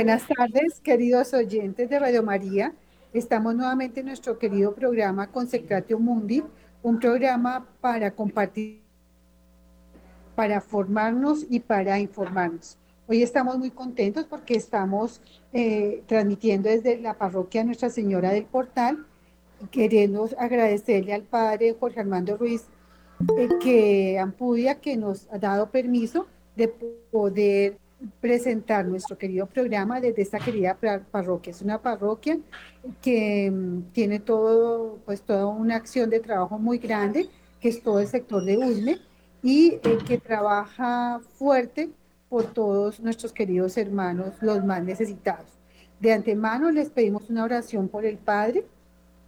buenas 0.00 0.26
tardes, 0.26 0.80
queridos 0.80 1.34
oyentes 1.34 1.90
de 1.90 1.98
Radio 1.98 2.22
María. 2.22 2.72
Estamos 3.12 3.54
nuevamente 3.54 4.00
en 4.00 4.06
nuestro 4.06 4.38
querido 4.38 4.74
programa 4.74 5.26
Consecratio 5.26 5.98
Mundi, 5.98 6.42
un 6.82 6.98
programa 6.98 7.66
para 7.82 8.10
compartir, 8.10 8.80
para 10.34 10.62
formarnos 10.62 11.44
y 11.50 11.60
para 11.60 11.98
informarnos. 12.00 12.78
Hoy 13.08 13.22
estamos 13.22 13.58
muy 13.58 13.70
contentos 13.72 14.24
porque 14.24 14.54
estamos 14.54 15.20
eh, 15.52 16.02
transmitiendo 16.06 16.70
desde 16.70 16.98
la 16.98 17.12
parroquia 17.12 17.62
Nuestra 17.62 17.90
Señora 17.90 18.30
del 18.30 18.46
Portal. 18.46 19.04
Queremos 19.70 20.34
agradecerle 20.38 21.12
al 21.12 21.24
padre 21.24 21.76
Jorge 21.78 22.00
Armando 22.00 22.38
Ruiz 22.38 22.64
eh, 23.36 23.50
que 23.60 24.18
Ampudia 24.18 24.76
que 24.76 24.96
nos 24.96 25.28
ha 25.30 25.38
dado 25.38 25.68
permiso 25.70 26.26
de 26.56 26.68
poder 27.10 27.76
presentar 28.20 28.86
nuestro 28.86 29.18
querido 29.18 29.46
programa 29.46 30.00
desde 30.00 30.22
esta 30.22 30.38
querida 30.38 30.76
parroquia. 31.10 31.50
Es 31.50 31.62
una 31.62 31.80
parroquia 31.80 32.38
que 33.02 33.50
mm, 33.50 33.92
tiene 33.92 34.20
todo, 34.20 34.98
pues 35.04 35.22
toda 35.22 35.46
una 35.46 35.76
acción 35.76 36.10
de 36.10 36.20
trabajo 36.20 36.58
muy 36.58 36.78
grande, 36.78 37.28
que 37.60 37.68
es 37.68 37.82
todo 37.82 38.00
el 38.00 38.06
sector 38.06 38.44
de 38.44 38.56
USME, 38.56 38.98
y 39.42 39.78
eh, 39.82 39.98
que 40.06 40.18
trabaja 40.18 41.20
fuerte 41.34 41.90
por 42.28 42.44
todos 42.44 43.00
nuestros 43.00 43.32
queridos 43.32 43.76
hermanos, 43.76 44.34
los 44.40 44.64
más 44.64 44.82
necesitados. 44.82 45.46
De 45.98 46.12
antemano 46.12 46.70
les 46.70 46.90
pedimos 46.90 47.28
una 47.28 47.44
oración 47.44 47.88
por 47.88 48.04
el 48.04 48.16
Padre, 48.16 48.64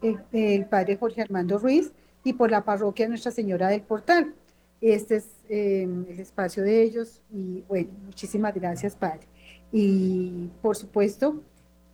el, 0.00 0.18
el 0.32 0.66
Padre 0.66 0.96
Jorge 0.96 1.22
Armando 1.22 1.58
Ruiz, 1.58 1.92
y 2.24 2.32
por 2.34 2.50
la 2.50 2.64
parroquia 2.64 3.08
Nuestra 3.08 3.32
Señora 3.32 3.68
del 3.68 3.82
Portal. 3.82 4.34
Este 4.82 5.16
es 5.16 5.28
eh, 5.48 5.84
el 5.84 6.20
espacio 6.20 6.62
de 6.62 6.82
ellos 6.82 7.22
y 7.32 7.62
bueno, 7.68 7.90
muchísimas 8.04 8.54
gracias, 8.54 8.96
Padre. 8.96 9.26
Y 9.70 10.50
por 10.60 10.76
supuesto, 10.76 11.40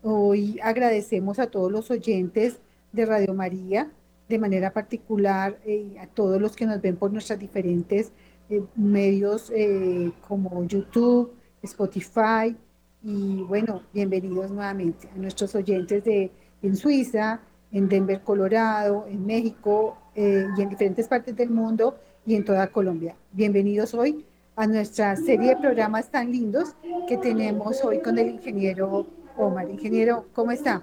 hoy 0.02 0.58
agradecemos 0.62 1.38
a 1.38 1.48
todos 1.48 1.70
los 1.70 1.90
oyentes 1.90 2.58
de 2.92 3.06
Radio 3.06 3.34
María, 3.34 3.90
de 4.28 4.38
manera 4.38 4.72
particular 4.72 5.58
eh, 5.64 5.96
a 6.00 6.06
todos 6.06 6.40
los 6.40 6.56
que 6.56 6.66
nos 6.66 6.80
ven 6.80 6.96
por 6.96 7.12
nuestras 7.12 7.38
diferentes 7.38 8.10
eh, 8.50 8.62
medios 8.74 9.52
eh, 9.54 10.10
como 10.26 10.64
YouTube, 10.64 11.32
Spotify 11.62 12.56
y 13.02 13.42
bueno, 13.42 13.82
bienvenidos 13.92 14.50
nuevamente 14.50 15.08
a 15.14 15.18
nuestros 15.18 15.54
oyentes 15.54 16.04
de 16.04 16.30
en 16.62 16.76
Suiza, 16.76 17.40
en 17.70 17.88
Denver, 17.88 18.22
Colorado, 18.22 19.06
en 19.08 19.24
México 19.24 19.96
y 20.16 20.20
en 20.20 20.68
diferentes 20.68 21.06
partes 21.06 21.36
del 21.36 21.50
mundo 21.50 21.96
y 22.28 22.34
en 22.34 22.44
toda 22.44 22.66
Colombia. 22.66 23.16
Bienvenidos 23.32 23.94
hoy 23.94 24.26
a 24.54 24.66
nuestra 24.66 25.16
serie 25.16 25.54
de 25.54 25.56
programas 25.56 26.10
tan 26.10 26.30
lindos 26.30 26.74
que 27.08 27.16
tenemos 27.16 27.82
hoy 27.82 28.02
con 28.02 28.18
el 28.18 28.28
ingeniero 28.28 29.06
Omar. 29.38 29.70
Ingeniero, 29.70 30.26
¿cómo 30.34 30.50
está? 30.50 30.82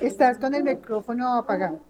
Estás 0.00 0.38
con 0.38 0.54
el 0.54 0.62
micrófono 0.62 1.34
apagado. 1.34 1.80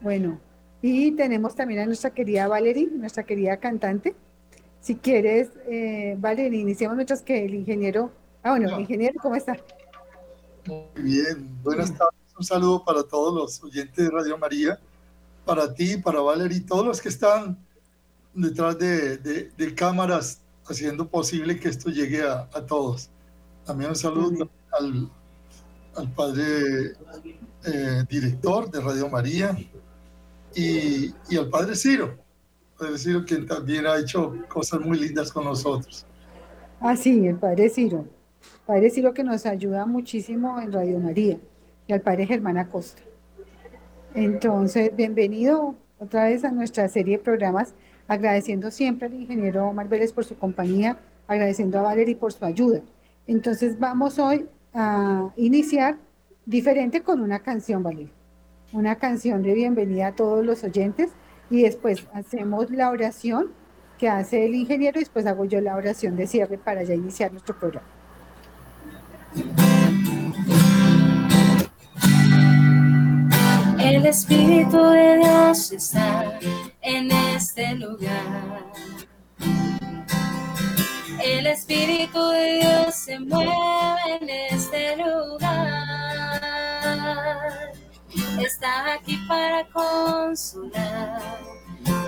Bueno, 0.00 0.40
y 0.80 1.12
tenemos 1.12 1.54
también 1.54 1.80
a 1.80 1.84
nuestra 1.84 2.08
querida 2.08 2.48
Valerie, 2.48 2.88
nuestra 2.90 3.24
querida 3.24 3.58
cantante. 3.58 4.14
Si 4.86 4.94
quieres, 4.94 5.48
eh, 5.66 6.14
Valerie, 6.16 6.60
iniciamos 6.60 6.94
mientras 6.96 7.20
que 7.20 7.44
el 7.44 7.54
ingeniero... 7.56 8.12
Ah, 8.44 8.50
bueno, 8.50 8.78
ingeniero, 8.78 9.18
¿cómo 9.20 9.34
está? 9.34 9.56
Muy 10.64 11.02
bien, 11.02 11.48
buenas 11.64 11.90
tardes. 11.90 12.14
Un 12.38 12.44
saludo 12.44 12.84
para 12.84 13.02
todos 13.02 13.34
los 13.34 13.64
oyentes 13.64 13.96
de 13.96 14.08
Radio 14.08 14.38
María, 14.38 14.78
para 15.44 15.74
ti, 15.74 15.96
para 15.96 16.20
Valerie, 16.20 16.60
todos 16.60 16.86
los 16.86 17.00
que 17.00 17.08
están 17.08 17.58
detrás 18.32 18.78
de, 18.78 19.16
de- 19.16 19.50
de 19.56 19.74
cámaras 19.74 20.40
haciendo 20.68 21.08
posible 21.08 21.58
que 21.58 21.68
esto 21.68 21.90
llegue 21.90 22.22
a, 22.22 22.48
a 22.52 22.64
todos. 22.64 23.10
También 23.64 23.90
un 23.90 23.96
saludo 23.96 24.48
al, 24.70 25.10
al 25.96 26.12
padre 26.12 26.92
eh, 27.64 28.04
director 28.08 28.70
de 28.70 28.80
Radio 28.80 29.08
María 29.08 29.58
y, 30.54 31.12
y 31.28 31.36
al 31.36 31.48
padre 31.50 31.74
Ciro, 31.74 32.16
padre 32.76 32.98
Ciro, 32.98 33.24
quien 33.24 33.46
también 33.46 33.86
ha 33.86 33.98
hecho 33.98 34.34
cosas 34.48 34.80
muy 34.80 34.98
lindas 34.98 35.32
con 35.32 35.44
nosotros. 35.44 36.06
Ah, 36.80 36.96
sí, 36.96 37.26
el 37.26 37.36
Padre 37.36 37.70
Ciro. 37.70 38.06
Padre 38.66 38.90
Ciro 38.90 39.14
que 39.14 39.24
nos 39.24 39.46
ayuda 39.46 39.86
muchísimo 39.86 40.60
en 40.60 40.72
Radio 40.72 40.98
María 40.98 41.38
y 41.86 41.92
al 41.92 42.02
Padre 42.02 42.26
Germán 42.26 42.58
Acosta. 42.58 43.02
Entonces, 44.14 44.94
bienvenido 44.94 45.74
otra 45.98 46.24
vez 46.24 46.44
a 46.44 46.50
nuestra 46.50 46.88
serie 46.88 47.16
de 47.16 47.22
programas, 47.22 47.74
agradeciendo 48.08 48.70
siempre 48.70 49.06
al 49.06 49.14
ingeniero 49.14 49.68
Omar 49.68 49.88
Vélez 49.88 50.12
por 50.12 50.24
su 50.24 50.36
compañía, 50.36 50.98
agradeciendo 51.26 51.78
a 51.78 51.82
Valerie 51.82 52.16
por 52.16 52.32
su 52.32 52.44
ayuda. 52.44 52.82
Entonces, 53.26 53.78
vamos 53.78 54.18
hoy 54.18 54.46
a 54.74 55.30
iniciar 55.36 55.96
diferente 56.44 57.02
con 57.02 57.20
una 57.20 57.40
canción, 57.40 57.82
Valerie. 57.82 58.12
Una 58.72 58.96
canción 58.96 59.42
de 59.42 59.54
bienvenida 59.54 60.08
a 60.08 60.14
todos 60.14 60.44
los 60.44 60.62
oyentes 60.64 61.10
y 61.50 61.62
después 61.62 62.04
hacemos 62.12 62.70
la 62.70 62.90
oración 62.90 63.50
que 63.98 64.08
hace 64.08 64.44
el 64.44 64.54
ingeniero 64.54 64.98
y 64.98 65.04
después 65.04 65.26
hago 65.26 65.44
yo 65.44 65.60
la 65.60 65.76
oración 65.76 66.16
de 66.16 66.26
cierre 66.26 66.58
para 66.58 66.82
ya 66.82 66.94
iniciar 66.94 67.32
nuestro 67.32 67.58
programa. 67.58 67.86
El 73.78 74.04
Espíritu 74.04 74.82
de 74.90 75.18
Dios 75.18 75.72
está 75.72 76.38
en 76.82 77.10
este 77.10 77.74
lugar. 77.76 78.64
El 81.24 81.46
Espíritu 81.46 82.28
de 82.30 82.58
Dios 82.60 82.94
se 82.94 83.18
mueve 83.20 83.50
en 84.20 84.28
este 84.50 84.96
lugar. 84.96 85.75
Está 88.38 88.94
aquí 88.94 89.16
para 89.28 89.64
consolar. 89.66 91.40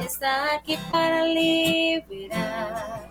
Está 0.05 0.55
aquí 0.55 0.79
para 0.91 1.25
liberar. 1.25 3.09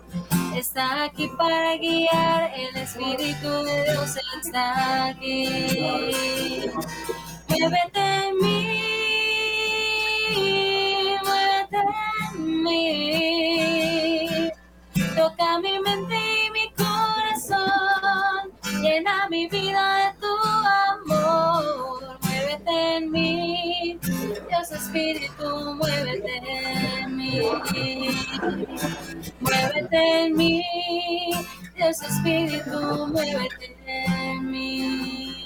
Está 0.54 1.04
aquí 1.04 1.28
para 1.36 1.76
guiar. 1.76 2.52
El 2.54 2.76
Espíritu 2.76 3.64
de 3.64 3.84
Dios 3.84 4.16
está 4.42 5.06
aquí. 5.06 6.70
Muévete 7.48 8.28
en 8.28 8.38
mí, 8.38 8.97
Espíritu, 32.08 33.06
muévete 33.08 33.76
en 34.06 34.50
mí. 34.50 35.44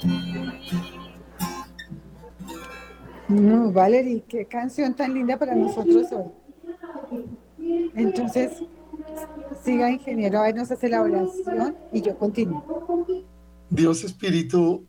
No, 3.27 3.71
Valerie, 3.71 4.23
qué 4.27 4.45
canción 4.45 4.93
tan 4.93 5.13
linda 5.13 5.37
para 5.37 5.55
nosotros 5.55 6.07
hoy. 6.11 7.25
Entonces, 7.95 8.63
siga 9.63 9.89
ingeniero, 9.89 10.39
a 10.39 10.43
ver, 10.43 10.55
nos 10.55 10.71
hace 10.71 10.89
la 10.89 11.01
oración 11.01 11.75
y 11.91 12.01
yo 12.01 12.17
continúo. 12.17 13.05
Dios 13.69 14.03
Espíritu, 14.03 14.85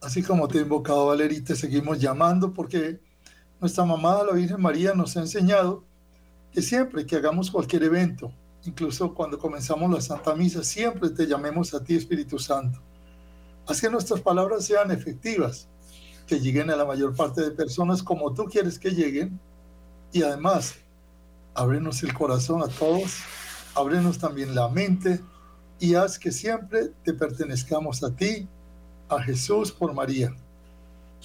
así 0.00 0.22
como 0.22 0.46
te 0.46 0.58
he 0.58 0.62
invocado, 0.62 1.06
Valeria, 1.06 1.42
te 1.42 1.56
seguimos 1.56 2.00
llamando 2.00 2.52
porque 2.52 3.00
nuestra 3.60 3.84
mamá, 3.84 4.22
la 4.22 4.32
Virgen 4.32 4.60
María, 4.60 4.94
nos 4.94 5.16
ha 5.16 5.20
enseñado 5.20 5.84
que 6.52 6.62
siempre 6.62 7.06
que 7.06 7.16
hagamos 7.16 7.50
cualquier 7.50 7.84
evento, 7.84 8.32
incluso 8.64 9.14
cuando 9.14 9.38
comenzamos 9.38 9.90
la 9.90 10.00
Santa 10.00 10.34
Misa, 10.34 10.62
siempre 10.62 11.10
te 11.10 11.26
llamemos 11.26 11.74
a 11.74 11.82
ti, 11.82 11.96
Espíritu 11.96 12.38
Santo. 12.38 12.80
Haz 13.66 13.80
que 13.80 13.90
nuestras 13.90 14.20
palabras 14.20 14.64
sean 14.64 14.90
efectivas, 14.90 15.68
que 16.26 16.40
lleguen 16.40 16.70
a 16.70 16.76
la 16.76 16.84
mayor 16.84 17.14
parte 17.14 17.42
de 17.42 17.50
personas 17.50 18.02
como 18.02 18.32
tú 18.34 18.44
quieres 18.44 18.78
que 18.78 18.90
lleguen 18.90 19.38
y 20.12 20.22
además, 20.22 20.74
ábrenos 21.54 22.02
el 22.02 22.14
corazón 22.14 22.62
a 22.62 22.68
todos, 22.68 23.18
ábrenos 23.74 24.18
también 24.18 24.54
la 24.54 24.68
mente 24.68 25.20
y 25.78 25.94
haz 25.94 26.18
que 26.18 26.32
siempre 26.32 26.92
te 27.04 27.14
pertenezcamos 27.14 28.02
a 28.02 28.14
ti, 28.14 28.48
a 29.08 29.22
Jesús 29.22 29.72
por 29.72 29.94
María. 29.94 30.34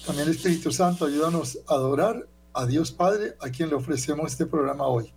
También 0.04 0.28
Espíritu 0.28 0.72
Santo, 0.72 1.06
ayúdanos 1.06 1.58
a 1.68 1.74
adorar 1.74 2.28
a 2.52 2.66
Dios 2.66 2.90
Padre, 2.90 3.36
a 3.40 3.50
quien 3.50 3.68
le 3.68 3.76
ofrecemos 3.76 4.32
este 4.32 4.46
programa 4.46 4.86
hoy. 4.86 5.12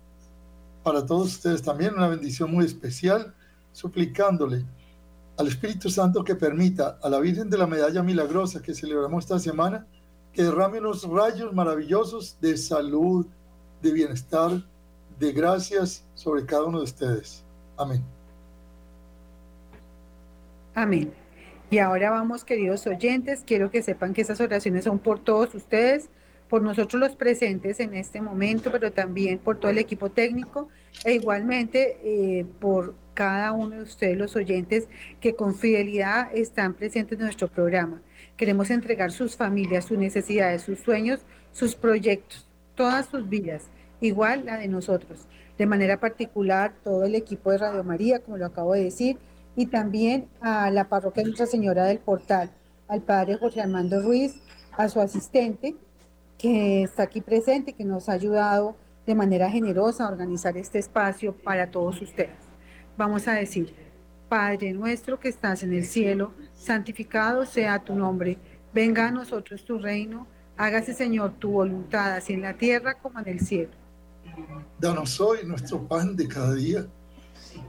Para 0.82 1.04
todos 1.04 1.34
ustedes 1.34 1.62
también 1.62 1.94
una 1.94 2.08
bendición 2.08 2.50
muy 2.50 2.64
especial, 2.64 3.34
suplicándole 3.72 4.64
al 5.36 5.46
Espíritu 5.46 5.88
Santo 5.90 6.22
que 6.24 6.34
permita 6.34 6.98
a 7.02 7.08
la 7.08 7.18
Virgen 7.18 7.48
de 7.48 7.58
la 7.58 7.66
Medalla 7.66 8.02
Milagrosa 8.02 8.60
que 8.60 8.74
celebramos 8.74 9.24
esta 9.24 9.38
semana, 9.38 9.86
que 10.32 10.42
derrame 10.42 10.80
unos 10.80 11.08
rayos 11.08 11.52
maravillosos 11.52 12.36
de 12.40 12.56
salud, 12.56 13.26
de 13.82 13.92
bienestar, 13.92 14.62
de 15.18 15.32
gracias 15.32 16.04
sobre 16.14 16.44
cada 16.44 16.64
uno 16.64 16.78
de 16.78 16.84
ustedes. 16.84 17.42
Amén. 17.76 18.02
Amén. 20.74 21.12
Y 21.70 21.78
ahora 21.78 22.10
vamos, 22.10 22.44
queridos 22.44 22.86
oyentes, 22.86 23.42
quiero 23.46 23.70
que 23.70 23.82
sepan 23.82 24.12
que 24.12 24.22
esas 24.22 24.40
oraciones 24.40 24.84
son 24.84 24.98
por 24.98 25.20
todos 25.20 25.54
ustedes, 25.54 26.10
por 26.50 26.62
nosotros 26.62 27.00
los 27.00 27.14
presentes 27.14 27.78
en 27.78 27.94
este 27.94 28.20
momento, 28.20 28.72
pero 28.72 28.90
también 28.92 29.38
por 29.38 29.60
todo 29.60 29.70
el 29.70 29.78
equipo 29.78 30.10
técnico 30.10 30.68
e 31.04 31.14
igualmente 31.14 31.98
eh, 32.02 32.44
por 32.58 32.96
cada 33.14 33.52
uno 33.52 33.76
de 33.76 33.82
ustedes, 33.82 34.18
los 34.18 34.34
oyentes, 34.34 34.88
que 35.20 35.36
con 35.36 35.54
fidelidad 35.54 36.28
están 36.34 36.74
presentes 36.74 37.18
en 37.18 37.24
nuestro 37.24 37.46
programa. 37.46 38.02
Queremos 38.36 38.70
entregar 38.70 39.12
sus 39.12 39.36
familias, 39.36 39.84
sus 39.84 39.96
necesidades, 39.96 40.62
sus 40.62 40.80
sueños, 40.80 41.20
sus 41.52 41.76
proyectos, 41.76 42.48
todas 42.74 43.06
sus 43.06 43.28
vidas, 43.28 43.70
igual 44.00 44.44
la 44.44 44.58
de 44.58 44.66
nosotros. 44.66 45.28
De 45.56 45.66
manera 45.66 46.00
particular, 46.00 46.72
todo 46.82 47.04
el 47.04 47.14
equipo 47.14 47.52
de 47.52 47.58
Radio 47.58 47.84
María, 47.84 48.18
como 48.18 48.38
lo 48.38 48.46
acabo 48.46 48.72
de 48.72 48.84
decir, 48.84 49.18
y 49.54 49.66
también 49.66 50.26
a 50.40 50.68
la 50.70 50.88
parroquia 50.88 51.22
Nuestra 51.22 51.46
Señora 51.46 51.84
del 51.84 51.98
Portal, 51.98 52.50
al 52.88 53.02
padre 53.02 53.36
José 53.36 53.60
Armando 53.60 54.00
Ruiz, 54.02 54.34
a 54.76 54.88
su 54.88 55.00
asistente, 55.00 55.76
que 56.40 56.82
está 56.82 57.02
aquí 57.04 57.20
presente, 57.20 57.72
que 57.72 57.84
nos 57.84 58.08
ha 58.08 58.12
ayudado 58.12 58.76
de 59.06 59.14
manera 59.14 59.50
generosa 59.50 60.06
a 60.06 60.10
organizar 60.10 60.56
este 60.56 60.78
espacio 60.78 61.34
para 61.36 61.70
todos 61.70 62.00
ustedes. 62.00 62.36
Vamos 62.96 63.28
a 63.28 63.32
decir, 63.32 63.74
Padre 64.28 64.72
nuestro 64.72 65.18
que 65.18 65.28
estás 65.28 65.62
en 65.62 65.72
el 65.72 65.84
cielo, 65.84 66.32
santificado 66.54 67.44
sea 67.44 67.80
tu 67.80 67.94
nombre, 67.94 68.38
venga 68.72 69.08
a 69.08 69.10
nosotros 69.10 69.64
tu 69.64 69.78
reino 69.78 70.26
Hágase, 70.60 70.92
Señor, 70.92 71.32
tu 71.38 71.52
voluntad, 71.52 72.16
así 72.16 72.34
en 72.34 72.42
la 72.42 72.52
tierra 72.52 72.92
como 72.92 73.18
en 73.18 73.28
el 73.28 73.40
cielo. 73.40 73.70
Danos 74.78 75.18
hoy 75.18 75.38
nuestro 75.46 75.88
pan 75.88 76.14
de 76.14 76.28
cada 76.28 76.52
día. 76.52 76.86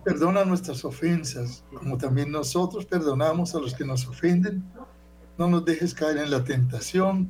Perdona 0.04 0.44
nuestras 0.44 0.84
ofensas, 0.84 1.64
como 1.74 1.98
también 1.98 2.30
nosotros 2.30 2.86
perdonamos 2.86 3.56
a 3.56 3.60
los 3.60 3.74
que 3.74 3.86
nos 3.86 4.06
ofenden. 4.06 4.62
No 5.38 5.48
nos 5.48 5.64
dejes 5.64 5.94
caer 5.94 6.18
en 6.18 6.32
la 6.32 6.44
tentación, 6.44 7.30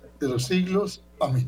de 0.21 0.29
los 0.29 0.45
siglos. 0.45 1.03
Amén. 1.19 1.47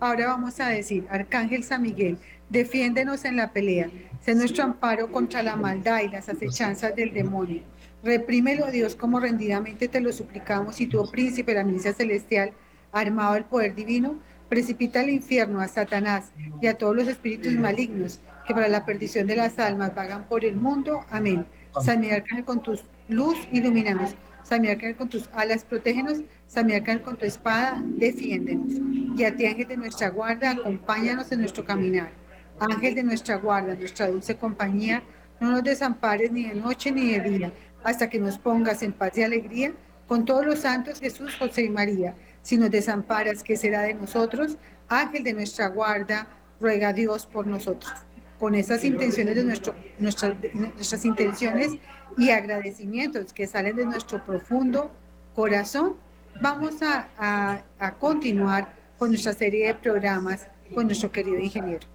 Ahora 0.00 0.28
vamos 0.28 0.58
a 0.60 0.68
decir, 0.68 1.06
Arcángel 1.10 1.64
San 1.64 1.82
Miguel, 1.82 2.18
defiéndenos 2.48 3.24
en 3.24 3.36
la 3.36 3.52
pelea, 3.52 3.90
sé 4.20 4.34
nuestro 4.34 4.64
amparo 4.64 5.10
contra 5.10 5.42
la 5.42 5.56
maldad 5.56 6.00
y 6.02 6.08
las 6.08 6.28
acechanzas 6.28 6.94
del 6.94 7.12
demonio 7.12 7.62
Reprímelo, 8.02 8.70
Dios, 8.70 8.94
como 8.94 9.18
rendidamente 9.18 9.88
te 9.88 10.00
lo 10.00 10.12
suplicamos, 10.12 10.80
y 10.80 10.86
tú, 10.86 11.00
oh 11.00 11.10
príncipe 11.10 11.52
de 11.52 11.58
la 11.58 11.64
milicia 11.64 11.92
celestial, 11.92 12.52
armado 12.92 13.34
del 13.34 13.44
poder 13.44 13.74
divino, 13.74 14.20
precipita 14.48 15.00
al 15.00 15.10
infierno 15.10 15.60
a 15.60 15.68
Satanás 15.68 16.30
y 16.62 16.68
a 16.68 16.78
todos 16.78 16.94
los 16.94 17.08
espíritus 17.08 17.52
malignos 17.54 18.20
que 18.46 18.54
para 18.54 18.68
la 18.68 18.86
perdición 18.86 19.26
de 19.26 19.36
las 19.36 19.58
almas 19.58 19.94
vagan 19.94 20.24
por 20.24 20.44
el 20.44 20.56
mundo. 20.56 21.04
Amén. 21.10 21.44
San 21.82 22.00
Miguel 22.00 22.22
Arcángel, 22.22 22.44
con 22.44 22.62
tu 22.62 22.78
luz, 23.08 23.36
ilumínanos. 23.52 24.14
Arcángel, 24.50 24.96
con 24.96 25.08
tus 25.08 25.28
alas, 25.32 25.64
protégenos. 25.64 26.20
Arcángel, 26.54 27.02
con 27.02 27.16
tu 27.16 27.26
espada, 27.26 27.82
defiéndenos. 27.84 28.72
Y 29.18 29.24
a 29.24 29.34
ti, 29.36 29.46
ángel 29.46 29.68
de 29.68 29.76
nuestra 29.76 30.10
guarda, 30.10 30.50
acompáñanos 30.50 31.30
en 31.32 31.40
nuestro 31.40 31.64
caminar. 31.64 32.10
Ángel 32.58 32.94
de 32.94 33.02
nuestra 33.02 33.36
guarda, 33.36 33.74
nuestra 33.74 34.08
dulce 34.08 34.36
compañía, 34.36 35.02
no 35.40 35.52
nos 35.52 35.62
desampares 35.62 36.32
ni 36.32 36.48
de 36.48 36.54
noche 36.54 36.90
ni 36.90 37.12
de 37.12 37.20
día 37.20 37.52
hasta 37.84 38.08
que 38.10 38.18
nos 38.18 38.38
pongas 38.38 38.82
en 38.82 38.92
paz 38.92 39.16
y 39.16 39.22
alegría 39.22 39.72
con 40.06 40.24
todos 40.24 40.44
los 40.44 40.60
santos 40.60 41.00
Jesús, 41.00 41.36
José 41.36 41.64
y 41.64 41.68
María. 41.68 42.14
Si 42.42 42.56
nos 42.56 42.70
desamparas, 42.70 43.42
¿qué 43.42 43.56
será 43.56 43.82
de 43.82 43.94
nosotros? 43.94 44.56
Ángel 44.88 45.22
de 45.22 45.34
nuestra 45.34 45.68
guarda, 45.68 46.26
ruega 46.60 46.88
a 46.88 46.92
Dios 46.92 47.26
por 47.26 47.46
nosotros. 47.46 47.92
Con 48.38 48.54
esas 48.54 48.84
intenciones 48.84 49.34
de 49.36 49.44
nuestro, 49.44 49.74
nuestras, 49.98 50.34
nuestras 50.54 51.04
intenciones 51.04 51.72
y 52.18 52.30
agradecimientos 52.30 53.32
que 53.32 53.46
salen 53.46 53.76
de 53.76 53.86
nuestro 53.86 54.24
profundo 54.24 54.90
corazón, 55.34 55.94
vamos 56.40 56.82
a, 56.82 57.62
a 57.78 57.94
continuar 57.94 58.74
con 58.98 59.10
nuestra 59.10 59.32
serie 59.32 59.68
de 59.68 59.74
programas 59.74 60.46
con 60.74 60.86
nuestro 60.86 61.10
querido 61.10 61.38
ingeniero. 61.38 61.86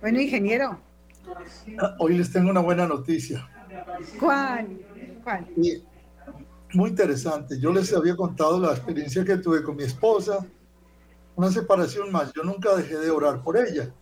Bueno, 0.00 0.20
ingeniero. 0.20 0.78
Hoy 1.98 2.18
les 2.18 2.30
tengo 2.32 2.50
una 2.50 2.60
buena 2.60 2.86
noticia. 2.86 3.48
¿Cuál? 4.18 4.78
muy 6.74 6.90
interesante. 6.90 7.58
Yo 7.58 7.72
les 7.72 7.94
había 7.94 8.14
contado 8.14 8.60
la 8.60 8.72
experiencia 8.72 9.24
que 9.24 9.38
tuve 9.38 9.62
con 9.62 9.76
mi 9.76 9.84
esposa, 9.84 10.44
una 11.34 11.50
separación 11.50 12.12
más. 12.12 12.32
Yo 12.34 12.42
nunca 12.42 12.74
dejé 12.76 12.98
de 12.98 13.10
orar 13.10 13.42
por 13.42 13.56
ella. 13.56 13.92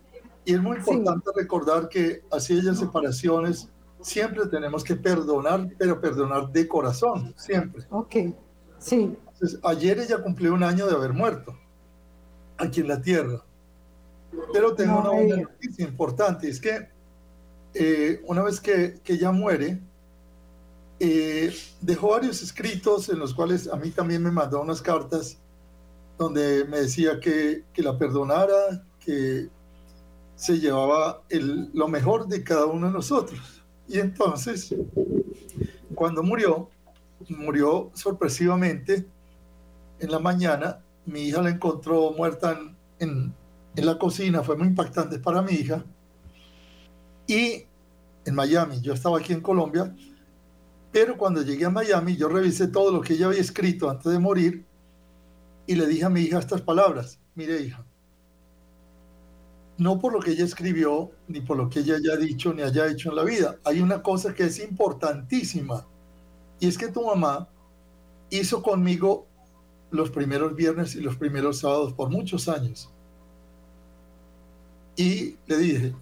Y 0.43 0.53
es 0.53 0.61
muy 0.61 0.77
importante 0.77 1.29
recordar 1.35 1.87
que 1.89 2.23
así 2.31 2.53
ellas 2.53 2.79
separaciones 2.79 3.69
siempre 4.01 4.45
tenemos 4.47 4.83
que 4.83 4.95
perdonar, 4.95 5.69
pero 5.77 5.99
perdonar 5.99 6.51
de 6.51 6.67
corazón, 6.67 7.33
siempre. 7.37 7.85
Ok, 7.89 8.15
sí. 8.79 9.15
ayer 9.63 9.99
ella 9.99 10.21
cumplió 10.21 10.53
un 10.53 10.63
año 10.63 10.87
de 10.87 10.95
haber 10.95 11.13
muerto 11.13 11.57
aquí 12.57 12.81
en 12.81 12.87
la 12.87 13.01
tierra. 13.01 13.43
Pero 14.53 14.75
tengo 14.75 14.99
una 14.99 15.09
buena 15.11 15.37
noticia 15.37 15.85
importante, 15.85 16.49
es 16.49 16.59
que 16.59 16.89
eh, 17.73 18.21
una 18.27 18.43
vez 18.43 18.59
que, 18.59 18.99
que 19.03 19.13
ella 19.13 19.31
muere, 19.31 19.79
eh, 20.99 21.55
dejó 21.81 22.09
varios 22.09 22.41
escritos 22.41 23.09
en 23.09 23.19
los 23.19 23.33
cuales 23.33 23.67
a 23.67 23.75
mí 23.75 23.91
también 23.91 24.23
me 24.23 24.31
mandó 24.31 24.61
unas 24.61 24.81
cartas 24.81 25.37
donde 26.17 26.65
me 26.65 26.79
decía 26.79 27.19
que, 27.19 27.65
que 27.71 27.83
la 27.83 27.97
perdonara, 27.97 28.83
que 28.99 29.49
se 30.35 30.59
llevaba 30.59 31.23
el, 31.29 31.69
lo 31.73 31.87
mejor 31.87 32.27
de 32.27 32.43
cada 32.43 32.65
uno 32.65 32.87
de 32.87 32.93
nosotros. 32.93 33.56
Y 33.87 33.99
entonces, 33.99 34.75
cuando 35.95 36.23
murió, 36.23 36.69
murió 37.29 37.91
sorpresivamente 37.93 39.07
en 39.99 40.11
la 40.11 40.19
mañana, 40.19 40.83
mi 41.05 41.21
hija 41.21 41.41
la 41.41 41.49
encontró 41.49 42.11
muerta 42.11 42.59
en, 42.99 43.33
en 43.75 43.85
la 43.85 43.97
cocina, 43.97 44.43
fue 44.43 44.57
muy 44.57 44.67
impactante 44.67 45.19
para 45.19 45.41
mi 45.41 45.53
hija. 45.53 45.85
Y 47.27 47.65
en 48.25 48.35
Miami, 48.35 48.81
yo 48.81 48.93
estaba 48.93 49.19
aquí 49.19 49.33
en 49.33 49.41
Colombia, 49.41 49.95
pero 50.91 51.17
cuando 51.17 51.41
llegué 51.41 51.65
a 51.65 51.69
Miami, 51.69 52.17
yo 52.17 52.27
revisé 52.27 52.67
todo 52.67 52.91
lo 52.91 53.01
que 53.01 53.13
ella 53.13 53.27
había 53.27 53.39
escrito 53.39 53.89
antes 53.89 54.11
de 54.11 54.19
morir 54.19 54.65
y 55.65 55.75
le 55.75 55.87
dije 55.87 56.05
a 56.05 56.09
mi 56.09 56.21
hija 56.21 56.39
estas 56.39 56.61
palabras. 56.61 57.19
Mire, 57.35 57.61
hija, 57.61 57.85
no 59.77 59.99
por 59.99 60.13
lo 60.13 60.19
que 60.19 60.31
ella 60.31 60.45
escribió, 60.45 61.11
ni 61.27 61.41
por 61.41 61.57
lo 61.57 61.69
que 61.69 61.79
ella 61.79 61.95
haya 61.95 62.15
dicho, 62.17 62.53
ni 62.53 62.63
haya 62.63 62.87
hecho 62.87 63.09
en 63.09 63.15
la 63.15 63.23
vida. 63.23 63.57
Hay 63.63 63.81
una 63.81 64.01
cosa 64.01 64.33
que 64.33 64.45
es 64.45 64.59
importantísima. 64.59 65.85
Y 66.59 66.67
es 66.67 66.77
que 66.77 66.87
tu 66.87 67.05
mamá 67.05 67.47
hizo 68.29 68.61
conmigo 68.63 69.27
los 69.91 70.09
primeros 70.09 70.55
viernes 70.55 70.95
y 70.95 71.01
los 71.01 71.15
primeros 71.15 71.59
sábados 71.59 71.93
por 71.93 72.09
muchos 72.09 72.47
años. 72.47 72.89
Y 74.95 75.37
le 75.45 75.57
dije, 75.57 75.95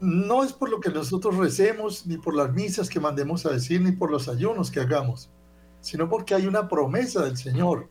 no 0.00 0.44
es 0.44 0.52
por 0.52 0.70
lo 0.70 0.80
que 0.80 0.90
nosotros 0.90 1.36
recemos, 1.36 2.06
ni 2.06 2.16
por 2.16 2.34
las 2.34 2.52
misas 2.52 2.88
que 2.88 3.00
mandemos 3.00 3.44
a 3.44 3.50
decir, 3.50 3.80
ni 3.80 3.90
por 3.92 4.10
los 4.10 4.28
ayunos 4.28 4.70
que 4.70 4.80
hagamos, 4.80 5.28
sino 5.80 6.08
porque 6.08 6.34
hay 6.34 6.46
una 6.46 6.68
promesa 6.68 7.24
del 7.24 7.36
Señor. 7.36 7.88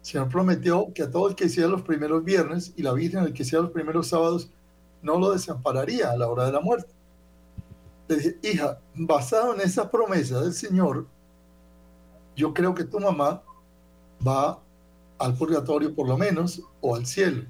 El 0.00 0.06
Señor 0.06 0.28
prometió 0.28 0.92
que 0.94 1.02
a 1.02 1.10
todo 1.10 1.28
el 1.28 1.34
que 1.34 1.44
hiciera 1.44 1.68
los 1.68 1.82
primeros 1.82 2.24
viernes 2.24 2.72
y 2.76 2.82
la 2.82 2.92
Virgen 2.92 3.24
el 3.24 3.32
que 3.32 3.42
hiciera 3.42 3.62
los 3.62 3.72
primeros 3.72 4.08
sábados 4.08 4.50
no 5.02 5.18
lo 5.18 5.32
desampararía 5.32 6.10
a 6.10 6.16
la 6.16 6.28
hora 6.28 6.46
de 6.46 6.52
la 6.52 6.60
muerte. 6.60 6.92
Le 8.08 8.16
dije, 8.16 8.38
hija, 8.42 8.78
basado 8.94 9.54
en 9.54 9.60
esa 9.60 9.90
promesa 9.90 10.40
del 10.40 10.52
Señor, 10.52 11.06
yo 12.34 12.54
creo 12.54 12.74
que 12.74 12.84
tu 12.84 12.98
mamá 12.98 13.42
va 14.26 14.58
al 15.18 15.34
purgatorio 15.34 15.94
por 15.94 16.08
lo 16.08 16.16
menos 16.16 16.62
o 16.80 16.96
al 16.96 17.06
cielo. 17.06 17.44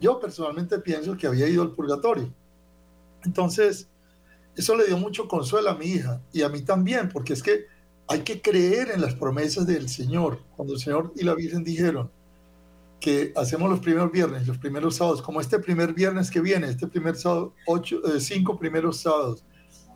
Yo 0.00 0.18
personalmente 0.18 0.78
pienso 0.78 1.16
que 1.16 1.26
había 1.26 1.46
ido 1.46 1.62
al 1.62 1.72
purgatorio. 1.72 2.32
Entonces, 3.24 3.88
eso 4.56 4.74
le 4.76 4.86
dio 4.86 4.96
mucho 4.96 5.28
consuelo 5.28 5.70
a 5.70 5.74
mi 5.74 5.86
hija 5.86 6.20
y 6.32 6.42
a 6.42 6.48
mí 6.48 6.62
también, 6.62 7.08
porque 7.08 7.34
es 7.34 7.42
que 7.42 7.66
hay 8.12 8.20
que 8.20 8.42
creer 8.42 8.90
en 8.90 9.00
las 9.00 9.14
promesas 9.14 9.66
del 9.66 9.88
Señor. 9.88 10.40
Cuando 10.54 10.74
el 10.74 10.80
Señor 10.80 11.12
y 11.16 11.24
la 11.24 11.34
Virgen 11.34 11.64
dijeron 11.64 12.10
que 13.00 13.32
hacemos 13.36 13.70
los 13.70 13.80
primeros 13.80 14.12
viernes, 14.12 14.46
los 14.46 14.58
primeros 14.58 14.96
sábados, 14.96 15.22
como 15.22 15.40
este 15.40 15.58
primer 15.58 15.94
viernes 15.94 16.30
que 16.30 16.40
viene, 16.40 16.68
este 16.68 16.86
primer 16.86 17.16
sábado, 17.16 17.54
eh, 17.66 18.20
cinco 18.20 18.58
primeros 18.58 18.98
sábados, 18.98 19.44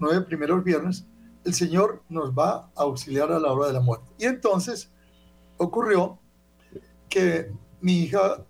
nueve 0.00 0.22
primeros 0.22 0.64
viernes, 0.64 1.06
el 1.44 1.52
Señor 1.52 2.02
nos 2.08 2.32
va 2.32 2.70
a 2.74 2.82
auxiliar 2.82 3.30
a 3.30 3.38
la 3.38 3.52
hora 3.52 3.66
de 3.68 3.74
la 3.74 3.80
muerte. 3.80 4.06
Y 4.18 4.24
entonces 4.24 4.90
ocurrió 5.58 6.18
que 7.08 7.52
mi 7.80 8.00
hija 8.00 8.44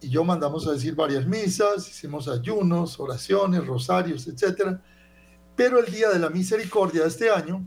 y 0.00 0.10
yo 0.10 0.24
mandamos 0.24 0.68
a 0.68 0.72
decir 0.72 0.94
varias 0.94 1.26
misas, 1.26 1.88
hicimos 1.88 2.28
ayunos, 2.28 3.00
oraciones, 3.00 3.66
rosarios, 3.66 4.28
etcétera. 4.28 4.82
Pero 5.56 5.82
el 5.82 5.90
día 5.90 6.10
de 6.10 6.18
la 6.18 6.28
misericordia 6.28 7.02
de 7.02 7.08
este 7.08 7.30
año, 7.30 7.66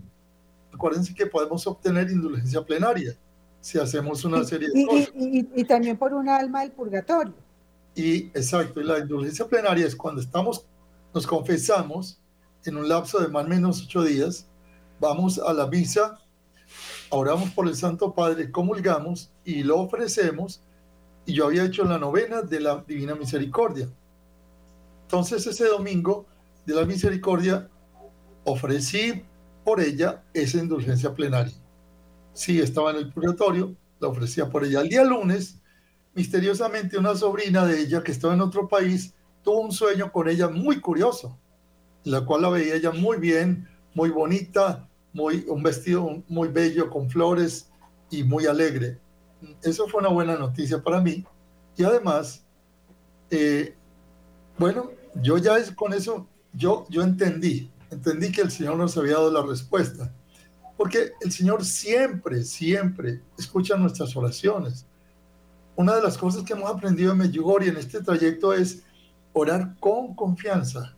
acuérdense 0.80 1.14
que 1.14 1.26
podemos 1.26 1.68
obtener 1.68 2.10
indulgencia 2.10 2.66
plenaria 2.66 3.14
si 3.60 3.78
hacemos 3.78 4.24
una 4.24 4.46
serie 4.46 4.70
de 4.70 4.86
cosas. 4.86 5.12
Y, 5.14 5.66
también 5.66 5.98
por 5.98 6.14
un 6.14 6.30
alma 6.30 6.62
del 6.62 6.72
purgatorio. 6.72 7.34
Y 7.94 8.28
exacto, 8.28 8.80
y 8.80 8.86
la 8.86 9.00
indulgencia 9.00 9.46
plenaria 9.46 9.86
es 9.86 9.94
cuando 9.94 10.22
estamos, 10.22 10.66
nos 11.14 11.28
confesamos 11.28 12.22
en 12.64 12.78
un 12.78 12.88
lapso 12.88 13.20
de 13.20 13.28
más 13.28 13.44
o 13.44 13.50
menos 13.50 13.84
ocho 13.84 14.04
días, 14.04 14.48
vamos 15.02 15.38
a 15.38 15.52
la 15.52 15.68
misa, 15.68 16.18
oramos 17.10 17.50
por 17.50 17.68
el 17.68 17.76
Santo 17.76 18.14
Padre, 18.14 18.50
comulgamos 18.50 19.34
y 19.44 19.64
lo 19.64 19.80
ofrecemos. 19.80 20.62
Y 21.26 21.34
yo 21.34 21.48
había 21.48 21.66
hecho 21.66 21.84
la 21.84 21.98
novena 21.98 22.42
de 22.42 22.62
la 22.62 22.86
Divina 22.88 23.16
Misericordia. 23.16 23.90
Entonces 25.02 25.46
ese 25.46 25.66
domingo 25.66 26.26
de 26.66 26.76
la 26.76 26.86
Misericordia 26.86 27.70
ofrecí 28.46 29.26
por 29.70 29.82
ella 29.82 30.24
esa 30.34 30.58
indulgencia 30.58 31.14
plenaria. 31.14 31.54
Sí, 32.34 32.60
estaba 32.60 32.90
en 32.90 32.98
el 32.98 33.14
purgatorio, 33.14 33.76
la 34.00 34.08
ofrecía 34.08 34.50
por 34.50 34.66
ella. 34.66 34.82
El 34.82 34.90
día 34.90 35.04
lunes, 35.04 35.62
misteriosamente 36.16 36.98
una 36.98 37.14
sobrina 37.14 37.68
de 37.68 37.82
ella 37.82 38.02
que 38.02 38.12
estaba 38.12 38.34
en 38.34 38.42
otro 38.42 38.68
país 38.68 39.14
tuvo 39.44 39.60
un 39.60 39.72
sueño 39.72 40.12
con 40.12 40.28
ella 40.28 40.48
muy 40.48 40.82
curioso, 40.82 41.38
la 42.04 42.26
cual 42.26 42.42
la 42.42 42.50
veía 42.50 42.74
ella 42.74 42.90
muy 42.90 43.18
bien, 43.18 43.68
muy 43.94 44.10
bonita, 44.10 44.90
muy, 45.14 45.46
un 45.48 45.62
vestido 45.62 46.24
muy 46.28 46.48
bello 46.48 46.90
con 46.90 47.08
flores 47.08 47.70
y 48.10 48.24
muy 48.24 48.48
alegre. 48.48 49.00
Eso 49.62 49.88
fue 49.88 50.00
una 50.00 50.10
buena 50.10 50.36
noticia 50.36 50.82
para 50.82 51.00
mí. 51.00 51.24
Y 51.78 51.84
además, 51.84 52.44
eh, 53.30 53.76
bueno, 54.58 54.90
yo 55.22 55.38
ya 55.38 55.60
es, 55.60 55.70
con 55.70 55.94
eso, 55.94 56.28
yo, 56.54 56.88
yo 56.90 57.04
entendí 57.04 57.72
entendí 57.92 58.32
que 58.32 58.42
el 58.42 58.52
Señor 58.52 58.78
nos 58.78 58.98
había 58.98 59.14
dado 59.14 59.32
la 59.32 59.42
respuesta. 59.42 60.14
Porque 60.78 61.12
el 61.22 61.32
Señor 61.32 61.66
siempre, 61.66 62.44
siempre 62.44 63.22
escucha 63.38 63.76
nuestras 63.76 64.16
oraciones. 64.16 64.86
Una 65.76 65.96
de 65.96 66.02
las 66.02 66.18
cosas 66.18 66.44
que 66.44 66.54
hemos 66.54 66.70
aprendido 66.70 67.12
en 67.12 67.18
Medjugorje 67.18 67.70
en 67.70 67.78
este 67.78 68.02
trayecto 68.02 68.54
es 68.54 68.84
orar 69.34 69.76
con 69.80 70.16
confianza, 70.16 70.96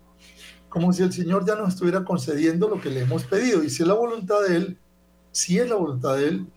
como 0.70 0.94
si 0.94 1.04
el 1.04 1.12
Señor 1.12 1.46
ya 1.46 1.56
nos 1.56 1.74
estuviera 1.74 2.04
concediendo 2.04 2.68
lo 2.68 2.80
que 2.80 2.90
le 2.90 3.02
hemos 3.02 3.24
pedido. 3.24 3.64
Y 3.64 3.70
si 3.70 3.82
es 3.82 3.88
la 3.88 3.96
voluntad 3.96 4.42
de 4.48 4.56
Él, 4.56 4.80
si 5.32 5.58
es 5.58 5.70
la 5.70 5.76
voluntad 5.76 6.18
de 6.18 6.28
Él, 6.28 6.48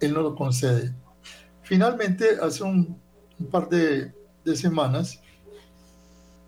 Él 0.00 0.14
nos 0.14 0.22
lo 0.22 0.34
concede. 0.34 0.94
Finalmente, 1.62 2.38
hace 2.40 2.64
un, 2.64 2.98
par 3.50 3.68
de, 3.68 4.12
de, 4.44 4.56
semanas, 4.56 5.20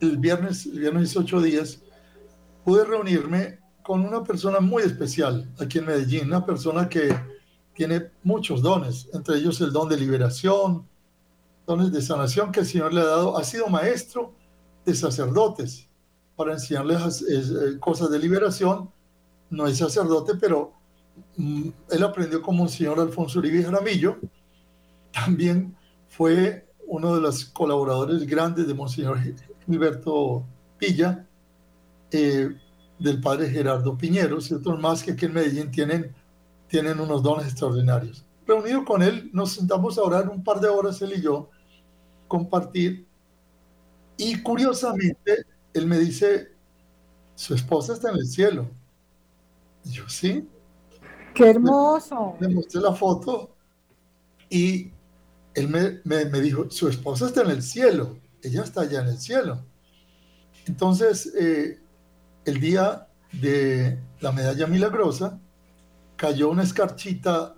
el 0.00 0.16
viernes, 0.18 0.66
el 0.66 0.80
viernes 0.80 1.12
18 1.12 1.42
días, 1.42 1.80
pude 2.64 2.84
reunirme 2.84 3.58
con 3.82 4.04
una 4.04 4.22
persona 4.22 4.60
muy 4.60 4.82
especial 4.82 5.50
aquí 5.58 5.78
en 5.78 5.86
Medellín, 5.86 6.26
una 6.26 6.44
persona 6.44 6.88
que 6.88 7.14
tiene 7.74 8.10
muchos 8.22 8.62
dones, 8.62 9.08
entre 9.12 9.36
ellos 9.36 9.60
el 9.60 9.72
don 9.72 9.88
de 9.88 9.96
liberación, 9.96 10.86
dones 11.66 11.92
de 11.92 12.02
sanación 12.02 12.52
que 12.52 12.60
el 12.60 12.66
Señor 12.66 12.92
le 12.92 13.00
ha 13.00 13.06
dado. 13.06 13.36
Ha 13.36 13.44
sido 13.44 13.68
maestro 13.68 14.34
de 14.84 14.94
sacerdotes 14.94 15.88
para 16.36 16.52
enseñarles 16.52 17.22
eh, 17.22 17.78
cosas 17.78 18.10
de 18.10 18.18
liberación. 18.18 18.90
No 19.48 19.66
es 19.66 19.78
sacerdote, 19.78 20.34
pero 20.40 20.72
mm, 21.36 21.68
él 21.90 22.02
aprendió 22.02 22.42
como 22.42 22.62
un 22.62 22.68
señor 22.68 23.00
Alfonso 23.00 23.38
Uribe 23.38 23.62
Jaramillo. 23.62 24.18
También 25.12 25.76
fue 26.08 26.68
uno 26.86 27.14
de 27.14 27.20
los 27.20 27.44
colaboradores 27.46 28.26
grandes 28.26 28.66
de 28.66 28.74
Monseñor 28.74 29.18
Gilberto 29.64 30.44
Pilla 30.78 31.26
eh, 32.12 32.50
del 32.98 33.20
padre 33.20 33.50
Gerardo 33.50 33.96
Piñeros 33.96 34.50
y 34.50 34.54
otros 34.54 34.78
más 34.78 35.02
que 35.02 35.12
aquí 35.12 35.26
en 35.26 35.32
Medellín 35.32 35.70
tienen, 35.70 36.14
tienen 36.68 37.00
unos 37.00 37.22
dones 37.22 37.46
extraordinarios. 37.46 38.24
Reunido 38.46 38.84
con 38.84 39.02
él, 39.02 39.30
nos 39.32 39.52
sentamos 39.52 39.96
a 39.96 40.02
orar 40.02 40.28
un 40.28 40.44
par 40.44 40.60
de 40.60 40.68
horas, 40.68 41.00
él 41.02 41.14
y 41.16 41.22
yo, 41.22 41.50
compartir. 42.28 43.06
Y 44.16 44.42
curiosamente, 44.42 45.46
él 45.72 45.86
me 45.86 45.98
dice, 45.98 46.52
su 47.34 47.54
esposa 47.54 47.94
está 47.94 48.10
en 48.10 48.16
el 48.16 48.26
cielo. 48.26 48.68
Y 49.84 49.90
yo, 49.90 50.08
sí. 50.08 50.46
Qué 51.34 51.50
hermoso. 51.50 52.36
Le, 52.40 52.48
mostré 52.48 52.80
la 52.80 52.92
foto 52.92 53.54
y 54.50 54.92
él 55.54 55.68
me, 55.68 56.00
me, 56.04 56.26
me, 56.26 56.40
dijo, 56.40 56.70
su 56.70 56.88
esposa 56.88 57.26
está 57.26 57.42
en 57.42 57.50
el 57.50 57.62
cielo, 57.62 58.18
ella 58.42 58.62
está 58.62 58.82
allá 58.82 59.00
en 59.00 59.08
el 59.08 59.18
cielo. 59.18 59.64
Entonces, 60.66 61.32
eh, 61.34 61.80
el 62.44 62.60
día 62.60 63.06
de 63.32 63.98
la 64.20 64.32
medalla 64.32 64.66
milagrosa, 64.66 65.38
cayó 66.16 66.50
una 66.50 66.62
escarchita 66.62 67.54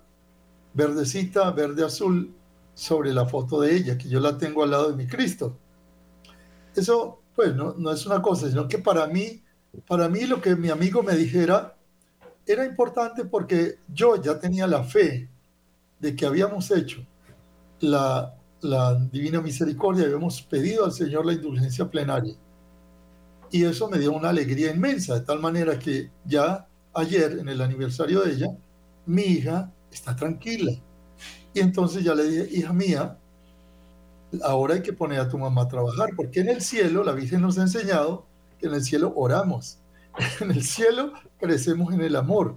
verdecita, 0.73 1.51
verde 1.51 1.85
azul, 1.85 2.33
sobre 2.73 3.13
la 3.13 3.25
foto 3.25 3.61
de 3.61 3.75
ella, 3.75 3.97
que 3.97 4.09
yo 4.09 4.19
la 4.19 4.37
tengo 4.37 4.63
al 4.63 4.71
lado 4.71 4.89
de 4.89 4.97
mi 4.97 5.07
Cristo. 5.07 5.57
Eso, 6.75 7.21
pues, 7.35 7.55
no, 7.55 7.75
no 7.77 7.91
es 7.91 8.05
una 8.05 8.21
cosa, 8.21 8.49
sino 8.49 8.67
que 8.67 8.79
para 8.79 9.05
mí, 9.07 9.43
para 9.87 10.09
mí 10.09 10.25
lo 10.25 10.41
que 10.41 10.55
mi 10.55 10.69
amigo 10.69 11.03
me 11.03 11.15
dijera 11.15 11.75
era 12.45 12.65
importante 12.65 13.25
porque 13.25 13.79
yo 13.87 14.21
ya 14.21 14.39
tenía 14.39 14.65
la 14.65 14.83
fe 14.83 15.29
de 15.99 16.15
que 16.15 16.25
habíamos 16.25 16.71
hecho 16.71 17.05
la, 17.79 18.35
la 18.61 18.95
divina 18.95 19.39
misericordia, 19.39 20.05
habíamos 20.05 20.41
pedido 20.41 20.85
al 20.85 20.91
Señor 20.91 21.25
la 21.25 21.33
indulgencia 21.33 21.89
plenaria 21.89 22.35
y 23.53 23.65
eso 23.65 23.87
me 23.87 23.99
dio 23.99 24.11
una 24.13 24.29
alegría 24.29 24.71
inmensa, 24.71 25.13
de 25.13 25.21
tal 25.21 25.39
manera 25.39 25.77
que 25.77 26.09
ya 26.25 26.67
ayer, 26.95 27.33
en 27.33 27.47
el 27.47 27.61
aniversario 27.61 28.21
de 28.21 28.31
ella, 28.33 28.47
mi 29.05 29.21
hija 29.21 29.71
está 29.91 30.15
tranquila. 30.15 30.71
Y 31.53 31.59
entonces 31.59 32.03
ya 32.03 32.15
le 32.15 32.23
dije, 32.23 32.47
hija 32.51 32.73
mía, 32.73 33.15
ahora 34.41 34.73
hay 34.73 34.81
que 34.81 34.91
poner 34.91 35.19
a 35.19 35.29
tu 35.29 35.37
mamá 35.37 35.61
a 35.61 35.67
trabajar, 35.67 36.09
porque 36.15 36.39
en 36.39 36.49
el 36.49 36.61
cielo, 36.61 37.03
la 37.03 37.11
Virgen 37.11 37.43
nos 37.43 37.59
ha 37.59 37.61
enseñado 37.61 38.25
que 38.57 38.65
en 38.65 38.73
el 38.73 38.83
cielo 38.83 39.13
oramos, 39.15 39.77
en 40.41 40.49
el 40.49 40.63
cielo 40.63 41.13
crecemos 41.39 41.93
en 41.93 42.01
el 42.01 42.15
amor, 42.15 42.55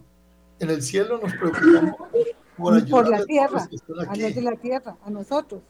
en 0.61 0.71
el 0.71 0.83
cielo 0.83 1.21
nos 1.23 1.31
preocupamos 1.35 1.95
por 2.57 2.73
ayudar 2.73 3.09
la 3.11 3.25
tierra, 3.27 3.69
a, 4.09 4.17
de 4.17 4.41
la 4.41 4.57
tierra, 4.57 4.97
a 5.05 5.11
nosotros. 5.11 5.61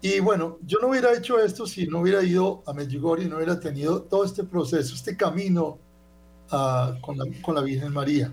Y 0.00 0.20
bueno, 0.20 0.58
yo 0.64 0.78
no 0.80 0.88
hubiera 0.88 1.12
hecho 1.12 1.40
esto 1.40 1.66
si 1.66 1.86
no 1.86 2.00
hubiera 2.00 2.22
ido 2.22 2.62
a 2.66 2.72
Medjugorje 2.72 3.24
y 3.24 3.28
no 3.28 3.36
hubiera 3.36 3.58
tenido 3.58 4.02
todo 4.02 4.24
este 4.24 4.44
proceso, 4.44 4.94
este 4.94 5.16
camino 5.16 5.78
uh, 6.52 7.00
con, 7.00 7.18
la, 7.18 7.24
con, 7.42 7.56
la, 7.56 7.62
Virgen 7.62 7.92
María, 7.92 8.32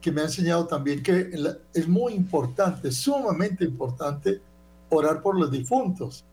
que 0.00 0.10
me 0.10 0.22
ha 0.22 0.24
enseñado 0.24 0.66
también 0.66 1.02
que 1.02 1.30
es 1.74 1.86
muy 1.86 2.14
importante, 2.14 2.90
sumamente 2.90 3.64
importante, 3.64 4.40
orar 4.88 5.20
por 5.20 5.38
los 5.38 5.50
difuntos. 5.50 6.24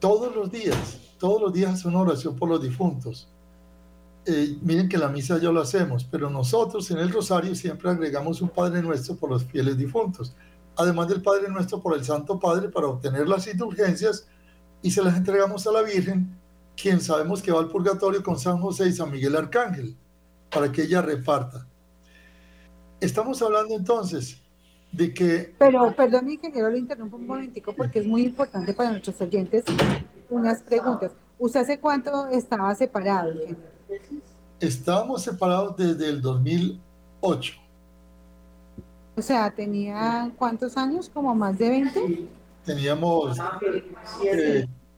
Todos 0.00 0.34
los 0.34 0.50
días, 0.50 0.98
todos 1.18 1.40
los 1.40 1.52
días 1.52 1.78
es 1.78 1.84
una 1.84 2.00
oración 2.00 2.34
por 2.34 2.48
los 2.48 2.60
difuntos. 2.60 3.28
Eh, 4.26 4.58
miren 4.62 4.88
que 4.88 4.98
la 4.98 5.08
misa 5.08 5.38
ya 5.38 5.52
lo 5.52 5.60
hacemos, 5.60 6.02
pero 6.02 6.28
nosotros 6.28 6.90
en 6.90 6.98
el 6.98 7.12
rosario 7.12 7.54
siempre 7.54 7.90
agregamos 7.90 8.42
un 8.42 8.48
Padre 8.48 8.82
Nuestro 8.82 9.14
por 9.14 9.30
los 9.30 9.44
fieles 9.44 9.76
difuntos 9.78 10.34
además 10.76 11.08
del 11.08 11.22
Padre 11.22 11.48
Nuestro 11.48 11.80
por 11.80 11.96
el 11.96 12.04
Santo 12.04 12.38
Padre, 12.38 12.68
para 12.68 12.88
obtener 12.88 13.28
las 13.28 13.46
indulgencias 13.46 14.26
y 14.82 14.90
se 14.90 15.02
las 15.02 15.16
entregamos 15.16 15.66
a 15.66 15.72
la 15.72 15.82
Virgen, 15.82 16.36
quien 16.76 17.00
sabemos 17.00 17.42
que 17.42 17.52
va 17.52 17.60
al 17.60 17.68
purgatorio 17.68 18.22
con 18.22 18.38
San 18.38 18.58
José 18.60 18.88
y 18.88 18.92
San 18.92 19.10
Miguel 19.10 19.36
Arcángel, 19.36 19.96
para 20.50 20.70
que 20.70 20.82
ella 20.82 21.02
reparta. 21.02 21.66
Estamos 23.00 23.40
hablando 23.42 23.74
entonces 23.74 24.40
de 24.92 25.12
que... 25.12 25.54
Pero, 25.58 25.94
perdón, 25.94 26.30
ingeniero, 26.30 26.70
lo 26.70 26.76
interrumpo 26.76 27.16
un 27.16 27.26
momentico 27.26 27.72
porque 27.74 28.00
es 28.00 28.06
muy 28.06 28.22
importante 28.22 28.72
para 28.72 28.90
nuestros 28.90 29.20
oyentes 29.20 29.64
unas 30.30 30.62
preguntas. 30.62 31.12
¿Usted 31.38 31.60
hace 31.60 31.78
cuánto 31.80 32.28
estaba 32.28 32.74
separado, 32.74 33.32
Estábamos 34.60 35.22
separados 35.22 35.76
desde 35.76 36.08
el 36.08 36.22
2008. 36.22 37.63
O 39.16 39.22
sea, 39.22 39.50
¿tenía 39.50 40.30
cuántos 40.36 40.76
años? 40.76 41.08
¿Como 41.12 41.34
más 41.34 41.56
de 41.58 41.68
20? 41.68 42.28
Teníamos 42.64 43.38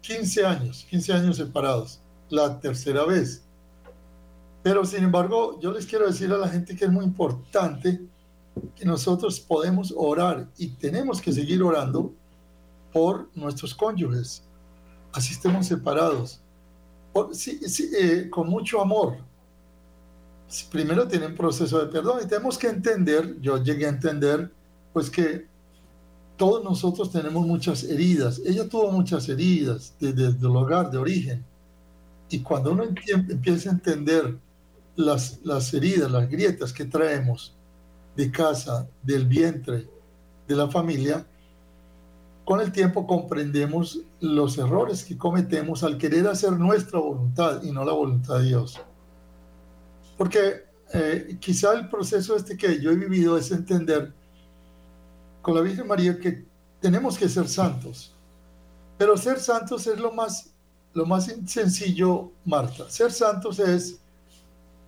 15 0.00 0.40
eh, 0.40 0.46
años, 0.46 0.86
15 0.88 1.12
años 1.12 1.36
separados, 1.36 2.00
la 2.30 2.58
tercera 2.60 3.04
vez. 3.04 3.42
Pero 4.62 4.84
sin 4.84 5.04
embargo, 5.04 5.60
yo 5.60 5.72
les 5.72 5.86
quiero 5.86 6.06
decir 6.06 6.32
a 6.32 6.38
la 6.38 6.48
gente 6.48 6.74
que 6.74 6.86
es 6.86 6.90
muy 6.90 7.04
importante 7.04 8.00
que 8.74 8.84
nosotros 8.84 9.38
podemos 9.38 9.92
orar 9.96 10.48
y 10.56 10.68
tenemos 10.68 11.20
que 11.20 11.32
seguir 11.32 11.62
orando 11.62 12.12
por 12.92 13.28
nuestros 13.34 13.74
cónyuges, 13.74 14.42
así 15.12 15.34
estemos 15.34 15.66
separados, 15.66 16.40
sí, 17.32 17.60
eh, 17.98 18.28
con 18.30 18.48
mucho 18.48 18.80
amor. 18.80 19.18
Primero 20.70 21.08
tienen 21.08 21.34
proceso 21.34 21.78
de 21.80 21.86
perdón 21.86 22.20
y 22.24 22.28
tenemos 22.28 22.56
que 22.56 22.68
entender, 22.68 23.40
yo 23.40 23.62
llegué 23.62 23.86
a 23.86 23.90
entender, 23.90 24.50
pues 24.92 25.10
que 25.10 25.46
todos 26.36 26.62
nosotros 26.62 27.10
tenemos 27.10 27.46
muchas 27.46 27.82
heridas. 27.84 28.40
Ella 28.44 28.68
tuvo 28.68 28.90
muchas 28.92 29.28
heridas 29.28 29.94
desde, 29.98 30.26
el 30.26 30.56
hogar 30.56 30.90
de 30.90 30.98
origen. 30.98 31.44
Y 32.28 32.40
cuando 32.40 32.72
uno 32.72 32.84
empieza 32.84 33.70
a 33.70 33.72
entender 33.72 34.36
las, 34.94 35.40
las 35.44 35.72
heridas, 35.74 36.10
las 36.10 36.28
grietas 36.28 36.72
que 36.72 36.84
traemos, 36.84 37.54
de 38.16 38.30
casa, 38.30 38.88
del 39.02 39.26
vientre, 39.26 39.86
de 40.48 40.56
la 40.56 40.68
familia, 40.68 41.26
con 42.44 42.60
el 42.60 42.72
tiempo 42.72 43.06
comprendemos 43.06 44.00
los 44.20 44.56
errores 44.56 45.04
que 45.04 45.18
cometemos 45.18 45.82
al 45.82 45.98
querer 45.98 46.26
hacer 46.28 46.52
nuestra 46.52 47.00
voluntad 47.00 47.62
y 47.62 47.72
no 47.72 47.84
la 47.84 47.92
voluntad 47.92 48.38
de 48.38 48.44
Dios. 48.44 48.80
Porque 50.16 50.64
eh, 50.92 51.36
quizá 51.40 51.74
el 51.74 51.88
proceso 51.88 52.36
este 52.36 52.56
que 52.56 52.80
yo 52.80 52.90
he 52.90 52.96
vivido 52.96 53.36
es 53.36 53.50
entender 53.50 54.12
con 55.42 55.54
la 55.54 55.60
Virgen 55.60 55.86
María 55.86 56.18
que 56.18 56.44
tenemos 56.80 57.18
que 57.18 57.28
ser 57.28 57.48
santos. 57.48 58.14
Pero 58.98 59.16
ser 59.16 59.38
santos 59.40 59.86
es 59.86 59.98
lo 59.98 60.12
más, 60.12 60.54
lo 60.94 61.06
más 61.06 61.26
sencillo, 61.46 62.32
Marta. 62.44 62.88
Ser 62.88 63.12
santos 63.12 63.58
es 63.58 63.98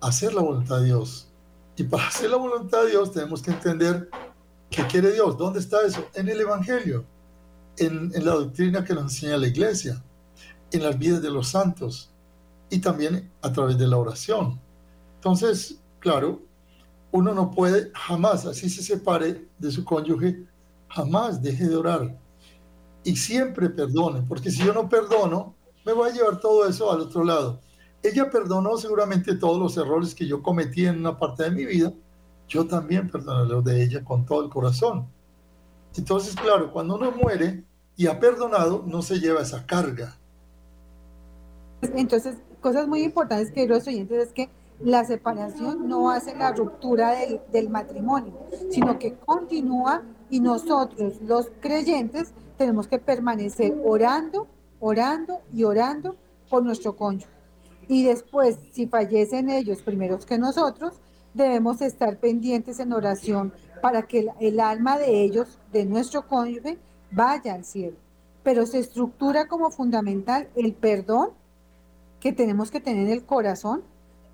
hacer 0.01 0.33
la 0.33 0.41
voluntad 0.41 0.79
de 0.79 0.85
Dios. 0.85 1.27
Y 1.75 1.83
para 1.83 2.07
hacer 2.07 2.29
la 2.29 2.37
voluntad 2.37 2.83
de 2.83 2.91
Dios 2.91 3.11
tenemos 3.11 3.41
que 3.41 3.51
entender 3.51 4.09
qué 4.69 4.85
quiere 4.87 5.13
Dios. 5.13 5.37
¿Dónde 5.37 5.59
está 5.59 5.81
eso? 5.85 6.07
En 6.13 6.27
el 6.27 6.41
Evangelio, 6.41 7.05
en, 7.77 8.11
la 8.13 8.33
doctrina 8.33 8.83
que 8.83 8.93
nos 8.93 9.03
enseña 9.03 9.37
la 9.37 9.47
iglesia, 9.47 10.03
en 10.71 10.83
las 10.83 10.97
vidas 10.97 11.21
de 11.21 11.31
los 11.31 11.47
santos 11.49 12.11
y 12.69 12.79
también 12.79 13.31
a 13.41 13.51
través 13.51 13.77
de 13.77 13.87
la 13.87 13.97
oración. 13.97 14.59
Entonces, 15.19 15.81
claro, 15.99 16.39
uno 17.11 17.33
no 17.33 17.51
puede 17.51 17.91
jamás, 17.93 18.45
así 18.45 18.69
se 18.69 18.81
separe 18.81 19.49
de 19.57 19.69
su 19.69 19.83
cónyuge, 19.83 20.45
jamás 20.87 21.41
deje 21.41 21.67
de 21.67 21.75
orar. 21.75 22.17
Y 23.03 23.17
siempre 23.17 23.69
perdone, 23.69 24.21
porque 24.21 24.49
si 24.49 24.63
yo 24.63 24.73
no 24.73 24.87
perdono, 24.87 25.55
me 25.85 25.91
voy 25.91 26.09
a 26.09 26.13
llevar 26.13 26.39
todo 26.39 26.65
eso 26.69 26.89
al 26.89 27.01
otro 27.01 27.25
lado. 27.25 27.59
Ella 28.01 28.29
perdonó 28.29 28.77
seguramente 28.77 29.35
todos 29.35 29.59
los 29.59 29.75
errores 29.75 30.15
que 30.15 30.25
yo 30.25 30.41
cometí 30.41 30.85
en 30.85 30.99
una 30.99 31.19
parte 31.19 31.43
de 31.43 31.51
mi 31.51 31.65
vida. 31.65 31.91
Yo 32.47 32.65
también 32.65 33.09
perdoné 33.09 33.49
los 33.49 33.61
de 33.65 33.83
ella 33.83 34.05
con 34.05 34.25
todo 34.25 34.41
el 34.45 34.49
corazón. 34.49 35.05
Entonces, 35.97 36.33
claro, 36.33 36.71
cuando 36.71 36.95
uno 36.95 37.11
muere 37.11 37.65
y 37.97 38.07
ha 38.07 38.17
perdonado, 38.21 38.85
no 38.87 39.01
se 39.01 39.19
lleva 39.19 39.41
esa 39.41 39.65
carga. 39.65 40.17
Entonces, 41.81 42.37
cosas 42.61 42.87
muy 42.87 43.03
importantes 43.03 43.51
que 43.51 43.67
los 43.67 43.85
oyentes 43.85 44.27
es 44.27 44.33
que 44.33 44.49
la 44.79 45.03
separación 45.03 45.87
no 45.87 46.09
hace 46.09 46.35
la 46.35 46.51
ruptura 46.51 47.11
del, 47.11 47.41
del, 47.51 47.69
matrimonio, 47.69 48.33
sino 48.69 48.97
que 48.97 49.15
continúa 49.15 50.03
y 50.29 50.39
nosotros, 50.39 51.21
los 51.21 51.51
creyentes, 51.59 52.33
tenemos 52.57 52.87
que 52.87 52.99
permanecer 52.99 53.75
orando, 53.83 54.47
orando 54.79 55.39
y 55.53 55.63
orando 55.63 56.15
por 56.49 56.63
nuestro 56.63 56.95
cónyuge 56.95 57.39
y 57.89 58.03
después, 58.03 58.59
si 58.71 58.85
fallecen 58.85 59.49
ellos 59.49 59.81
primeros 59.81 60.25
que 60.25 60.37
nosotros, 60.37 60.93
debemos 61.33 61.81
estar 61.81 62.17
pendientes 62.17 62.79
en 62.79 62.93
oración 62.93 63.51
para 63.81 64.03
que 64.03 64.29
el, 64.39 64.59
alma 64.59 64.99
de 64.99 65.23
ellos, 65.23 65.57
de 65.73 65.85
nuestro 65.85 66.27
cónyuge, 66.27 66.77
vaya 67.09 67.55
al 67.55 67.65
cielo. 67.65 67.97
Pero 68.43 68.67
se 68.67 68.77
estructura 68.77 69.47
como 69.47 69.71
fundamental 69.71 70.49
el 70.55 70.73
perdón 70.73 71.31
que 72.19 72.31
tenemos 72.31 72.69
que 72.69 72.79
tener 72.79 73.07
en 73.07 73.13
el 73.13 73.25
corazón 73.25 73.81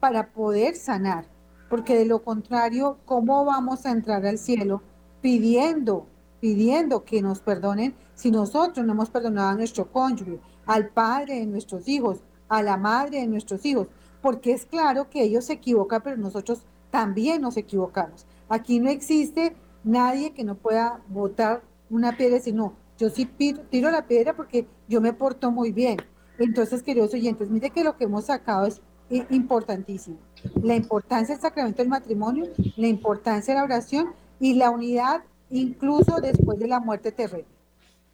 para 0.06 0.28
poder 0.28 0.76
sanar. 0.76 1.26
Porque 1.68 1.98
de 1.98 2.06
lo 2.06 2.24
contrario, 2.24 3.00
¿cómo 3.06 3.44
vamos 3.44 3.88
a 3.88 3.92
entrar 3.92 4.24
al 4.24 4.38
cielo 4.38 4.84
pidiendo, 5.20 6.06
pidiendo 6.40 7.04
que 7.06 7.24
nos 7.24 7.40
perdonen 7.40 7.96
si 8.14 8.30
nosotros 8.30 8.86
no 8.86 8.94
hemos 8.94 9.10
perdonado 9.10 9.50
a 9.50 9.56
nuestro 9.56 9.92
cónyuge, 9.92 10.40
al 10.68 10.90
padre 10.90 11.40
de 11.40 11.48
nuestros 11.48 11.88
hijos, 11.88 12.20
a 12.50 12.62
la 12.62 12.78
madre 12.78 13.22
de 13.22 13.26
nuestros 13.26 13.66
hijos, 13.66 13.88
porque 14.22 14.52
es 14.52 14.68
claro 14.68 15.10
que 15.10 15.24
ellos 15.24 15.46
se 15.46 15.54
equivocan, 15.54 16.04
pero 16.04 16.18
nosotros 16.18 16.62
también 16.92 17.42
nos 17.42 17.58
equivocamos. 17.58 18.28
Aquí 18.48 18.80
no 18.80 18.92
existe 18.92 19.56
nadie 19.84 20.34
que 20.34 20.44
no 20.44 20.54
pueda 20.54 21.02
botar 21.08 21.64
una 21.90 22.16
piedra 22.16 22.36
y 22.36 22.40
decir, 22.40 22.54
no, 22.54 22.74
yo 23.00 23.10
sí 23.10 23.26
tiro 23.26 23.90
la 23.90 24.06
piedra 24.06 24.36
porque 24.36 24.68
yo 24.88 25.02
me 25.02 25.14
porto 25.14 25.50
muy 25.50 25.72
bien. 25.72 25.98
Entonces, 26.38 26.84
queridos 26.84 27.12
oyentes, 27.16 27.50
mire 27.50 27.72
que 27.72 27.84
lo 27.84 27.98
que 27.98 28.04
hemos 28.04 28.26
sacado 28.26 28.68
es 28.68 28.84
importantísimo. 29.10 30.18
La 30.62 30.76
importancia 30.76 31.36
del 31.36 31.42
sacramento 31.42 31.82
del 31.82 31.90
matrimonio, 31.90 32.48
la 32.76 32.88
importancia 32.88 33.54
de 33.54 33.60
la 33.60 33.66
oración 33.66 34.14
y 34.40 34.56
la 34.56 34.70
unidad 34.70 35.24
incluso 35.50 36.20
después 36.22 36.60
de 36.60 36.68
la 36.68 36.80
muerte 36.80 37.12
terrestre. 37.12 37.54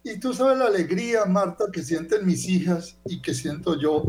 Y 0.04 0.18
tú 0.18 0.34
sabes 0.34 0.58
la 0.58 0.66
alegría, 0.66 1.24
Marta, 1.26 1.66
que 1.72 1.82
sienten 1.82 2.26
mis 2.26 2.48
hijas 2.48 2.96
y 3.04 3.22
que 3.22 3.34
siento 3.34 3.78
yo 3.78 4.04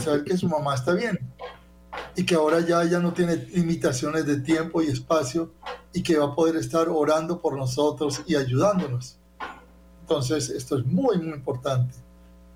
saber 0.00 0.24
que 0.24 0.36
su 0.36 0.48
mamá 0.48 0.74
está 0.74 0.94
bien 0.94 1.18
y 2.16 2.24
que 2.24 2.34
ahora 2.34 2.60
ya 2.60 2.82
ella 2.82 2.98
no 3.00 3.12
tiene 3.12 3.36
limitaciones 3.36 4.26
de 4.26 4.40
tiempo 4.40 4.82
y 4.82 4.86
espacio 4.86 5.52
y 5.92 6.02
que 6.02 6.16
va 6.16 6.26
a 6.26 6.34
poder 6.34 6.56
estar 6.56 6.88
orando 6.88 7.40
por 7.40 7.56
nosotros 7.56 8.22
y 8.26 8.36
ayudándonos. 8.36 9.18
Entonces, 10.00 10.50
esto 10.50 10.78
es 10.78 10.86
muy, 10.86 11.18
muy 11.18 11.34
importante 11.34 11.94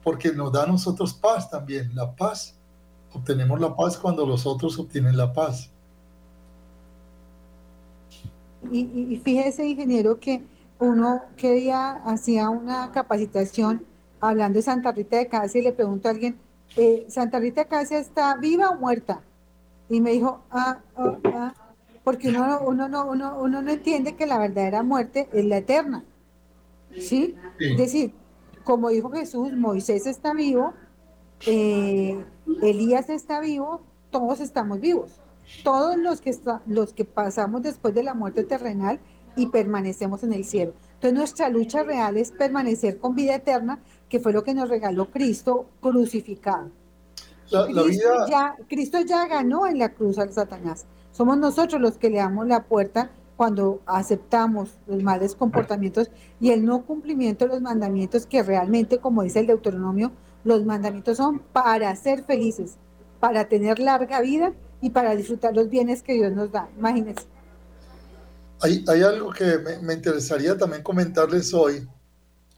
porque 0.03 0.33
nos 0.33 0.53
da 0.53 0.63
a 0.63 0.67
nosotros 0.67 1.15
paz 1.15 1.51
también. 1.51 1.95
La 1.95 2.15
paz, 2.15 2.56
obtenemos 3.13 3.61
la 3.61 3.75
paz 3.75 3.97
cuando 3.97 4.27
los 4.27 4.47
otros 4.47 4.79
obtienen 4.79 5.17
la 5.17 5.33
paz. 5.33 5.71
Y, 8.71 8.81
y 8.81 9.17
fíjese, 9.19 9.67
ingeniero, 9.67 10.19
que 10.19 10.43
uno 10.79 11.23
que 11.37 11.53
día 11.53 11.93
hacía 12.05 12.51
una 12.51 12.91
capacitación 12.93 13.85
hablando 14.21 14.59
de 14.59 14.63
Santa 14.63 14.93
Rita 14.93 15.17
de 15.17 15.29
Casia 15.29 15.61
y 15.61 15.65
le 15.65 15.73
pregunto 15.73 16.09
a 16.09 16.11
alguien, 16.11 16.37
eh, 16.77 17.07
¿Santa 17.09 17.39
Rita 17.39 17.63
de 17.63 17.69
Casia 17.69 17.99
está 17.99 18.37
viva 18.37 18.71
o 18.71 18.77
muerta? 18.77 19.21
Y 19.89 20.01
me 20.01 20.13
dijo, 20.13 20.43
ah, 20.51 20.79
ah, 20.97 21.19
ah 21.25 21.55
porque 22.07 22.29
uno, 22.29 22.61
uno, 22.65 22.89
no, 22.89 23.05
uno, 23.07 23.37
uno 23.41 23.63
no 23.63 23.71
entiende 23.73 24.15
que 24.15 24.27
la 24.27 24.39
verdadera 24.39 24.85
muerte 24.85 25.29
es 25.33 25.45
la 25.45 25.57
eterna. 25.57 26.05
¿Sí? 26.97 27.35
Es 27.59 27.77
decir, 27.77 28.13
como 28.63 28.91
dijo 28.91 29.11
Jesús, 29.11 29.53
Moisés 29.55 30.07
está 30.07 30.33
vivo, 30.33 30.73
eh, 31.45 32.25
Elías 32.63 33.11
está 33.11 33.41
vivo, 33.41 33.81
todos 34.11 34.41
estamos 34.41 34.81
vivos. 34.81 35.21
Todos 35.63 35.97
los 35.97 36.21
que, 36.21 36.37
los 36.67 36.93
que 36.93 37.05
pasamos 37.05 37.63
después 37.63 37.95
de 37.95 38.03
la 38.03 38.15
muerte 38.15 38.43
terrenal 38.43 38.99
y 39.37 39.47
permanecemos 39.47 40.23
en 40.25 40.33
el 40.33 40.45
cielo. 40.45 40.73
Entonces 40.95 41.13
nuestra 41.13 41.49
lucha 41.49 41.83
real 41.83 42.17
es 42.17 42.33
permanecer 42.33 42.99
con 42.99 43.15
vida 43.15 43.35
eterna, 43.35 43.79
que 44.09 44.19
fue 44.19 44.33
lo 44.33 44.43
que 44.43 44.55
nos 44.55 44.69
regaló 44.69 45.11
Cristo 45.11 45.67
crucificado. 45.81 46.71
Cristo, 47.49 48.27
ya, 48.29 48.57
Cristo 48.69 49.01
ya 49.03 49.29
ganó 49.29 49.67
en 49.67 49.79
la 49.79 49.91
cruz 49.91 50.19
al 50.19 50.33
Satanás. 50.33 50.87
Somos 51.13 51.39
nosotros 51.39 51.81
los 51.81 51.97
que 51.97 52.11
le 52.11 52.19
damos 52.19 52.47
la 52.47 52.65
puerta 52.65 53.11
cuando 53.37 53.81
aceptamos 53.87 54.79
los 54.87 55.03
males 55.03 55.37
comportamientos 55.37 56.11
y 56.41 56.51
el 56.51 56.65
no 56.65 56.83
cumplimiento 56.83 57.45
de 57.45 57.53
los 57.53 57.63
mandamientos 57.63 58.27
que 58.27 58.43
realmente, 58.43 58.99
como 58.99 59.23
dice 59.23 59.41
el 59.41 59.47
Deuteronomio, 59.47 60.11
los 60.47 60.65
mandamientos 60.65 61.17
son 61.17 61.41
para 61.41 61.95
ser 61.97 62.25
felices, 62.25 62.77
para 63.19 63.49
tener 63.49 63.81
larga 63.81 64.21
vida 64.21 64.53
y 64.81 64.91
para 64.91 65.17
disfrutar 65.17 65.55
los 65.57 65.69
bienes 65.69 66.05
que 66.05 66.15
Dios 66.15 66.33
nos 66.33 66.53
da. 66.53 66.71
Imagínense. 66.79 67.25
Hay, 68.63 69.03
algo 69.03 69.33
que 69.33 69.59
me, 69.83 69.93
interesaría 69.93 70.57
también 70.57 70.85
comentarles 70.85 71.53
hoy. 71.53 71.87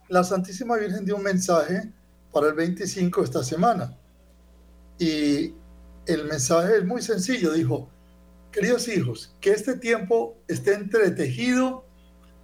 La 0.09 0.23
Santísima 0.23 0.77
Virgen 0.77 1.07
dio 1.07 1.17
un 1.17 1.23
mensaje 1.23 1.91
para 2.31 2.49
el 2.49 2.55
25 2.55 3.23
de 3.23 3.25
esta 3.25 3.43
semana. 3.43 3.99
Y 4.99 5.55
el 6.07 6.25
mensaje 6.29 6.77
es 6.77 6.85
muy 6.85 7.01
sencillo. 7.01 7.53
Dijo, 7.53 7.89
queridos 8.53 8.87
hijos, 8.89 9.35
que 9.41 9.53
este 9.53 9.79
tiempo 9.79 10.37
esté 10.47 10.75
entretejido 10.75 11.87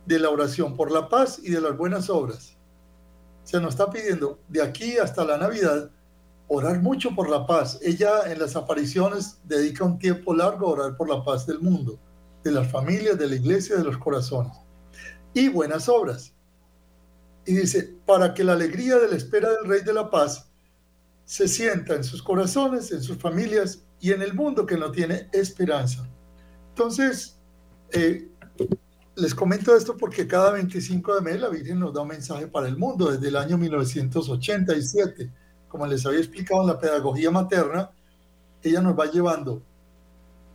de 0.07 0.19
la 0.19 0.31
oración 0.31 0.75
por 0.75 0.91
la 0.91 1.11
paz 1.11 1.39
y 1.43 1.51
de 1.51 1.61
las 1.61 1.77
buenas 1.77 2.09
obras. 2.09 2.54
Se 3.45 3.61
nos 3.61 3.75
está 3.75 3.91
pidiendo 3.91 4.41
de 4.49 4.63
aquí 4.63 4.99
hasta 4.99 5.25
la 5.25 5.39
Navidad 5.39 5.91
orar 6.49 6.81
mucho 6.83 7.15
por 7.15 7.29
la 7.29 7.47
paz. 7.47 7.79
Ella 7.83 8.31
en 8.31 8.39
las 8.39 8.57
apariciones 8.57 9.39
dedica 9.45 9.85
un 9.85 9.99
tiempo 9.99 10.35
largo 10.35 10.69
a 10.69 10.73
orar 10.73 10.97
por 10.97 11.09
la 11.09 11.23
paz 11.25 11.47
del 11.47 11.61
mundo, 11.61 11.99
de 12.43 12.53
las 12.53 12.71
familias, 12.71 13.19
de 13.19 13.29
la 13.29 13.37
iglesia, 13.37 13.77
de 13.77 13.85
los 13.85 13.99
corazones. 13.99 14.57
Y 15.33 15.49
buenas 15.49 15.89
obras. 15.89 16.33
Y 17.47 17.55
dice, 17.55 17.97
para 18.07 18.33
que 18.33 18.45
la 18.45 18.55
alegría 18.55 18.97
de 18.97 19.09
la 19.09 19.17
espera 19.17 19.51
del 19.51 19.67
Rey 19.67 19.83
de 19.83 19.93
la 19.93 20.11
Paz 20.11 20.51
se 21.25 21.49
sienta 21.49 21.95
en 21.95 22.05
sus 22.05 22.23
corazones, 22.23 22.91
en 22.93 23.03
sus 23.03 23.19
familias 23.19 23.85
y 24.01 24.13
en 24.13 24.23
el 24.23 24.35
mundo 24.35 24.67
que 24.67 24.77
no 24.77 24.91
tiene 24.91 25.29
esperanza. 25.33 26.09
Entonces, 26.71 27.39
eh, 27.91 28.29
les 29.17 29.35
comento 29.35 29.77
esto 29.77 29.97
porque 29.97 30.27
cada 30.27 30.53
25 30.53 31.15
de 31.15 31.21
mes 31.21 31.41
la 31.41 31.49
Virgen 31.49 31.79
nos 31.79 31.95
da 31.95 32.03
un 32.03 32.09
mensaje 32.09 32.47
para 32.47 32.67
el 32.67 32.77
mundo 32.77 33.11
desde 33.13 33.29
el 33.29 33.37
año 33.37 33.57
1987. 33.57 35.31
Como 35.69 35.87
les 35.87 36.05
había 36.05 36.21
explicado 36.21 36.63
en 36.63 36.69
la 36.69 36.79
pedagogía 36.79 37.31
materna, 37.31 37.91
ella 38.63 38.81
nos 38.81 38.99
va 38.99 39.07
llevando. 39.07 39.63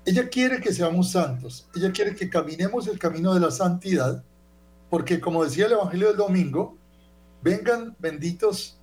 Ella 0.05 0.27
quiere 0.29 0.59
que 0.59 0.73
seamos 0.73 1.11
santos, 1.11 1.69
ella 1.75 1.91
quiere 1.91 2.15
que 2.15 2.29
caminemos 2.29 2.87
el 2.87 2.97
camino 2.97 3.33
de 3.33 3.41
la 3.41 3.51
santidad, 3.51 4.23
porque 4.89 5.19
como 5.19 5.43
decía 5.43 5.67
el 5.67 5.73
Evangelio 5.73 6.07
del 6.07 6.17
domingo, 6.17 6.77
vengan 7.43 7.95
benditos 7.99 8.79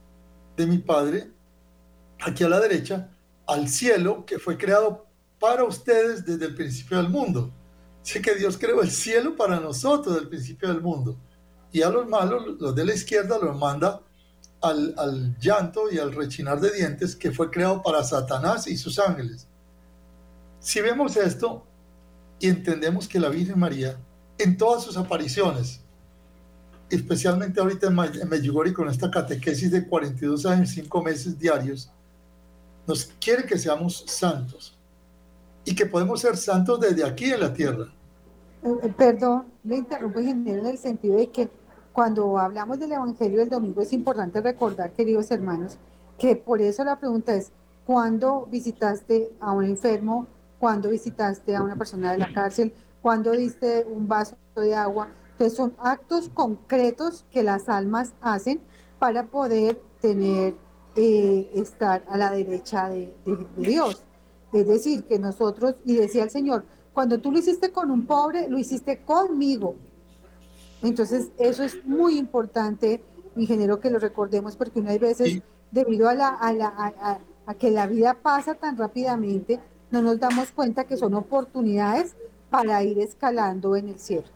de 0.57 0.67
mi 0.67 0.79
Padre, 0.79 1.31
aquí 2.21 2.45
a 2.45 2.49
la 2.49 2.61
derecha, 2.61 3.11
al 3.47 3.69
cielo 3.69 4.25
que 4.25 4.39
fue 4.39 4.57
creado 4.57 5.07
para 5.41 5.65
ustedes 5.65 6.25
desde 6.25 6.47
el 6.47 6.55
principio 6.55 6.99
del 6.99 7.09
mundo. 7.09 7.53
Sé 8.07 8.23
que 8.23 8.37
Dios 8.37 8.57
creó 8.57 8.83
el 8.83 8.91
cielo 8.93 9.35
para 9.35 9.59
nosotros 9.59 10.15
del 10.15 10.29
principio 10.29 10.69
del 10.69 10.81
mundo. 10.81 11.19
Y 11.73 11.83
a 11.83 11.91
los 11.91 12.07
malos, 12.07 12.57
los 12.61 12.73
de 12.73 12.85
la 12.85 12.95
izquierda, 12.95 13.37
los 13.37 13.59
manda 13.59 14.01
al, 14.61 14.95
al 14.97 15.37
llanto 15.41 15.91
y 15.91 15.99
al 15.99 16.13
rechinar 16.13 16.61
de 16.61 16.71
dientes 16.71 17.17
que 17.17 17.33
fue 17.33 17.51
creado 17.51 17.83
para 17.83 18.05
Satanás 18.05 18.69
y 18.69 18.77
sus 18.77 19.01
ángeles. 19.01 19.49
Si 20.61 20.81
vemos 20.81 21.17
esto 21.17 21.67
y 22.39 22.49
entendemos 22.49 23.09
que 23.09 23.19
la 23.19 23.29
Virgen 23.29 23.59
María, 23.59 23.99
en 24.39 24.57
todas 24.57 24.85
sus 24.85 24.97
apariciones, 24.97 25.81
especialmente 26.89 27.59
ahorita 27.59 27.89
en 27.89 28.29
Medjugorje 28.29 28.73
con 28.73 28.89
esta 28.89 29.11
catequesis 29.11 29.73
de 29.73 29.85
42 29.85 30.47
años, 30.47 30.69
5 30.69 31.03
meses 31.03 31.37
diarios, 31.37 31.91
nos 32.87 33.07
quiere 33.19 33.45
que 33.47 33.59
seamos 33.59 34.05
santos 34.07 34.79
y 35.65 35.75
que 35.75 35.87
podemos 35.87 36.21
ser 36.21 36.37
santos 36.37 36.79
desde 36.79 37.03
aquí 37.03 37.33
en 37.33 37.41
la 37.41 37.53
tierra. 37.53 37.93
Eh, 38.67 38.93
perdón, 38.97 39.45
le 39.63 39.77
interrumpo, 39.77 40.19
en 40.19 40.49
el 40.49 40.77
sentido 40.79 41.17
de 41.17 41.29
que 41.29 41.49
cuando 41.93 42.37
hablamos 42.37 42.81
del 42.81 42.93
Evangelio 42.93 43.39
del 43.39 43.49
domingo 43.49 43.81
es 43.81 43.93
importante 43.93 44.41
recordar, 44.41 44.91
queridos 44.93 45.31
hermanos, 45.31 45.79
que 46.19 46.35
por 46.35 46.61
eso 46.61 46.83
la 46.83 46.99
pregunta 46.99 47.35
es, 47.35 47.53
¿cuándo 47.87 48.49
visitaste 48.51 49.31
a 49.39 49.53
un 49.53 49.65
enfermo? 49.65 50.27
¿Cuándo 50.59 50.91
visitaste 50.91 51.55
a 51.55 51.63
una 51.63 51.77
persona 51.77 52.11
de 52.11 52.19
la 52.19 52.33
cárcel? 52.33 52.75
¿Cuándo 53.03 53.31
diste 53.33 53.87
un 53.89 54.09
vaso 54.09 54.37
de 54.57 54.75
agua? 54.75 55.09
Entonces 55.33 55.57
son 55.57 55.75
actos 55.79 56.29
concretos 56.31 57.25
que 57.31 57.45
las 57.45 57.69
almas 57.69 58.15
hacen 58.21 58.61
para 58.99 59.27
poder 59.27 59.81
tener, 60.01 60.55
eh, 60.97 61.51
estar 61.55 62.03
a 62.09 62.17
la 62.17 62.33
derecha 62.33 62.89
de 62.89 63.15
Dios. 63.57 64.03
Es 64.53 64.67
decir, 64.67 65.05
que 65.05 65.21
nosotros, 65.21 65.77
y 65.85 65.95
decía 65.97 66.25
el 66.25 66.31
Señor, 66.31 66.65
cuando 66.97 67.19
tú 67.19 67.31
lo 67.31 67.39
hiciste 67.39 67.73
con 67.73 67.91
un 67.91 68.07
pobre, 68.07 68.49
lo 68.49 68.59
hiciste 68.59 69.01
conmigo. 69.05 69.77
Entonces, 70.83 71.29
eso 71.37 71.63
es 71.63 71.85
muy 71.85 72.17
importante, 72.17 73.05
ingeniero, 73.37 73.81
que 73.81 73.91
lo 73.91 73.99
recordemos, 73.99 74.57
porque 74.57 74.81
una 74.81 74.97
veces, 74.97 75.43
debido 75.71 76.09
a, 76.09 76.15
la, 76.15 76.29
a, 76.29 76.55
la, 76.55 77.21
a, 77.45 77.55
que 77.57 77.71
la 77.71 77.87
vida 77.87 78.15
pasa 78.15 78.55
tan 78.55 78.79
rápidamente, 78.79 79.61
no 79.91 80.01
nos 80.01 80.19
damos 80.19 80.53
cuenta 80.53 80.85
que 80.85 80.97
son 80.97 81.13
oportunidades 81.13 82.17
para 82.49 82.83
ir 82.83 82.99
escalando 82.99 83.77
en 83.77 83.91
el 83.91 83.99
cielo. 83.99 84.29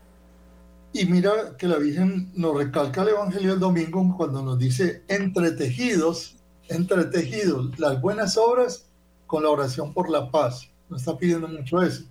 Y 0.93 1.07
mira 1.07 1.57
que 1.57 1.67
la 1.67 1.79
Virgen 1.79 2.31
nos 2.35 2.55
recalca 2.55 3.01
el 3.05 3.09
Evangelio 3.09 3.53
del 3.53 3.61
domingo 3.61 4.15
cuando 4.19 4.43
nos 4.43 4.59
dice 4.59 5.03
entretejidos, 5.09 6.37
entretejidos 6.69 7.79
las 7.79 8.03
buenas 8.03 8.37
obras 8.37 8.85
con 9.27 9.45
la 9.45 9.49
oración 9.49 9.95
por 9.95 10.11
la 10.11 10.31
paz. 10.31 10.69
Nos 10.91 11.01
está 11.01 11.17
pidiendo 11.17 11.49
mucho 11.49 11.81
eso. 11.81 12.10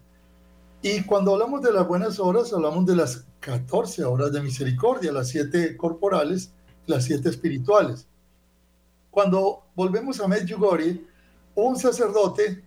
Y 0.81 1.03
cuando 1.03 1.33
hablamos 1.33 1.61
de 1.61 1.73
las 1.73 1.85
buenas 1.85 2.19
obras, 2.19 2.53
hablamos 2.53 2.85
de 2.85 2.95
las 2.95 3.25
14 3.41 4.05
obras 4.05 4.31
de 4.31 4.41
misericordia, 4.41 5.11
las 5.11 5.27
siete 5.27 5.75
corporales, 5.75 6.53
las 6.85 7.03
siete 7.03 7.27
espirituales. 7.29 8.07
Cuando 9.11 9.63
volvemos 9.75 10.21
a 10.21 10.27
Medjugorje, 10.27 11.03
un 11.55 11.77
sacerdote, 11.77 12.63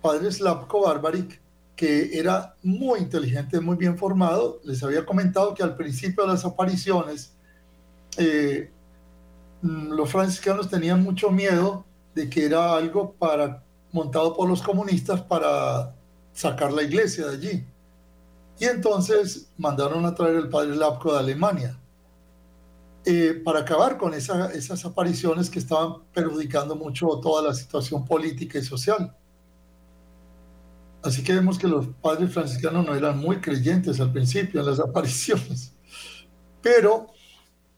padre 0.00 0.30
Slavko 0.30 0.82
Barbarik, 0.82 1.40
que 1.74 2.16
era 2.16 2.54
muy 2.62 3.00
inteligente, 3.00 3.58
muy 3.60 3.76
bien 3.76 3.98
formado, 3.98 4.60
les 4.64 4.82
había 4.84 5.04
comentado 5.04 5.52
que 5.52 5.64
al 5.64 5.76
principio 5.76 6.24
de 6.24 6.32
las 6.32 6.44
apariciones, 6.44 7.34
eh, 8.18 8.70
los 9.62 10.10
franciscanos 10.10 10.70
tenían 10.70 11.02
mucho 11.02 11.30
miedo 11.30 11.84
de 12.14 12.30
que 12.30 12.46
era 12.46 12.76
algo 12.76 13.12
para 13.14 13.64
montado 13.90 14.36
por 14.36 14.48
los 14.48 14.62
comunistas 14.62 15.20
para 15.22 15.95
sacar 16.36 16.70
la 16.72 16.82
iglesia 16.82 17.26
de 17.26 17.34
allí. 17.34 17.66
Y 18.58 18.66
entonces 18.66 19.48
mandaron 19.56 20.04
a 20.04 20.14
traer 20.14 20.36
el 20.36 20.48
padre 20.48 20.76
Lapko 20.76 21.12
de 21.14 21.18
Alemania 21.18 21.78
eh, 23.04 23.40
para 23.44 23.60
acabar 23.60 23.96
con 23.96 24.12
esas 24.14 24.84
apariciones 24.84 25.48
que 25.48 25.58
estaban 25.58 26.02
perjudicando 26.12 26.76
mucho 26.76 27.06
toda 27.20 27.42
la 27.42 27.54
situación 27.54 28.04
política 28.04 28.58
y 28.58 28.64
social. 28.64 29.16
Así 31.02 31.22
que 31.22 31.34
vemos 31.34 31.58
que 31.58 31.68
los 31.68 31.86
padres 32.02 32.32
franciscanos 32.32 32.86
no 32.86 32.94
eran 32.94 33.18
muy 33.18 33.40
creyentes 33.40 34.00
al 34.00 34.12
principio 34.12 34.60
en 34.60 34.66
las 34.66 34.80
apariciones. 34.88 35.72
Pero 36.60 37.06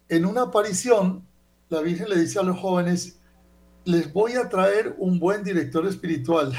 en 0.08 0.24
una 0.24 0.42
aparición, 0.42 1.24
la 1.68 1.80
Virgen 1.80 2.08
le 2.08 2.18
dice 2.18 2.38
a 2.40 2.42
los 2.42 2.58
jóvenes, 2.58 3.20
les 3.84 4.12
voy 4.12 4.32
a 4.32 4.48
traer 4.48 4.96
un 4.98 5.20
buen 5.20 5.44
director 5.44 5.86
espiritual. 5.86 6.52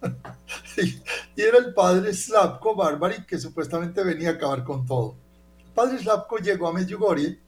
y 1.36 1.42
era 1.42 1.58
el 1.58 1.74
padre 1.74 2.12
Slavko 2.12 2.74
Barbari, 2.74 3.24
que 3.26 3.38
supuestamente 3.38 4.02
venía 4.02 4.30
a 4.30 4.32
acabar 4.32 4.64
con 4.64 4.86
todo. 4.86 5.16
El 5.58 5.72
padre 5.72 5.98
Slavko 5.98 6.38
llegó 6.38 6.68
a 6.68 6.72
Medjugorje, 6.72 7.38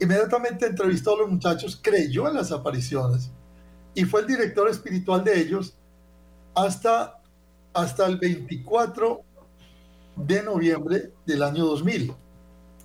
inmediatamente 0.00 0.66
entrevistó 0.66 1.14
a 1.14 1.18
los 1.18 1.30
muchachos, 1.30 1.78
creyó 1.80 2.28
en 2.28 2.34
las 2.34 2.52
apariciones 2.52 3.30
y 3.94 4.04
fue 4.04 4.20
el 4.20 4.26
director 4.26 4.68
espiritual 4.68 5.22
de 5.22 5.40
ellos 5.40 5.76
hasta, 6.54 7.20
hasta 7.72 8.06
el 8.06 8.18
24 8.18 9.22
de 10.16 10.42
noviembre 10.42 11.12
del 11.26 11.42
año 11.42 11.64
2000. 11.66 12.14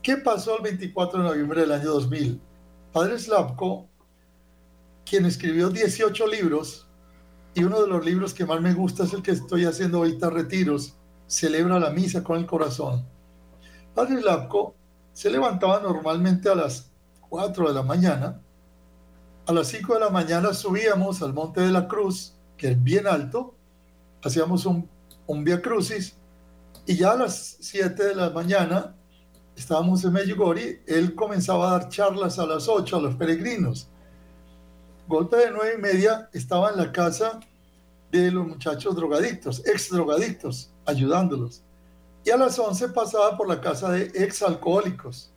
¿Qué 0.02 0.18
pasó 0.18 0.58
el 0.58 0.64
24 0.64 1.22
de 1.22 1.30
noviembre 1.30 1.62
del 1.62 1.72
año 1.72 1.92
2000? 1.92 2.42
Padre 2.94 3.20
Slavko, 3.20 3.88
quien 5.06 5.26
escribió 5.26 5.70
18 5.70 6.28
libros, 6.28 6.87
y 7.58 7.64
uno 7.64 7.82
de 7.82 7.88
los 7.88 8.06
libros 8.06 8.36
que 8.36 8.46
más 8.46 8.62
me 8.62 8.72
gusta 8.72 9.04
es 9.04 9.14
el 9.14 9.24
que 9.24 9.32
estoy 9.32 9.66
haciendo 9.66 9.98
ahorita, 9.98 10.30
Retiros, 10.30 10.96
Celebra 11.26 11.80
la 11.80 11.90
Misa 11.90 12.24
con 12.24 12.38
el 12.38 12.46
Corazón. 12.46 13.04
Padre 13.96 14.22
Lapco 14.22 14.76
se 15.12 15.32
levantaba 15.32 15.80
normalmente 15.80 16.50
a 16.50 16.54
las 16.54 16.92
4 17.30 17.70
de 17.70 17.74
la 17.74 17.82
mañana. 17.82 18.40
A 19.48 19.54
las 19.54 19.70
5 19.70 19.96
de 19.96 20.00
la 20.02 20.12
mañana 20.12 20.54
subíamos 20.54 21.24
al 21.24 21.34
Monte 21.34 21.62
de 21.62 21.72
la 21.72 21.88
Cruz, 21.88 22.36
que 22.58 22.68
es 22.68 22.84
bien 22.84 23.08
alto, 23.08 23.56
hacíamos 24.24 24.68
un, 24.68 24.88
un 25.26 25.44
Via 25.44 25.60
Crucis, 25.60 26.16
y 26.86 26.96
ya 26.96 27.14
a 27.14 27.16
las 27.16 27.58
7 27.60 28.04
de 28.04 28.14
la 28.14 28.30
mañana 28.30 28.96
estábamos 29.56 30.04
en 30.04 30.14
Medjugorje, 30.14 30.84
él 30.86 31.16
comenzaba 31.16 31.70
a 31.70 31.80
dar 31.80 31.90
charlas 31.90 32.38
a 32.38 32.46
las 32.46 32.68
8 32.68 32.98
a 32.98 33.02
los 33.02 33.16
peregrinos 33.16 33.90
golpe 35.08 35.38
de 35.38 35.52
nueve 35.52 35.76
y 35.78 35.82
media 35.82 36.30
estaba 36.34 36.70
en 36.70 36.78
la 36.78 36.92
casa 36.92 37.40
de 38.12 38.32
los 38.32 38.48
muchachos 38.48 38.96
drogadictos, 38.96 39.66
ex 39.66 39.90
drogadictos, 39.90 40.72
ayudándolos. 40.86 41.64
Y 42.24 42.30
a 42.30 42.38
las 42.38 42.58
once 42.60 42.90
pasaba 42.90 43.38
por 43.38 43.48
la 43.48 43.62
casa 43.62 43.92
de 43.92 44.12
ex 44.16 44.42
alcohólicos. 44.42 45.32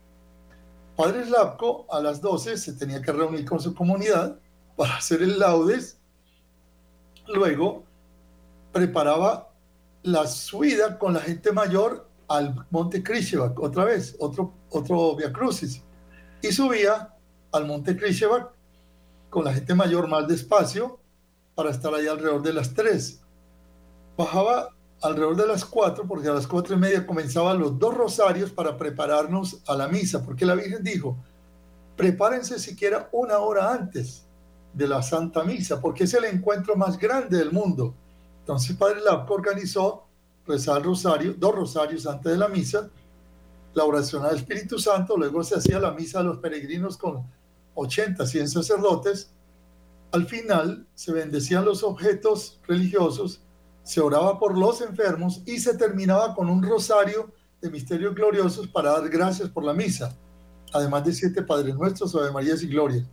Padre 0.97 1.25
Slavko 1.25 1.87
a 1.91 2.01
las 2.01 2.21
doce 2.21 2.57
se 2.57 2.75
tenía 2.75 3.01
que 3.01 3.13
reunir 3.13 3.45
con 3.45 3.61
su 3.61 3.75
comunidad 3.75 4.39
para 4.77 4.97
hacer 4.97 5.23
el 5.23 5.39
laudes. 5.39 5.99
Luego 7.27 7.85
preparaba 8.73 9.51
la 10.03 10.27
subida 10.27 10.99
con 10.99 11.15
la 11.15 11.21
gente 11.21 11.53
mayor 11.53 12.09
al 12.29 12.67
Monte 12.71 13.03
Krishevak, 13.03 13.59
otra 13.59 13.85
vez, 13.85 14.17
otro, 14.21 14.55
otro 14.71 15.17
Via 15.17 15.33
Crucis. 15.33 15.83
Y 16.43 16.53
subía 16.53 17.15
al 17.53 17.67
Monte 17.67 17.97
Krishevak 17.97 18.53
con 19.29 19.45
la 19.45 19.53
gente 19.53 19.75
mayor 19.75 20.09
más 20.09 20.29
despacio 20.29 21.00
para 21.61 21.73
estar 21.73 21.93
ahí 21.95 22.07
alrededor 22.07 22.41
de 22.41 22.55
las 22.55 22.73
3. 22.73 23.21
Bajaba 24.17 24.71
alrededor 25.03 25.37
de 25.37 25.47
las 25.47 25.63
cuatro, 25.63 26.09
porque 26.09 26.29
a 26.29 26.33
las 26.33 26.47
cuatro 26.47 26.75
y 26.75 26.79
media 26.79 27.07
comenzaban 27.07 27.59
los 27.59 27.79
dos 27.79 27.93
rosarios 27.93 28.51
para 28.51 28.79
prepararnos 28.79 29.61
a 29.67 29.77
la 29.77 29.87
misa, 29.87 30.25
porque 30.25 30.47
la 30.47 30.55
Virgen 30.55 30.83
dijo, 30.83 31.19
prepárense 31.99 32.59
siquiera 32.59 33.11
una 33.13 33.41
hora 33.41 33.75
antes 33.75 34.25
de 34.73 34.89
la 34.89 35.03
Santa 35.03 35.45
Misa, 35.45 35.83
porque 35.83 36.05
es 36.05 36.15
el 36.15 36.25
encuentro 36.25 36.77
más 36.77 36.99
grande 36.99 37.37
del 37.37 37.53
mundo. 37.53 37.95
Entonces 38.39 38.75
Padre 38.75 39.03
Lapco 39.03 39.35
organizó 39.35 40.07
rezar 40.47 40.79
el 40.79 40.85
rosario, 40.85 41.35
dos 41.37 41.55
rosarios 41.55 42.07
antes 42.07 42.33
de 42.33 42.39
la 42.39 42.49
misa, 42.49 42.89
la 43.75 43.85
oración 43.85 44.25
al 44.25 44.37
Espíritu 44.37 44.79
Santo, 44.79 45.15
luego 45.15 45.45
se 45.45 45.57
hacía 45.57 45.79
la 45.79 45.91
misa 45.91 46.21
a 46.21 46.23
los 46.23 46.39
peregrinos 46.39 46.97
con 46.97 47.23
80, 47.75 48.27
100 48.27 48.49
sacerdotes, 48.49 49.31
al 50.13 50.27
final 50.27 50.87
se 50.95 51.13
bendecían 51.13 51.65
los 51.65 51.83
objetos 51.83 52.61
religiosos, 52.67 53.43
se 53.83 54.01
oraba 54.01 54.39
por 54.39 54.59
los 54.59 54.81
enfermos 54.81 55.43
y 55.47 55.59
se 55.59 55.77
terminaba 55.77 56.35
con 56.35 56.49
un 56.49 56.63
rosario 56.63 57.33
de 57.61 57.71
misterios 57.71 58.15
gloriosos 58.15 58.69
para 58.69 58.93
dar 58.93 59.09
gracias 59.09 59.49
por 59.49 59.65
la 59.65 59.73
misa, 59.73 60.17
además 60.73 61.05
de 61.05 61.13
siete 61.13 61.43
Padres 61.43 61.75
Nuestros, 61.75 62.15
Ave 62.15 62.33
Marías 62.33 62.63
y 62.63 62.69
Glorias. 62.69 63.07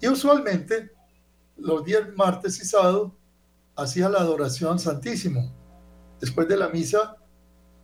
Y 0.00 0.08
usualmente 0.08 0.90
los 1.56 1.84
días 1.84 2.02
martes 2.14 2.60
y 2.60 2.64
sábado 2.64 3.16
hacía 3.76 4.08
la 4.08 4.18
adoración 4.18 4.78
Santísimo. 4.78 5.52
Después 6.20 6.48
de 6.48 6.56
la 6.56 6.68
misa, 6.68 7.16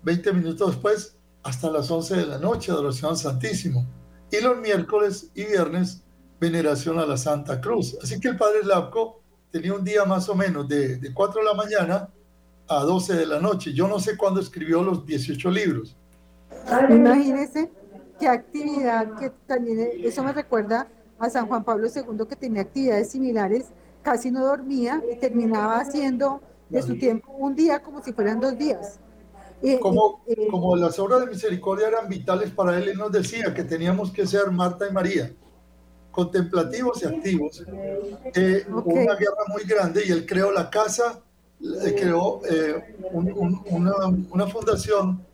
20 0.03 0.33
minutos 0.33 0.73
después, 0.73 1.17
hasta 1.43 1.71
las 1.71 1.91
11 1.91 2.17
de 2.17 2.27
la 2.27 2.39
noche, 2.39 2.73
adoración 2.73 3.17
Santísimo. 3.17 3.87
Y 4.31 4.41
los 4.41 4.59
miércoles 4.59 5.31
y 5.35 5.45
viernes, 5.45 6.03
veneración 6.43 6.99
a 6.99 7.07
la 7.07 7.17
Santa 7.17 7.61
Cruz. 7.61 7.97
Así 8.03 8.19
que 8.19 8.29
el 8.29 8.37
padre 8.37 8.65
Lapco 8.65 9.23
tenía 9.53 9.75
un 9.75 9.85
día 9.85 10.05
más 10.05 10.29
o 10.29 10.35
menos 10.35 10.67
de, 10.67 10.97
de 10.97 11.15
4 11.15 11.41
de 11.41 11.47
la 11.47 11.55
mañana 11.55 12.09
a 12.67 12.81
12 12.81 13.15
de 13.15 13.27
la 13.27 13.39
noche. 13.39 13.73
Yo 13.73 13.87
no 13.87 14.01
sé 14.01 14.17
cuándo 14.17 14.41
escribió 14.41 14.83
los 14.83 15.07
18 15.07 15.51
libros. 15.53 15.97
Imagínese 16.91 17.71
qué 18.19 18.27
actividad, 18.27 19.15
que 19.19 19.31
también 19.47 19.89
eso 20.03 20.25
me 20.25 20.33
recuerda 20.33 20.89
a 21.21 21.31
San 21.31 21.47
Juan 21.47 21.63
Pablo 21.63 21.87
II 21.95 22.27
que 22.29 22.35
tenía 22.35 22.63
actividades 22.63 23.11
similares, 23.11 23.67
casi 24.03 24.33
no 24.33 24.45
dormía 24.45 25.01
y 25.13 25.21
terminaba 25.21 25.79
haciendo 25.79 26.41
de 26.69 26.83
su 26.83 26.99
tiempo 26.99 27.31
un 27.39 27.55
día 27.55 27.81
como 27.83 28.03
si 28.03 28.13
fueran 28.13 28.41
dos 28.41 28.59
días. 28.59 28.99
Como, 29.81 30.25
como 30.51 30.75
las 30.75 30.99
obras 30.99 31.21
de 31.21 31.27
misericordia 31.27 31.87
eran 31.87 32.09
vitales 32.09 32.51
para 32.51 32.77
él, 32.79 32.89
él 32.89 32.99
nos 32.99 33.13
decía 33.13 33.55
que 33.55 33.63
teníamos 33.63 34.11
que 34.11 34.27
ser 34.27 34.51
Marta 34.51 34.89
y 34.89 34.93
María, 34.93 35.33
contemplativos 36.13 37.03
y 37.03 37.07
activos. 37.07 37.65
Eh, 38.35 38.65
Una 38.69 39.15
guerra 39.17 39.45
muy 39.49 39.65
grande 39.65 40.03
y 40.07 40.13
él 40.13 40.25
creó 40.27 40.53
la 40.53 40.71
casa, 40.71 41.21
creó 41.97 42.41
eh, 42.49 42.97
una, 43.13 43.93
una, 44.31 44.47
fundación 44.47 45.25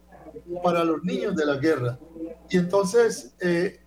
para 0.63 0.85
los 0.85 1.03
niños 1.03 1.35
de 1.37 1.45
la 1.45 1.57
guerra. 1.57 1.99
Y 2.49 2.57
entonces 2.57 3.35
eh, 3.41 3.81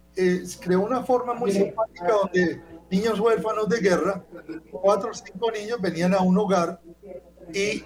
creó 0.60 0.82
una 0.82 1.04
forma 1.04 1.34
muy 1.34 1.52
simpática 1.52 2.12
donde 2.12 2.62
niños 2.92 3.20
huérfanos 3.20 3.70
de 3.70 3.80
guerra, 3.80 4.24
cuatro 4.72 5.12
o 5.12 5.14
cinco 5.14 5.50
niños 5.52 5.80
venían 5.82 6.14
a 6.14 6.22
un 6.22 6.38
hogar 6.38 6.80
y 7.54 7.84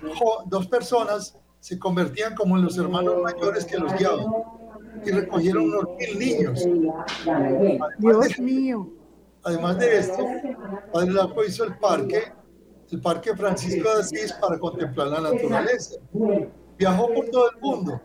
dos 0.47 0.67
personas 0.67 1.37
se 1.59 1.79
convertían 1.79 2.35
como 2.35 2.57
en 2.57 2.63
los 2.63 2.77
hermanos 2.77 3.21
mayores 3.21 3.65
que 3.65 3.77
los 3.77 3.93
guiaban 3.97 4.25
y 5.05 5.11
recogieron 5.11 5.63
unos 5.63 5.85
mil 5.97 6.19
niños. 6.19 6.65
Dios 7.97 8.39
mío. 8.39 8.89
Además 9.43 9.77
de 9.77 9.97
esto, 9.99 10.25
Padre 10.91 11.11
Lapo 11.11 11.43
hizo 11.43 11.65
el 11.65 11.77
parque, 11.77 12.23
el 12.91 12.99
Parque 12.99 13.35
Francisco 13.35 13.93
de 13.93 14.01
Asís 14.01 14.33
para 14.33 14.57
contemplar 14.57 15.07
la 15.07 15.21
naturaleza. 15.21 15.95
Viajó 16.77 17.13
por 17.13 17.29
todo 17.29 17.51
el 17.51 17.61
mundo. 17.61 18.01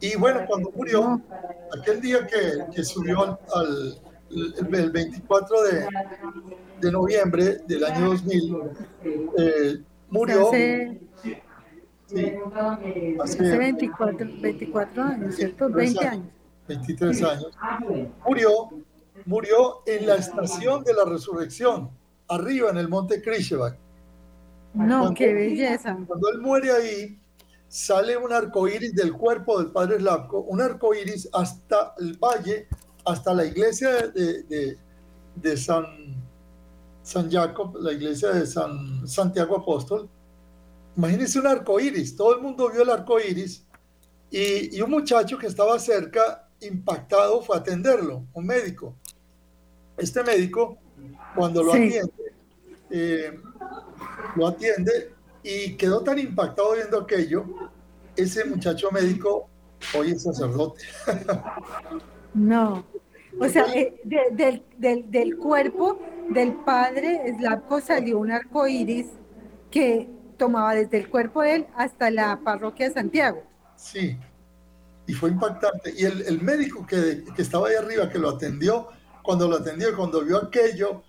Y 0.00 0.16
bueno, 0.16 0.40
cuando 0.48 0.72
murió, 0.72 1.22
aquel 1.78 2.00
día 2.00 2.26
que, 2.26 2.74
que 2.74 2.84
subió 2.84 3.38
al, 3.54 4.00
el, 4.30 4.90
24 4.90 5.62
de, 5.62 5.86
de, 6.80 6.90
noviembre 6.90 7.58
del 7.68 7.84
año 7.84 8.08
2000, 8.08 8.56
eh, 9.38 9.82
murió. 10.10 10.50
Hace, 13.22 13.58
24, 13.58 14.28
24 14.40 15.02
años, 15.02 15.34
¿cierto? 15.34 15.68
20 15.68 16.06
años. 16.06 16.26
23 16.68 17.22
años. 17.22 17.50
Murió, 18.26 18.70
murió 19.24 19.82
en 19.86 20.06
la 20.06 20.16
estación 20.16 20.84
de 20.84 20.94
la 20.94 21.04
resurrección, 21.04 21.90
arriba 22.28 22.70
en 22.70 22.78
el 22.78 22.88
monte 22.88 23.22
Krishevak. 23.22 23.76
No, 24.74 25.12
qué 25.14 25.34
belleza. 25.34 25.98
Cuando 26.06 26.28
él 26.30 26.40
muere 26.40 26.72
ahí, 26.72 27.18
sale 27.68 28.16
un 28.16 28.32
arco 28.32 28.68
iris 28.68 28.94
del 28.94 29.12
cuerpo 29.12 29.58
del 29.58 29.70
padre 29.70 29.98
Slavko, 29.98 30.40
un 30.40 30.60
arco 30.60 30.94
iris 30.94 31.28
hasta 31.32 31.94
el 31.98 32.16
valle, 32.18 32.68
hasta 33.04 33.34
la 33.34 33.44
iglesia 33.44 34.08
de, 34.08 34.42
de, 34.44 34.78
de 35.36 35.56
San, 35.56 35.84
San 37.02 37.30
Jacob, 37.30 37.76
la 37.80 37.92
iglesia 37.92 38.30
de 38.30 38.46
San 38.46 39.06
Santiago 39.06 39.56
Apóstol 39.56 40.08
Imagínense 40.96 41.38
un 41.38 41.46
arco 41.46 41.80
iris, 41.80 42.14
todo 42.16 42.34
el 42.36 42.42
mundo 42.42 42.70
vio 42.70 42.82
el 42.82 42.90
arco 42.90 43.18
iris 43.18 43.64
y, 44.30 44.80
un 44.80 44.90
muchacho 44.90 45.38
que 45.38 45.46
estaba 45.46 45.78
cerca, 45.78 46.48
impactado, 46.60 47.42
fue 47.42 47.56
a 47.56 47.60
atenderlo, 47.60 48.24
un 48.32 48.46
médico. 48.46 48.94
Este 49.96 50.22
médico, 50.22 50.78
cuando 51.34 51.62
lo 51.62 51.72
atiende, 51.72 52.12
eh, 52.90 53.38
lo 54.36 54.46
atiende 54.46 55.12
y 55.42 55.74
quedó 55.76 56.02
tan 56.02 56.18
impactado 56.18 56.74
viendo 56.74 56.98
aquello, 57.00 57.44
ese 58.16 58.44
muchacho 58.44 58.90
médico 58.90 59.48
hoy 59.96 60.12
es 60.12 60.22
sacerdote. 60.22 60.82
No, 62.34 62.82
o 63.38 63.46
sea, 63.46 63.66
eh, 63.74 64.00
del, 64.04 64.64
del, 64.78 65.10
del, 65.10 65.36
cuerpo 65.36 66.00
del 66.30 66.54
padre 66.54 67.34
Slavko 67.36 67.82
salió 67.82 68.18
un 68.20 68.30
arco 68.30 68.66
iris 68.66 69.08
que 69.70 70.08
tomaba 70.42 70.74
desde 70.74 70.98
el 70.98 71.08
cuerpo 71.08 71.42
de 71.42 71.54
él 71.54 71.66
hasta 71.76 72.10
la 72.10 72.40
parroquia 72.42 72.88
de 72.88 72.94
Santiago. 72.94 73.44
Sí, 73.76 74.18
y 75.06 75.12
fue 75.12 75.30
impactante. 75.30 75.94
Y 75.96 76.04
el, 76.04 76.22
el 76.22 76.42
médico 76.42 76.84
que, 76.84 77.22
que, 77.36 77.42
estaba 77.42 77.68
ahí 77.68 77.76
arriba, 77.76 78.08
que 78.08 78.18
lo 78.18 78.30
atendió, 78.30 78.88
cuando 79.22 79.46
lo 79.46 79.58
atendió 79.58 79.90
y 79.90 79.94
cuando 79.94 80.24
vio 80.24 80.38
aquello, 80.38 81.04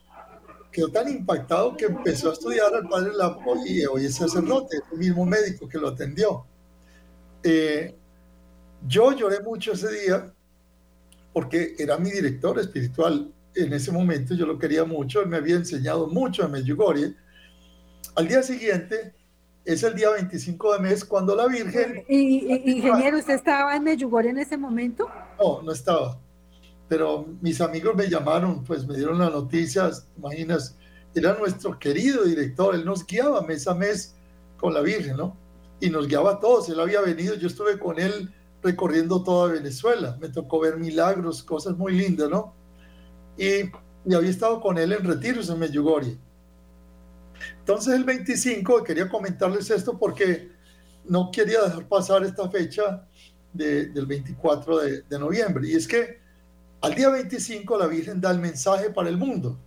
quedó 0.72 0.90
tan 0.90 1.10
impactado 1.10 1.76
que 1.76 1.86
empezó 1.86 2.30
a 2.30 2.34
estudiar 2.34 2.76
al 2.76 2.88
padre 2.88 3.14
Lapo 3.16 3.56
y 3.66 3.84
hoy 3.86 4.06
es 4.06 4.14
sacerdote, 4.14 4.78
el 4.92 5.00
mismo 5.00 5.26
médico 5.26 5.68
que 5.68 5.80
lo 5.80 5.88
atendió. 5.88 6.46
Eh, 7.42 7.96
yo 8.86 9.14
lloré 9.14 9.40
mucho 9.40 9.72
ese 9.72 9.92
día 9.92 10.32
porque 11.34 11.74
era 11.80 11.98
mi 11.98 12.12
director 12.12 12.60
espiritual. 12.60 13.34
En 13.56 13.74
ese 13.74 13.92
momento 13.92 14.36
yo 14.36 14.46
lo 14.46 14.60
quería 14.60 14.86
mucho, 14.86 15.22
él 15.22 15.28
me 15.28 15.38
había 15.38 15.56
enseñado 15.56 16.06
mucho 16.06 16.46
en 16.46 16.52
Medjugorje. 16.52 17.16
Al 18.16 18.28
día 18.28 18.44
siguiente 18.44 19.16
es 19.66 19.84
el 19.84 19.96
día 19.96 20.10
25 20.10 20.74
de 20.74 20.80
mes 20.80 21.06
cuando 21.06 21.36
la 21.36 21.48
Virgen... 21.48 22.04
¿Y, 22.08 22.54
ingeniero, 22.72 23.18
usted 23.18 23.36
estaba 23.36 23.76
en 23.76 23.84
Medjugorje 23.84 24.30
en 24.30 24.40
ese 24.40 24.58
momento? 24.58 25.10
No, 25.40 25.62
no 25.62 25.72
estaba. 25.72 26.20
Pero 26.90 27.26
mis 27.42 27.62
amigos 27.62 27.96
me 27.96 28.10
llamaron, 28.10 28.64
pues 28.64 28.86
me 28.86 28.96
dieron 28.96 29.20
las 29.20 29.32
noticias, 29.32 30.08
imaginas, 30.18 30.78
era 31.16 31.38
nuestro 31.38 31.80
querido 31.80 32.24
director, 32.24 32.76
él 32.76 32.86
nos 32.86 33.06
guiaba 33.06 33.42
mes 33.42 33.68
a 33.68 33.74
mes 33.74 34.16
con 34.58 34.74
la 34.74 34.82
Virgen, 34.82 35.18
¿no? 35.18 35.38
Y 35.80 35.90
nos 35.90 36.08
guiaba 36.08 36.34
a 36.34 36.40
todos, 36.40 36.70
él 36.70 36.80
había 36.80 37.02
venido, 37.02 37.36
yo 37.36 37.48
estuve 37.48 37.80
con 37.80 38.00
él 38.00 38.34
recorriendo 38.62 39.24
toda 39.24 39.52
Venezuela, 39.52 40.18
me 40.20 40.30
tocó 40.30 40.60
ver 40.60 40.78
milagros, 40.78 41.44
cosas 41.44 41.78
muy 41.78 41.94
lindas, 41.94 42.30
¿no? 42.30 42.54
Y, 43.38 43.72
y 44.06 44.14
había 44.14 44.30
estado 44.30 44.60
con 44.60 44.78
él 44.78 44.92
en 44.92 45.06
retiros 45.06 45.50
en 45.50 45.60
Medjugorje. 45.60 46.18
Entonces 47.64 47.94
el 47.94 48.04
25, 48.04 48.84
quería 48.84 49.08
comentarles 49.08 49.70
esto 49.70 49.98
porque 49.98 50.52
no 51.06 51.32
quería 51.32 51.62
dejar 51.62 51.88
pasar 51.88 52.26
esta 52.26 52.50
fecha 52.50 53.08
del 53.54 54.06
24 54.06 54.80
de, 54.80 55.18
noviembre. 55.18 55.70
Y 55.70 55.76
es 55.76 55.88
que 55.88 56.20
al 56.82 56.94
día 56.94 57.08
25 57.08 57.78
la 57.78 57.88
Virgen 57.88 58.20
da 58.20 58.32
el 58.32 58.40
mensaje 58.40 58.90
para 58.90 59.08
el 59.08 59.16
mundo. 59.16 59.58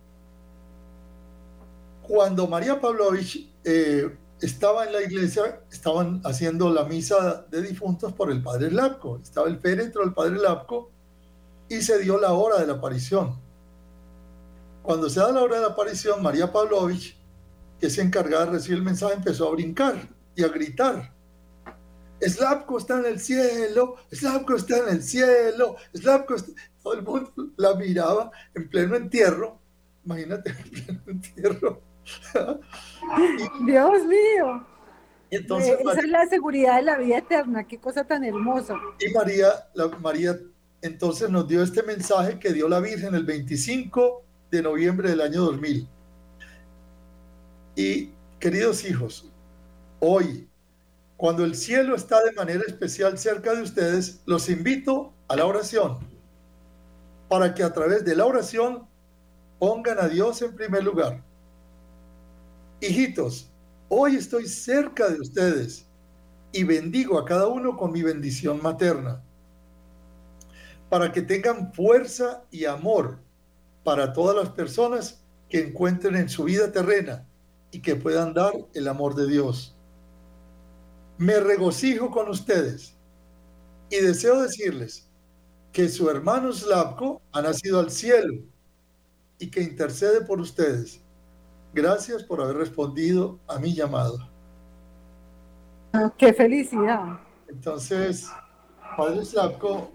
Cuando 2.03 2.47
María 2.47 2.79
Pavlovich 2.79 3.51
eh, 3.63 4.15
estaba 4.41 4.85
en 4.85 4.93
la 4.93 5.01
iglesia, 5.01 5.61
estaban 5.71 6.21
haciendo 6.23 6.71
la 6.71 6.83
misa 6.83 7.47
de 7.49 7.63
difuntos 7.63 8.13
por 8.13 8.31
el 8.31 8.43
Padre 8.43 8.69
Lapco. 8.69 9.19
Estaba 9.23 9.47
el 9.47 9.57
féretro 9.57 10.03
del 10.03 10.13
Padre 10.13 10.37
Lapco 10.37 10.91
y 11.67 11.81
se 11.81 11.97
dio 11.97 12.19
la 12.19 12.33
hora 12.33 12.59
de 12.59 12.67
la 12.67 12.73
aparición. 12.73 13.39
Cuando 14.83 15.09
se 15.09 15.19
da 15.19 15.31
la 15.31 15.41
hora 15.41 15.55
de 15.55 15.61
la 15.63 15.69
aparición, 15.69 16.21
María 16.21 16.51
Pavlovich 16.51 17.16
que 17.79 17.89
se 17.89 18.01
encargaba 18.01 18.45
de 18.45 18.51
recibir 18.51 18.77
el 18.79 18.83
mensaje, 18.83 19.15
empezó 19.15 19.47
a 19.47 19.51
brincar 19.51 19.95
y 20.35 20.43
a 20.43 20.47
gritar. 20.47 21.13
Slavko 22.21 22.77
está 22.79 22.99
en 22.99 23.05
el 23.05 23.19
cielo, 23.19 23.95
Slavko 24.11 24.55
está 24.55 24.77
en 24.79 24.89
el 24.89 25.03
cielo, 25.03 25.75
Slavko 25.95 26.35
está... 26.35 26.51
Todo 26.81 26.93
el 26.93 27.03
mundo 27.03 27.31
la 27.57 27.75
miraba 27.75 28.31
en 28.55 28.69
pleno 28.69 28.95
entierro. 28.95 29.59
Imagínate, 30.05 30.49
en 30.57 30.69
pleno 30.69 31.01
entierro. 31.07 31.81
Dios 33.65 34.05
mío. 34.05 34.65
Entonces, 35.29 35.71
eh, 35.71 35.77
Esa 35.81 35.99
es 35.99 36.07
la 36.07 36.25
seguridad 36.27 36.77
de 36.77 36.83
la 36.83 36.97
vida 36.97 37.17
eterna, 37.17 37.67
qué 37.67 37.77
cosa 37.77 38.05
tan 38.05 38.23
hermosa. 38.23 38.75
Y 38.99 39.13
María, 39.13 39.49
la, 39.73 39.87
María 39.99 40.39
entonces 40.81 41.29
nos 41.29 41.47
dio 41.47 41.61
este 41.61 41.83
mensaje 41.83 42.39
que 42.39 42.53
dio 42.53 42.69
la 42.69 42.79
Virgen 42.79 43.15
el 43.15 43.25
25 43.25 44.23
de 44.51 44.61
noviembre 44.61 45.09
del 45.09 45.21
año 45.21 45.41
2000. 45.41 45.89
Y 47.77 48.09
queridos 48.39 48.83
hijos, 48.85 49.31
hoy, 49.99 50.49
cuando 51.15 51.45
el 51.45 51.53
cielo 51.53 51.95
está 51.95 52.23
de 52.23 52.31
manera 52.31 52.63
especial 52.65 53.19
cerca 53.19 53.53
de 53.53 53.61
ustedes, 53.61 54.23
los 54.25 54.49
invito 54.49 55.13
a 55.27 55.35
la 55.35 55.45
oración, 55.45 55.99
para 57.29 57.53
que 57.53 57.61
a 57.61 57.71
través 57.71 58.03
de 58.03 58.15
la 58.15 58.25
oración 58.25 58.87
pongan 59.59 59.99
a 59.99 60.07
Dios 60.07 60.41
en 60.41 60.55
primer 60.55 60.83
lugar. 60.83 61.23
Hijitos, 62.81 63.51
hoy 63.89 64.15
estoy 64.15 64.47
cerca 64.47 65.09
de 65.09 65.21
ustedes 65.21 65.85
y 66.51 66.63
bendigo 66.63 67.19
a 67.19 67.25
cada 67.25 67.45
uno 67.45 67.77
con 67.77 67.91
mi 67.91 68.01
bendición 68.01 68.59
materna, 68.59 69.21
para 70.89 71.11
que 71.11 71.21
tengan 71.21 71.71
fuerza 71.73 72.43
y 72.49 72.65
amor 72.65 73.19
para 73.83 74.13
todas 74.13 74.35
las 74.35 74.49
personas 74.49 75.23
que 75.47 75.59
encuentren 75.59 76.15
en 76.15 76.27
su 76.27 76.45
vida 76.45 76.71
terrena 76.71 77.26
y 77.77 77.79
que 77.79 77.95
puedan 77.95 78.33
dar 78.33 78.53
el 78.73 78.87
amor 78.87 79.13
de 79.13 79.27
Dios. 79.27 79.75
Me 81.19 81.39
regocijo 81.39 82.09
con 82.09 82.27
ustedes 82.27 82.97
y 83.91 83.97
deseo 83.97 84.41
decirles 84.41 85.07
que 85.71 85.87
su 85.87 86.09
hermano 86.09 86.51
Slavko 86.51 87.21
ha 87.31 87.43
nacido 87.43 87.79
al 87.79 87.91
cielo 87.91 88.41
y 89.37 89.51
que 89.51 89.61
intercede 89.61 90.21
por 90.21 90.39
ustedes. 90.39 91.03
Gracias 91.71 92.23
por 92.23 92.41
haber 92.41 92.57
respondido 92.57 93.39
a 93.47 93.59
mi 93.59 93.75
llamado. 93.75 94.27
Ah, 95.93 96.11
¡Qué 96.17 96.33
felicidad! 96.33 97.19
Entonces, 97.47 98.27
Padre 98.97 99.23
Slavko, 99.23 99.91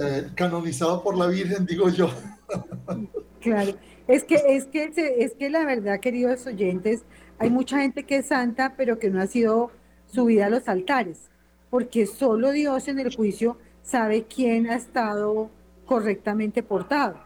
eh, 0.00 0.30
canonizado 0.34 1.02
por 1.02 1.14
la 1.14 1.26
Virgen, 1.26 1.66
digo 1.66 1.90
yo. 1.90 2.08
Claro, 3.40 3.72
es 4.08 4.24
que, 4.24 4.36
es 4.48 4.64
que, 4.64 4.90
es 5.18 5.34
que 5.34 5.50
la 5.50 5.64
verdad, 5.64 6.00
queridos 6.00 6.46
oyentes, 6.46 7.04
hay 7.38 7.50
mucha 7.50 7.78
gente 7.80 8.04
que 8.04 8.16
es 8.16 8.26
santa, 8.26 8.74
pero 8.76 8.98
que 8.98 9.10
no 9.10 9.20
ha 9.20 9.26
sido 9.26 9.70
subida 10.06 10.46
a 10.46 10.50
los 10.50 10.66
altares, 10.66 11.30
porque 11.68 12.06
solo 12.06 12.50
Dios 12.50 12.88
en 12.88 12.98
el 12.98 13.14
juicio 13.14 13.58
sabe 13.82 14.24
quién 14.24 14.68
ha 14.68 14.76
estado 14.76 15.50
correctamente 15.84 16.62
portado. 16.62 17.20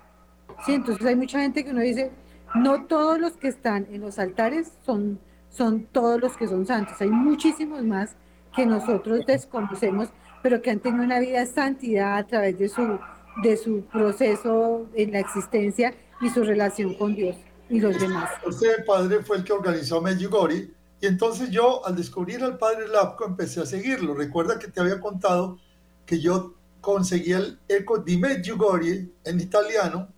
Sí, 0.67 0.75
entonces 0.75 1.07
hay 1.07 1.15
mucha 1.15 1.41
gente 1.41 1.65
que 1.65 1.71
uno 1.71 1.81
dice, 1.81 2.11
no 2.55 2.85
todos 2.87 3.19
los 3.19 3.37
que 3.37 3.49
están 3.49 3.87
en 3.93 4.01
los 4.01 4.19
altares 4.19 4.73
son, 4.85 5.21
son 5.49 5.87
todos 5.87 6.21
los 6.21 6.37
que 6.37 6.49
son 6.49 6.67
santos, 6.67 7.01
hay 7.01 7.11
muchísimos 7.11 7.83
más 7.85 8.17
que 8.55 8.67
nosotros 8.67 9.25
desconocemos, 9.25 10.09
pero 10.43 10.61
que 10.61 10.71
han 10.71 10.81
tenido 10.81 11.05
una 11.05 11.21
vida 11.21 11.39
de 11.39 11.47
santidad 11.47 12.17
a 12.17 12.27
través 12.27 12.59
de 12.59 12.69
su, 12.69 12.99
de 13.43 13.57
su 13.57 13.83
proceso 13.85 14.89
en 14.95 15.13
la 15.13 15.21
existencia 15.21 15.95
y 16.23 16.31
su 16.31 16.45
relación 16.45 16.95
con 16.95 17.15
Dios 17.15 17.37
y 17.69 17.81
los 17.81 17.99
demás. 17.99 18.31
Usted, 18.47 18.85
padre, 18.87 19.23
fue 19.23 19.39
el 19.39 19.45
que 19.45 19.53
organizó 19.53 20.01
Medjugorje 20.01 20.71
y 21.01 21.07
entonces 21.07 21.51
yo 21.51 21.85
al 21.85 21.97
descubrir 21.97 22.43
al 22.45 22.59
padre 22.59 22.87
Lapco 22.87 23.27
empecé 23.27 23.61
a 23.61 23.67
seguirlo. 23.67 24.15
Recuerda 24.15 24.59
que 24.59 24.69
te 24.69 24.81
había 24.81 25.01
contado 25.01 25.59
que 26.07 26.21
yo 26.21 26.55
conseguí 26.81 27.33
el 27.33 27.59
Eco 27.69 27.99
di 27.99 28.19
Medjugorje 28.19 29.11
en 29.25 29.41
italiano, 29.41 30.09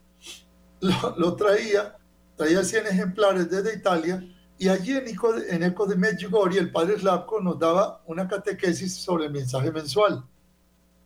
lo, 1.16 1.34
traía, 1.36 1.96
traía 2.36 2.62
100 2.62 2.86
ejemplares 2.88 3.50
desde 3.50 3.74
Italia 3.74 4.22
y 4.58 4.68
allí 4.68 4.92
en 4.92 5.08
Eco, 5.08 5.34
en 5.36 5.62
Eco 5.62 5.86
de 5.86 5.96
Medjugorje 5.96 6.58
el 6.58 6.70
padre 6.70 6.98
Slavko 6.98 7.40
nos 7.40 7.58
daba 7.58 8.02
una 8.06 8.28
catequesis 8.28 8.94
sobre 8.94 9.26
el 9.26 9.32
mensaje 9.32 9.72
mensual. 9.72 10.22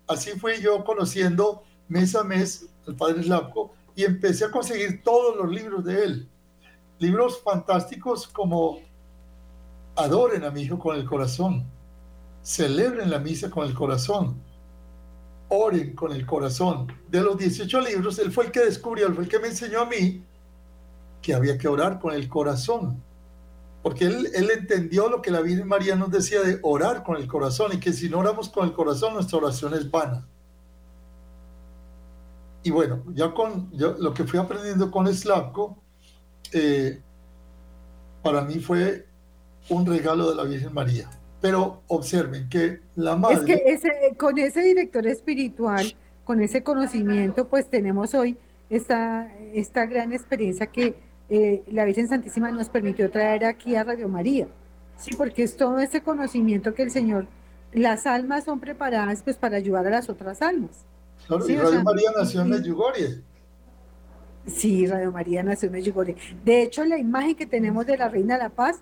Así 0.08 0.30
fui 0.32 0.61
yo 0.61 0.82
conociendo 0.84 1.62
mes 1.87 2.16
a 2.16 2.24
mes 2.24 2.66
al 2.87 2.96
padre 2.96 3.22
Slavko 3.22 3.77
y 3.98 4.04
empecé 4.04 4.44
a 4.44 4.50
conseguir 4.52 5.02
todos 5.02 5.37
los 5.37 5.50
libros 5.50 5.84
de 5.84 6.04
él. 6.04 6.28
Libros 7.00 7.42
fantásticos 7.42 8.28
como 8.28 8.78
Adoren 9.96 10.44
a 10.44 10.52
mi 10.52 10.62
hijo 10.62 10.78
con 10.78 10.94
el 10.94 11.04
corazón, 11.04 11.64
celebren 12.40 13.11
la 13.11 13.18
misa 13.18 13.50
con 13.50 13.66
el 13.66 13.74
corazón, 13.74 14.40
oren 15.48 15.96
con 15.96 16.12
el 16.12 16.24
corazón. 16.24 16.87
De 17.08 17.20
los 17.20 17.37
18 17.37 17.80
libros, 17.80 18.20
él 18.20 18.30
fue 18.30 18.44
el 18.44 18.52
que 18.52 18.61
descubrió, 18.61 19.08
él 19.08 19.14
fue 19.14 19.24
el 19.24 19.28
que 19.28 19.40
me 19.40 19.48
enseñó 19.48 19.80
a 19.80 19.87
mí 19.87 20.22
que 21.20 21.34
había 21.34 21.58
que 21.58 21.66
orar 21.66 21.98
con 21.98 22.14
el 22.14 22.28
corazón. 22.28 23.02
Porque 23.82 24.04
él, 24.04 24.30
él 24.32 24.48
entendió 24.56 25.08
lo 25.08 25.20
que 25.20 25.32
la 25.32 25.40
Virgen 25.40 25.66
María 25.66 25.96
nos 25.96 26.12
decía 26.12 26.40
de 26.42 26.61
orar 26.62 27.02
con 27.02 27.16
el 27.16 27.26
corazón 27.26 27.72
y 27.72 27.80
que 27.80 27.92
si 27.92 28.08
no 28.08 28.20
oramos 28.20 28.48
con 28.48 28.64
el 28.64 28.72
corazón, 28.72 29.14
nuestra 29.14 29.38
oración 29.38 29.74
es 29.74 29.90
vana. 29.90 30.24
Y 32.62 32.70
bueno, 32.70 33.04
ya 33.14 33.32
con 33.32 33.70
yo, 33.72 33.96
lo 33.98 34.12
que 34.12 34.24
fui 34.24 34.38
aprendiendo 34.38 34.90
con 34.90 35.06
Slavko, 35.12 35.78
eh, 36.52 37.00
para 38.22 38.42
mí 38.42 38.58
fue 38.58 39.06
un 39.68 39.86
regalo 39.86 40.28
de 40.30 40.36
la 40.36 40.44
Virgen 40.44 40.72
María. 40.72 41.08
Pero 41.40 41.82
observen 41.86 42.48
que 42.48 42.80
la 42.96 43.16
madre... 43.16 43.36
Es 43.36 43.42
que 43.44 43.62
ese, 43.66 44.16
con 44.16 44.38
ese 44.38 44.60
director 44.60 45.06
espiritual, 45.06 45.94
con 46.24 46.40
ese 46.42 46.62
conocimiento, 46.62 47.48
pues 47.48 47.70
tenemos 47.70 48.14
hoy 48.14 48.36
esta, 48.70 49.32
esta 49.54 49.86
gran 49.86 50.12
experiencia 50.12 50.66
que 50.66 50.96
eh, 51.30 51.62
la 51.70 51.84
Virgen 51.84 52.08
Santísima 52.08 52.50
nos 52.50 52.68
permitió 52.68 53.10
traer 53.10 53.44
aquí 53.44 53.76
a 53.76 53.84
Radio 53.84 54.08
María. 54.08 54.48
Sí, 54.96 55.12
porque 55.16 55.44
es 55.44 55.56
todo 55.56 55.78
ese 55.78 56.02
conocimiento 56.02 56.74
que 56.74 56.82
el 56.82 56.90
Señor, 56.90 57.28
las 57.72 58.06
almas 58.06 58.44
son 58.44 58.58
preparadas 58.58 59.22
pues 59.22 59.36
para 59.36 59.56
ayudar 59.56 59.86
a 59.86 59.90
las 59.90 60.08
otras 60.08 60.42
almas. 60.42 60.88
Claro, 61.28 61.46
y 61.46 61.56
Radio 61.56 61.82
María 61.82 62.10
nació 62.16 62.40
en 62.40 62.48
Medjugorje. 62.48 63.22
Sí, 64.46 64.86
Radio 64.86 65.12
María 65.12 65.42
nació 65.42 65.66
en 65.66 65.74
Medjugorje. 65.74 66.16
De 66.42 66.62
hecho, 66.62 66.82
la 66.86 66.98
imagen 66.98 67.36
que 67.36 67.44
tenemos 67.44 67.84
de 67.84 67.98
la 67.98 68.08
Reina 68.08 68.36
de 68.36 68.44
la 68.44 68.48
Paz 68.48 68.80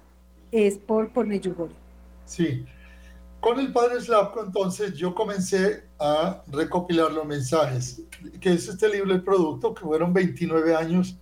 es 0.53 0.79
por, 0.79 1.13
por 1.13 1.27
Medjugorje. 1.27 1.75
Sí. 2.25 2.65
Con 3.41 3.59
el 3.59 3.73
padre 3.73 4.01
Slavko, 4.01 4.45
entonces, 4.45 4.95
yo 4.95 5.13
comencé 5.13 5.89
a 5.99 6.45
recopilar 6.47 7.13
los 7.13 7.27
mensajes, 7.27 8.03
que 8.41 8.53
es 8.53 8.69
este 8.69 8.89
libro, 8.89 9.13
el 9.13 9.25
producto, 9.25 9.75
que 9.75 9.83
fueron 9.83 10.13
29 10.13 10.77
años 10.77 11.17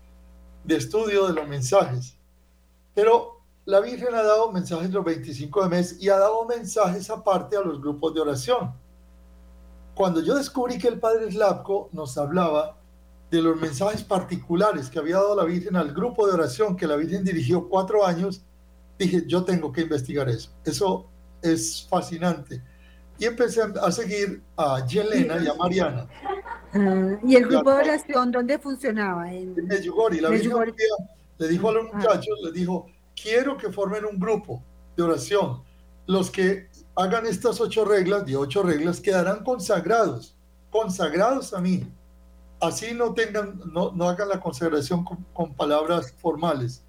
de 0.62 0.76
estudio 0.76 1.26
de 1.26 1.32
los 1.32 1.48
mensajes. 1.48 2.18
Pero 2.94 3.40
la 3.64 3.80
Virgen 3.80 4.14
ha 4.14 4.22
dado 4.22 4.52
mensajes 4.52 4.90
los 4.90 5.04
25 5.04 5.62
de 5.62 5.68
mes 5.70 5.96
y 6.02 6.10
ha 6.10 6.18
dado 6.18 6.44
mensajes 6.44 7.08
aparte 7.08 7.56
a 7.56 7.62
los 7.62 7.80
grupos 7.80 8.12
de 8.12 8.20
oración 8.20 8.83
cuando 9.94 10.20
yo 10.20 10.34
descubrí 10.34 10.78
que 10.78 10.88
el 10.88 10.98
padre 10.98 11.30
Slavko 11.30 11.88
nos 11.92 12.18
hablaba 12.18 12.76
de 13.30 13.42
los 13.42 13.60
mensajes 13.60 14.02
particulares 14.02 14.88
que 14.88 14.98
había 14.98 15.16
dado 15.16 15.36
la 15.36 15.44
Virgen 15.44 15.76
al 15.76 15.92
grupo 15.92 16.26
de 16.26 16.34
oración 16.34 16.76
que 16.76 16.86
la 16.86 16.96
Virgen 16.96 17.24
dirigió 17.24 17.68
cuatro 17.68 18.04
años, 18.04 18.42
dije, 18.98 19.24
yo 19.26 19.44
tengo 19.44 19.72
que 19.72 19.82
investigar 19.82 20.28
eso. 20.28 20.50
Eso 20.64 21.06
es 21.42 21.86
fascinante. 21.88 22.62
Y 23.18 23.26
empecé 23.26 23.62
a 23.80 23.92
seguir 23.92 24.42
a 24.56 24.84
Yelena 24.86 25.38
y 25.42 25.46
a 25.46 25.54
Mariana. 25.54 26.08
Ah, 26.72 27.18
¿Y 27.24 27.36
el 27.36 27.46
grupo 27.46 27.70
de 27.70 27.82
oración 27.82 28.32
dónde 28.32 28.58
funcionaba? 28.58 29.32
En, 29.32 29.54
Medjugorje. 29.66 30.20
La 30.20 30.30
Virgen 30.30 30.74
le 31.38 31.48
dijo 31.48 31.68
a 31.68 31.72
los 31.72 31.86
ah. 31.92 31.96
muchachos, 31.96 32.38
le 32.42 32.52
dijo, 32.52 32.86
quiero 33.20 33.56
que 33.56 33.70
formen 33.70 34.04
un 34.04 34.18
grupo 34.18 34.62
de 34.96 35.02
oración. 35.04 35.62
Los 36.06 36.30
que 36.30 36.68
hagan 36.96 37.26
estas 37.26 37.60
ocho 37.60 37.84
reglas, 37.84 38.26
de 38.26 38.36
ocho 38.36 38.62
reglas, 38.62 39.00
quedarán 39.00 39.42
consagrados, 39.42 40.36
consagrados 40.70 41.54
a 41.54 41.60
mí. 41.60 41.86
Así 42.60 42.94
no 42.94 43.14
tengan, 43.14 43.60
no, 43.72 43.92
no 43.92 44.08
hagan 44.08 44.28
la 44.28 44.40
consagración 44.40 45.04
con, 45.04 45.54
palabras 45.54 46.12
formales, 46.12 46.82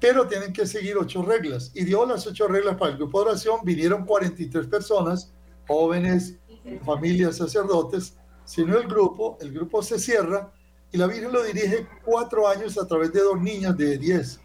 pero 0.00 0.26
tienen 0.26 0.52
que 0.52 0.66
seguir 0.66 0.96
ocho 0.96 1.22
reglas. 1.22 1.70
Y 1.74 1.84
dio 1.84 2.06
las 2.06 2.26
ocho 2.26 2.48
reglas 2.48 2.76
para 2.76 2.92
el 2.92 2.98
grupo 2.98 3.20
de 3.20 3.30
oración, 3.30 3.60
vinieron 3.64 4.04
43 4.04 4.66
personas, 4.66 5.32
jóvenes, 5.66 6.36
familias, 6.84 7.36
sacerdotes, 7.36 8.16
sino 8.44 8.78
el 8.78 8.86
grupo, 8.86 9.36
el 9.40 9.52
grupo 9.52 9.82
se 9.82 9.98
cierra 9.98 10.52
y 10.92 10.98
la 10.98 11.06
Virgen 11.06 11.32
lo 11.32 11.42
dirige 11.42 11.86
cuatro 12.04 12.48
años 12.48 12.78
a 12.78 12.86
través 12.86 13.12
de 13.12 13.20
dos 13.20 13.40
niñas 13.40 13.76
de 13.76 13.98
10. 13.98 14.40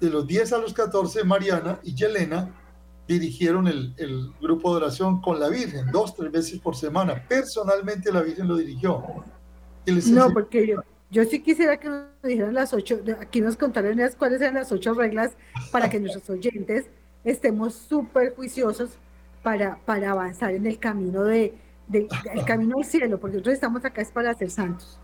De 0.00 0.10
los 0.10 0.26
10 0.26 0.52
a 0.54 0.58
los 0.58 0.72
14, 0.72 1.22
Mariana 1.22 1.78
y 1.82 1.94
Yelena, 1.94 2.61
dirigieron 3.06 3.66
el, 3.66 4.32
grupo 4.40 4.70
de 4.70 4.84
oración 4.84 5.20
con 5.20 5.38
la 5.40 5.48
Virgen, 5.48 5.90
dos, 5.90 6.14
tres 6.14 6.30
veces 6.30 6.58
por 6.60 6.76
semana. 6.76 7.22
Personalmente 7.28 8.12
la 8.12 8.22
Virgen 8.22 8.48
lo 8.48 8.56
dirigió. 8.56 9.02
no, 9.86 10.30
porque 10.32 10.66
yo, 10.66 10.82
yo 11.10 11.24
sí 11.24 11.42
quisiera 11.42 11.78
que 11.78 11.88
nos 11.88 12.06
dijeran 12.22 12.54
las 12.54 12.72
ocho, 12.72 13.00
aquí 13.20 13.40
nos 13.40 13.56
contaran 13.56 13.98
cuáles 14.18 14.40
eran 14.40 14.54
las 14.54 14.72
ocho 14.72 14.94
reglas 14.94 15.32
para 15.70 15.90
que 15.90 16.00
nuestros 16.00 16.28
oyentes 16.30 16.86
estemos 17.24 17.74
súper 17.74 18.34
juiciosos 18.34 18.90
para, 19.42 19.78
para 19.84 20.12
avanzar 20.12 20.54
en 20.54 20.66
el 20.66 20.78
camino 20.78 21.24
de, 21.24 21.54
el 21.92 22.44
camino 22.46 22.78
al 22.78 22.84
cielo, 22.84 23.18
porque 23.18 23.36
nosotros 23.36 23.54
estamos 23.54 23.84
acá 23.84 24.00
es 24.00 24.10
para 24.10 24.32
ser 24.34 24.50
santos. 24.50 24.98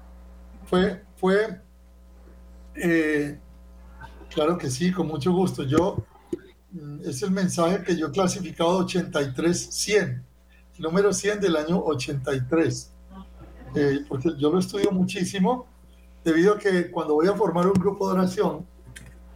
Fue, 0.64 1.02
fue, 1.16 1.60
eh, 2.74 3.38
claro 4.30 4.56
que 4.56 4.70
sí, 4.70 4.92
con 4.92 5.08
mucho 5.08 5.32
gusto. 5.32 5.64
Yo 5.64 6.04
es 7.04 7.22
el 7.22 7.30
mensaje 7.30 7.82
que 7.82 7.96
yo 7.96 8.08
he 8.08 8.10
clasificado 8.10 8.86
83-100, 8.86 10.22
el 10.76 10.82
número 10.82 11.12
100 11.12 11.40
del 11.40 11.56
año 11.56 11.82
83, 11.82 12.92
eh, 13.74 14.00
porque 14.08 14.30
yo 14.38 14.50
lo 14.50 14.58
estudio 14.58 14.90
muchísimo 14.90 15.66
debido 16.24 16.54
a 16.54 16.58
que 16.58 16.90
cuando 16.90 17.14
voy 17.14 17.28
a 17.28 17.34
formar 17.34 17.66
un 17.66 17.74
grupo 17.74 18.08
de 18.08 18.18
oración, 18.18 18.66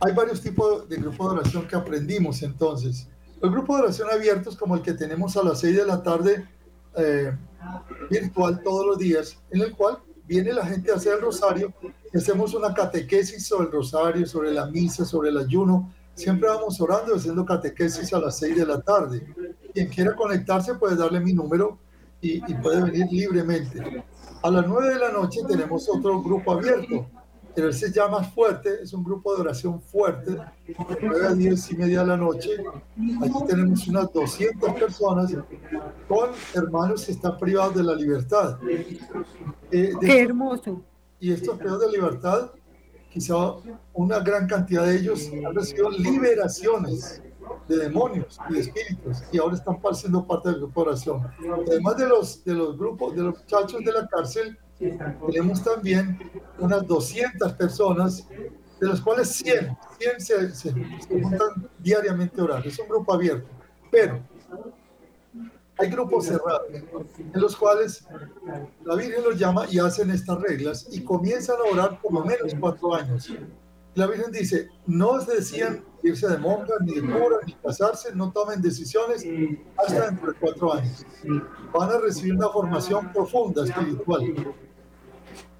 hay 0.00 0.12
varios 0.12 0.40
tipos 0.40 0.88
de 0.88 0.96
grupos 0.96 1.32
de 1.32 1.40
oración 1.40 1.66
que 1.66 1.76
aprendimos 1.76 2.42
entonces. 2.42 3.08
El 3.40 3.50
grupo 3.50 3.76
de 3.76 3.84
oración 3.84 4.08
abiertos 4.12 4.56
como 4.56 4.76
el 4.76 4.82
que 4.82 4.92
tenemos 4.92 5.36
a 5.36 5.42
las 5.42 5.60
6 5.60 5.76
de 5.76 5.86
la 5.86 6.02
tarde 6.02 6.46
eh, 6.96 7.36
virtual 8.10 8.60
todos 8.62 8.86
los 8.86 8.98
días, 8.98 9.38
en 9.50 9.62
el 9.62 9.72
cual 9.72 9.98
viene 10.26 10.52
la 10.52 10.66
gente 10.66 10.92
a 10.92 10.96
hacer 10.96 11.14
el 11.14 11.22
rosario 11.22 11.72
hacemos 12.14 12.54
una 12.54 12.74
catequesis 12.74 13.46
sobre 13.46 13.66
el 13.66 13.72
rosario, 13.72 14.26
sobre 14.26 14.52
la 14.52 14.66
misa, 14.66 15.04
sobre 15.04 15.30
el 15.30 15.38
ayuno. 15.38 15.92
Siempre 16.14 16.48
vamos 16.48 16.80
orando 16.80 17.14
y 17.14 17.18
haciendo 17.18 17.44
catequesis 17.44 18.12
a 18.12 18.18
las 18.18 18.38
6 18.38 18.56
de 18.56 18.66
la 18.66 18.80
tarde. 18.80 19.26
Quien 19.72 19.88
quiera 19.88 20.14
conectarse 20.14 20.74
puede 20.74 20.96
darle 20.96 21.20
mi 21.20 21.32
número 21.32 21.78
y, 22.20 22.36
y 22.50 22.54
puede 22.54 22.82
venir 22.82 23.06
libremente. 23.10 24.04
A 24.42 24.50
las 24.50 24.66
9 24.66 24.94
de 24.94 24.98
la 24.98 25.10
noche 25.10 25.40
tenemos 25.48 25.88
otro 25.88 26.22
grupo 26.22 26.52
abierto 26.52 27.06
pero 27.54 27.68
ese 27.68 27.92
ya 27.92 28.08
más 28.08 28.32
fuerte, 28.32 28.82
es 28.82 28.92
un 28.92 29.04
grupo 29.04 29.34
de 29.34 29.42
oración 29.42 29.80
fuerte, 29.80 30.32
de 30.32 30.76
9 31.00 31.26
a 31.26 31.34
10 31.34 31.70
y 31.70 31.76
media 31.76 32.00
de 32.00 32.06
la 32.06 32.16
noche. 32.16 32.50
Aquí 33.22 33.46
tenemos 33.46 33.86
unas 33.88 34.12
200 34.12 34.72
personas 34.72 35.34
con 36.08 36.30
hermanos 36.54 37.04
que 37.04 37.12
están 37.12 37.36
privados 37.38 37.74
de 37.74 37.82
la 37.82 37.94
libertad. 37.94 38.58
Eh, 39.70 39.92
Qué 40.00 40.20
hermoso. 40.22 40.82
Y 41.20 41.32
estos 41.32 41.58
privados 41.58 41.80
de 41.82 41.92
libertad, 41.92 42.50
quizá 43.12 43.56
una 43.92 44.20
gran 44.20 44.46
cantidad 44.46 44.86
de 44.86 44.96
ellos 44.96 45.30
han 45.46 45.54
recibido 45.54 45.90
liberaciones 45.90 47.22
de 47.68 47.76
demonios 47.76 48.38
y 48.48 48.54
de 48.54 48.60
espíritus 48.60 49.22
y 49.30 49.38
ahora 49.38 49.56
están 49.56 49.78
siendo 49.94 50.26
parte 50.26 50.50
del 50.50 50.60
grupo 50.60 50.82
de 50.82 50.90
oración. 50.90 51.30
Además 51.68 51.96
de 51.96 52.08
los, 52.08 52.44
de 52.44 52.54
los 52.54 52.78
grupos, 52.78 53.14
de 53.14 53.22
los 53.22 53.38
muchachos 53.38 53.84
de 53.84 53.92
la 53.92 54.06
cárcel, 54.06 54.58
tenemos 54.78 55.62
también 55.62 56.18
unas 56.58 56.86
200 56.86 57.52
personas, 57.52 58.26
de 58.80 58.88
las 58.88 59.00
cuales 59.00 59.28
100, 59.28 59.76
100 59.98 60.20
se, 60.20 60.54
se, 60.54 60.72
juntan 61.08 61.68
diariamente 61.78 62.40
a 62.40 62.44
orar. 62.44 62.66
Es 62.66 62.78
un 62.78 62.88
grupo 62.88 63.14
abierto, 63.14 63.48
pero 63.90 64.20
hay 65.78 65.90
grupos 65.90 66.26
cerrados 66.26 66.62
en 66.70 67.40
los 67.40 67.56
cuales 67.56 68.06
la 68.84 68.94
Virgen 68.94 69.24
los 69.24 69.38
llama 69.38 69.66
y 69.70 69.78
hacen 69.78 70.10
estas 70.10 70.40
reglas 70.40 70.86
y 70.90 71.02
comienzan 71.02 71.56
a 71.56 71.72
orar 71.72 72.00
por 72.00 72.12
lo 72.12 72.24
menos 72.24 72.54
cuatro 72.58 72.94
años. 72.94 73.32
La 73.94 74.06
Virgen 74.06 74.32
dice, 74.32 74.70
no 74.86 75.20
se 75.20 75.36
decían 75.36 75.84
irse 76.02 76.28
de 76.28 76.38
monja, 76.38 76.72
ni 76.80 76.94
de 76.94 77.02
cura, 77.02 77.38
ni 77.46 77.52
casarse, 77.54 78.14
no 78.14 78.32
tomen 78.32 78.62
decisiones 78.62 79.24
hasta 79.76 80.06
dentro 80.06 80.32
de 80.32 80.38
cuatro 80.38 80.74
años. 80.74 81.04
Van 81.72 81.90
a 81.90 81.98
recibir 81.98 82.34
una 82.34 82.48
formación 82.48 83.12
profunda 83.12 83.64
espiritual. 83.64 84.54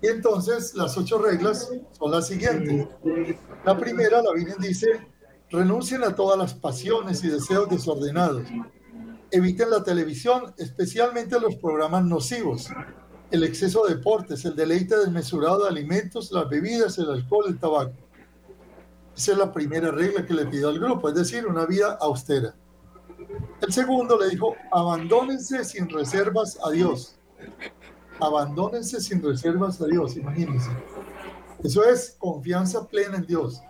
Y 0.01 0.07
entonces 0.09 0.75
las 0.75 0.97
ocho 0.97 1.19
reglas 1.19 1.71
son 1.93 2.11
las 2.11 2.27
siguientes. 2.27 2.89
La 3.65 3.77
primera, 3.77 4.23
la 4.23 4.33
Virgen 4.33 4.57
dice, 4.61 5.07
renuncien 5.51 6.03
a 6.03 6.15
todas 6.15 6.39
las 6.39 6.55
pasiones 6.55 7.23
y 7.23 7.29
deseos 7.29 7.69
desordenados. 7.69 8.45
Eviten 9.33 9.71
la 9.71 9.83
televisión, 9.83 10.55
especialmente 10.59 11.41
los 11.41 11.57
programas 11.57 12.05
nocivos, 12.05 12.69
el 13.31 13.43
exceso 13.43 13.85
de 13.87 13.97
deportes, 13.97 14.45
el 14.45 14.55
deleite 14.55 14.97
desmesurado 14.97 15.65
de 15.65 15.71
alimentos, 15.71 16.31
las 16.31 16.49
bebidas, 16.49 16.99
el 16.99 17.11
alcohol, 17.11 17.47
el 17.49 17.59
tabaco. 17.59 17.97
Esa 19.17 19.33
es 19.33 19.39
la 19.39 19.53
primera 19.53 19.91
regla 19.91 20.25
que 20.25 20.35
le 20.35 20.47
pido 20.47 20.69
al 20.69 20.79
grupo, 20.79 21.09
es 21.09 21.15
decir, 21.15 21.47
una 21.47 21.67
vida 21.67 21.99
austera. 22.01 22.55
El 23.61 23.73
segundo 23.73 24.19
le 24.19 24.29
dijo, 24.29 24.55
abandónense 24.71 25.65
sin 25.65 25.89
reservas 25.89 26.59
a 26.63 26.71
Dios 26.71 27.19
abandónense 28.23 29.01
sin 29.01 29.23
reservas 29.23 29.81
a 29.81 29.87
Dios, 29.87 30.17
imagínense. 30.17 30.71
Eso 31.63 31.85
es 31.85 32.17
confianza 32.19 32.87
plena 32.87 33.17
en 33.17 33.27
Dios. 33.27 33.61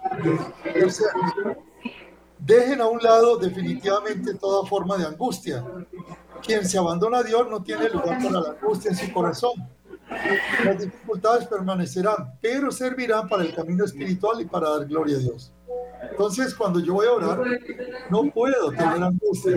Dejen 2.44 2.80
a 2.80 2.88
un 2.88 2.98
lado 3.02 3.36
definitivamente 3.36 4.34
toda 4.34 4.66
forma 4.68 4.96
de 4.96 5.06
angustia. 5.06 5.64
Quien 6.44 6.68
se 6.68 6.78
abandona 6.78 7.18
a 7.18 7.22
Dios 7.22 7.48
no 7.48 7.62
tiene 7.62 7.88
lugar 7.88 8.18
para 8.22 8.40
la 8.40 8.50
angustia 8.50 8.90
en 8.90 8.96
su 8.96 9.12
corazón. 9.12 9.52
Las 10.64 10.78
dificultades 10.78 11.46
permanecerán, 11.46 12.36
pero 12.40 12.70
servirán 12.70 13.28
para 13.28 13.44
el 13.44 13.54
camino 13.54 13.84
espiritual 13.84 14.40
y 14.40 14.46
para 14.46 14.70
dar 14.70 14.86
gloria 14.86 15.16
a 15.16 15.20
Dios. 15.20 15.52
Entonces, 16.10 16.54
cuando 16.54 16.80
yo 16.80 16.94
voy 16.94 17.06
a 17.06 17.12
orar, 17.12 17.40
no 18.10 18.24
puedo 18.30 18.70
tener 18.70 19.02
angustia. 19.02 19.56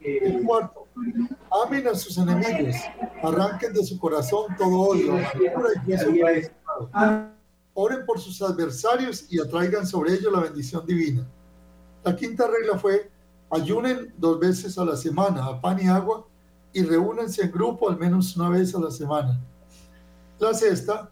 El 0.00 0.42
cuarto, 0.44 0.86
amen 1.64 1.88
a 1.88 1.94
sus 1.94 2.16
enemigos, 2.18 2.76
arranquen 3.22 3.72
de 3.74 3.84
su 3.84 3.98
corazón 3.98 4.56
todo 4.56 4.80
odio, 4.80 5.14
oren 7.74 8.06
por 8.06 8.20
sus 8.20 8.40
adversarios 8.40 9.26
y 9.30 9.40
atraigan 9.40 9.86
sobre 9.86 10.14
ellos 10.14 10.32
la 10.32 10.40
bendición 10.40 10.86
divina. 10.86 11.26
La 12.04 12.14
quinta 12.14 12.46
regla 12.46 12.78
fue, 12.78 13.10
ayunen 13.50 14.14
dos 14.16 14.38
veces 14.38 14.78
a 14.78 14.84
la 14.84 14.96
semana, 14.96 15.44
a 15.44 15.60
pan 15.60 15.80
y 15.82 15.88
agua, 15.88 16.26
y 16.72 16.82
reúnense 16.82 17.42
en 17.42 17.52
grupo 17.52 17.88
al 17.88 17.98
menos 17.98 18.36
una 18.36 18.48
vez 18.50 18.74
a 18.74 18.80
la 18.80 18.90
semana. 18.90 19.40
La 20.38 20.54
sexta, 20.54 21.10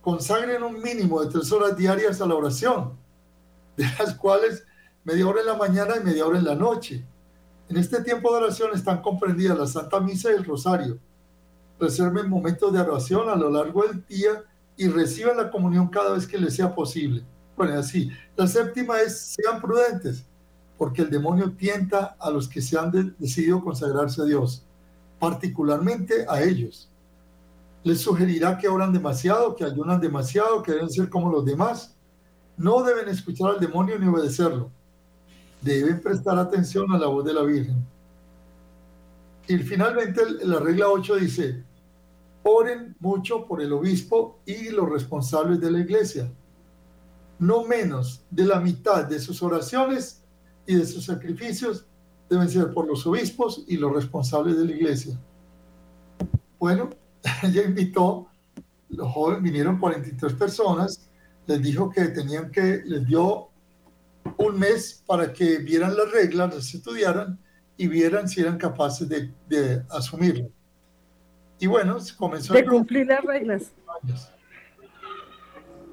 consagren 0.00 0.62
un 0.62 0.80
mínimo 0.82 1.22
de 1.22 1.30
tres 1.30 1.50
horas 1.52 1.76
diarias 1.76 2.20
a 2.20 2.26
la 2.26 2.34
oración, 2.34 2.96
de 3.76 3.84
las 3.98 4.14
cuales 4.14 4.64
media 5.04 5.26
hora 5.26 5.40
en 5.40 5.46
la 5.46 5.54
mañana 5.54 5.96
y 5.96 6.04
media 6.04 6.26
hora 6.26 6.38
en 6.38 6.44
la 6.44 6.54
noche. 6.54 7.04
En 7.68 7.76
este 7.76 8.02
tiempo 8.02 8.30
de 8.32 8.38
oración 8.44 8.70
están 8.74 9.00
comprendidas 9.00 9.58
la 9.58 9.66
Santa 9.66 10.00
Misa 10.00 10.30
y 10.30 10.34
el 10.34 10.44
Rosario. 10.44 10.98
Reserven 11.78 12.28
momentos 12.28 12.72
de 12.72 12.80
oración 12.80 13.28
a 13.28 13.36
lo 13.36 13.50
largo 13.50 13.84
del 13.86 14.04
día 14.06 14.42
y 14.82 14.88
reciban 14.88 15.36
la 15.36 15.50
comunión 15.50 15.88
cada 15.88 16.12
vez 16.12 16.26
que 16.26 16.38
les 16.38 16.54
sea 16.54 16.74
posible. 16.74 17.24
Bueno, 17.56 17.78
así. 17.78 18.10
La 18.36 18.46
séptima 18.46 19.00
es, 19.00 19.36
sean 19.36 19.60
prudentes, 19.60 20.24
porque 20.78 21.02
el 21.02 21.10
demonio 21.10 21.52
tienta 21.52 22.16
a 22.18 22.30
los 22.30 22.48
que 22.48 22.60
se 22.60 22.78
han 22.78 23.14
decidido 23.18 23.62
consagrarse 23.62 24.22
a 24.22 24.24
Dios, 24.24 24.64
particularmente 25.18 26.26
a 26.28 26.42
ellos. 26.42 26.88
Les 27.84 28.00
sugerirá 28.00 28.58
que 28.58 28.68
oran 28.68 28.92
demasiado, 28.92 29.54
que 29.54 29.64
ayunan 29.64 30.00
demasiado, 30.00 30.62
que 30.62 30.72
deben 30.72 30.90
ser 30.90 31.08
como 31.08 31.30
los 31.30 31.44
demás. 31.44 31.94
No 32.56 32.82
deben 32.82 33.08
escuchar 33.08 33.50
al 33.50 33.60
demonio 33.60 33.98
ni 33.98 34.06
obedecerlo 34.06 34.70
deben 35.62 36.00
prestar 36.00 36.38
atención 36.38 36.92
a 36.92 36.98
la 36.98 37.06
voz 37.06 37.24
de 37.24 37.32
la 37.32 37.42
Virgen. 37.42 37.86
Y 39.48 39.58
finalmente 39.58 40.22
la 40.44 40.58
regla 40.58 40.88
8 40.88 41.16
dice, 41.16 41.64
oren 42.44 42.96
mucho 43.00 43.46
por 43.46 43.62
el 43.62 43.72
obispo 43.72 44.40
y 44.46 44.70
los 44.70 44.88
responsables 44.88 45.60
de 45.60 45.70
la 45.70 45.78
iglesia. 45.80 46.30
No 47.38 47.64
menos 47.64 48.24
de 48.30 48.44
la 48.44 48.60
mitad 48.60 49.04
de 49.04 49.18
sus 49.18 49.42
oraciones 49.42 50.22
y 50.66 50.74
de 50.74 50.86
sus 50.86 51.04
sacrificios 51.04 51.86
deben 52.28 52.48
ser 52.48 52.72
por 52.72 52.86
los 52.86 53.06
obispos 53.06 53.64
y 53.66 53.76
los 53.76 53.92
responsables 53.92 54.56
de 54.56 54.64
la 54.64 54.72
iglesia. 54.72 55.18
Bueno, 56.58 56.90
ella 57.42 57.62
invitó, 57.62 58.28
los 58.88 59.12
jóvenes 59.12 59.42
vinieron 59.42 59.78
43 59.78 60.32
personas, 60.34 61.10
les 61.46 61.60
dijo 61.60 61.90
que 61.90 62.06
tenían 62.08 62.50
que, 62.50 62.82
les 62.84 63.06
dio 63.06 63.48
un 64.38 64.58
mes 64.58 65.02
para 65.06 65.32
que 65.32 65.58
vieran 65.58 65.96
las 65.96 66.10
reglas, 66.10 66.54
las 66.54 66.74
estudiaran 66.74 67.38
y 67.76 67.88
vieran 67.88 68.28
si 68.28 68.40
eran 68.40 68.58
capaces 68.58 69.08
de, 69.08 69.32
de 69.48 69.82
asumirlo. 69.90 70.48
Y 71.58 71.66
bueno, 71.66 72.00
se 72.00 72.16
comenzó 72.16 72.54
de 72.54 72.66
cumplir 72.66 73.06
las 73.06 73.22
reglas. 73.22 73.72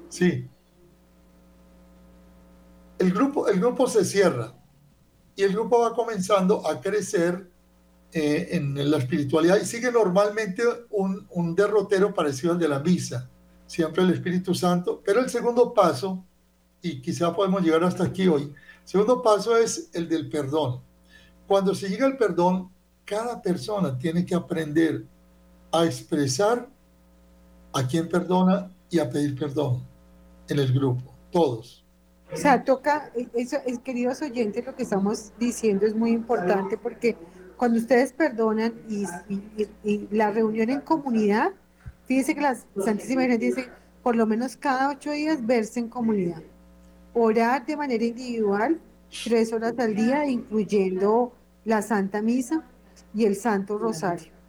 Sí. 0.08 0.48
El 2.98 3.12
grupo, 3.12 3.48
el 3.48 3.60
grupo 3.60 3.86
se 3.86 4.04
cierra 4.04 4.52
y 5.36 5.42
el 5.42 5.52
grupo 5.52 5.80
va 5.80 5.94
comenzando 5.94 6.66
a 6.66 6.80
crecer 6.80 7.48
eh, 8.12 8.48
en 8.50 8.90
la 8.90 8.98
espiritualidad 8.98 9.58
y 9.60 9.64
sigue 9.64 9.92
normalmente 9.92 10.64
un, 10.90 11.26
un 11.30 11.54
derrotero 11.54 12.12
parecido 12.12 12.52
al 12.52 12.58
de 12.58 12.68
la 12.68 12.80
misa, 12.80 13.30
siempre 13.66 14.02
el 14.02 14.10
Espíritu 14.10 14.54
Santo, 14.54 15.00
pero 15.04 15.20
el 15.20 15.30
segundo 15.30 15.72
paso 15.72 16.24
y 16.82 17.00
quizá 17.00 17.34
podemos 17.34 17.62
llegar 17.62 17.84
hasta 17.84 18.04
aquí 18.04 18.26
hoy. 18.26 18.52
Segundo 18.84 19.22
paso 19.22 19.56
es 19.56 19.90
el 19.92 20.08
del 20.08 20.28
perdón. 20.28 20.80
Cuando 21.46 21.74
se 21.74 21.88
llega 21.88 22.06
al 22.06 22.16
perdón, 22.16 22.70
cada 23.04 23.40
persona 23.40 23.96
tiene 23.98 24.24
que 24.24 24.34
aprender 24.34 25.04
a 25.72 25.84
expresar 25.84 26.68
a 27.72 27.86
quien 27.86 28.08
perdona 28.08 28.70
y 28.90 28.98
a 28.98 29.08
pedir 29.08 29.38
perdón 29.38 29.82
en 30.48 30.58
el 30.58 30.72
grupo, 30.72 31.14
todos. 31.30 31.84
O 32.32 32.36
sea, 32.36 32.62
toca, 32.62 33.10
eso, 33.34 33.56
queridos 33.82 34.22
oyentes, 34.22 34.64
lo 34.64 34.74
que 34.74 34.84
estamos 34.84 35.32
diciendo 35.38 35.86
es 35.86 35.94
muy 35.94 36.10
importante 36.10 36.76
porque 36.76 37.16
cuando 37.56 37.78
ustedes 37.78 38.12
perdonan 38.12 38.72
y, 38.88 39.04
la 40.10 40.30
reunión 40.30 40.70
en 40.70 40.80
comunidad, 40.80 41.50
fíjense 42.06 42.34
que 42.34 42.40
la 42.40 42.56
Santísima 42.84 43.22
Virgen 43.22 43.40
dice, 43.40 43.68
por 44.02 44.16
lo 44.16 44.26
menos 44.26 44.56
cada 44.56 44.90
ocho 44.90 45.10
días 45.10 45.44
verse 45.44 45.80
en 45.80 45.88
comunidad. 45.88 46.42
orar 47.12 47.66
de 47.66 47.76
manera 47.76 48.04
individual 48.04 48.80
tres 49.24 49.52
horas 49.52 49.74
al 49.78 49.94
día, 49.94 50.26
incluyendo 50.26 51.32
la 51.64 51.82
Santa 51.82 52.22
Misa 52.22 52.62
y 53.12 53.24
el 53.24 53.34
Santo 53.34 53.76
Rosario. 53.76 54.39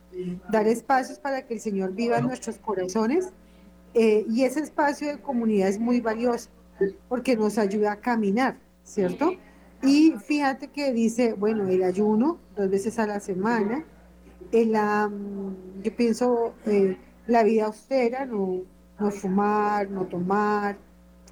Dar 0.49 0.67
espacios 0.67 1.19
para 1.19 1.45
que 1.45 1.55
el 1.55 1.59
Señor 1.59 1.93
viva 1.93 2.17
en 2.17 2.27
nuestros 2.27 2.57
corazones 2.57 3.29
eh, 3.93 4.25
y 4.29 4.43
ese 4.43 4.61
espacio 4.61 5.07
de 5.09 5.19
comunidad 5.19 5.69
es 5.69 5.79
muy 5.79 6.01
valioso 6.01 6.49
porque 7.07 7.35
nos 7.35 7.57
ayuda 7.57 7.93
a 7.93 7.95
caminar, 7.97 8.57
¿cierto? 8.83 9.33
Y 9.83 10.13
fíjate 10.25 10.67
que 10.67 10.93
dice, 10.93 11.33
bueno, 11.33 11.67
el 11.67 11.83
ayuno 11.83 12.39
dos 12.55 12.69
veces 12.69 12.99
a 12.99 13.07
la 13.07 13.19
semana, 13.19 13.83
el, 14.51 14.71
yo 15.83 15.95
pienso 15.95 16.53
eh, 16.65 16.97
la 17.27 17.43
vida 17.43 17.65
austera, 17.65 18.25
no, 18.25 18.61
no 18.99 19.11
fumar, 19.11 19.89
no 19.89 20.05
tomar, 20.05 20.77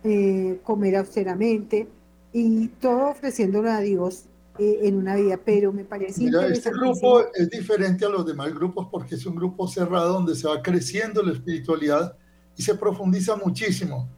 eh, 0.04 0.60
comer 0.64 0.96
austeramente 0.96 1.88
y 2.32 2.68
todo 2.80 3.10
ofreciéndolo 3.10 3.72
a 3.72 3.80
Dios 3.80 4.26
eh, 4.60 4.80
en 4.84 4.97
una 4.97 5.16
vida, 5.16 5.39
pero 5.43 5.72
me 5.72 5.86
parece 5.86 6.22
Mira, 6.22 6.45
este 6.47 6.70
grupo 6.72 7.24
es 7.34 7.49
diferente 7.49 8.05
a 8.05 8.10
los 8.10 8.26
demás 8.26 8.53
grupos 8.53 8.88
porque 8.91 9.16
es 9.16 9.26
un 9.26 9.36
grupo 9.36 9.68
cerrado 9.68 10.14
donde 10.14 10.36
se 10.36 10.47
va 10.47 10.62
creciendo 10.62 11.24
la 11.24 11.32
espiritualidad 11.32 12.18
y 12.57 12.62
se 12.62 12.76
profundiza 12.76 13.38
muchísimo. 13.38 14.10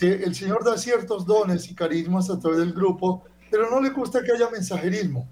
Eh, 0.00 0.22
el 0.24 0.34
Señor 0.34 0.64
da 0.64 0.76
ciertos 0.76 1.24
dones 1.24 1.70
y 1.70 1.74
carismas 1.74 2.28
a 2.28 2.38
través 2.38 2.58
del 2.58 2.74
grupo, 2.74 3.24
pero 3.50 3.70
no 3.70 3.80
le 3.80 3.88
gusta 3.88 4.22
que 4.22 4.32
haya 4.32 4.50
mensajerismo, 4.50 5.26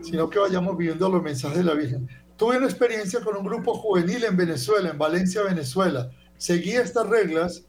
sino 0.00 0.30
que 0.30 0.38
vayamos 0.38 0.76
viviendo 0.76 1.08
los 1.10 1.22
mensajes 1.22 1.58
de 1.58 1.64
la 1.64 1.74
Virgen. 1.74 2.08
Tuve 2.36 2.56
una 2.56 2.66
experiencia 2.66 3.20
con 3.20 3.36
un 3.36 3.44
grupo 3.44 3.74
juvenil 3.74 4.24
en 4.24 4.36
Venezuela, 4.36 4.90
en 4.90 4.98
Valencia, 4.98 5.42
Venezuela. 5.42 6.10
Seguí 6.38 6.72
estas 6.72 7.06
reglas. 7.08 7.64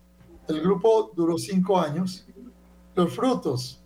El 0.48 0.62
grupo 0.62 1.12
duró 1.16 1.38
cinco 1.38 1.80
años. 1.80 2.26
Los 2.96 3.14
frutos. 3.14 3.82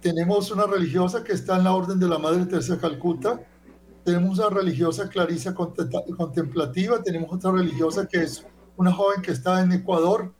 Tenemos 0.00 0.50
una 0.50 0.66
religiosa 0.66 1.24
que 1.24 1.32
está 1.32 1.56
en 1.56 1.64
la 1.64 1.74
orden 1.74 1.98
de 1.98 2.08
la 2.08 2.18
Madre 2.18 2.46
Teresa 2.46 2.74
de 2.74 2.80
Calcuta. 2.80 3.40
Tenemos 4.04 4.38
una 4.38 4.50
religiosa 4.50 5.08
Clarisa 5.08 5.54
contemplativa. 5.54 7.02
Tenemos 7.02 7.32
otra 7.32 7.52
religiosa 7.52 8.06
que 8.06 8.22
es 8.22 8.46
una 8.76 8.92
joven 8.92 9.22
que 9.22 9.32
está 9.32 9.62
en 9.62 9.72
Ecuador, 9.72 10.32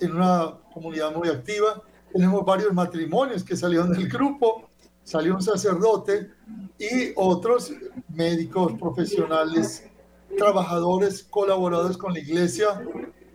en 0.00 0.16
una 0.16 0.58
comunidad 0.72 1.14
muy 1.14 1.28
activa. 1.28 1.82
Tenemos 2.12 2.44
varios 2.44 2.72
matrimonios 2.72 3.42
que 3.42 3.56
salieron 3.56 3.92
del 3.92 4.08
grupo. 4.08 4.68
Salió 5.02 5.34
un 5.34 5.42
sacerdote 5.42 6.30
y 6.78 7.12
otros 7.16 7.72
médicos, 8.08 8.74
profesionales, 8.78 9.84
trabajadores, 10.36 11.22
colaboradores 11.24 11.96
con 11.96 12.12
la 12.12 12.20
iglesia, 12.20 12.82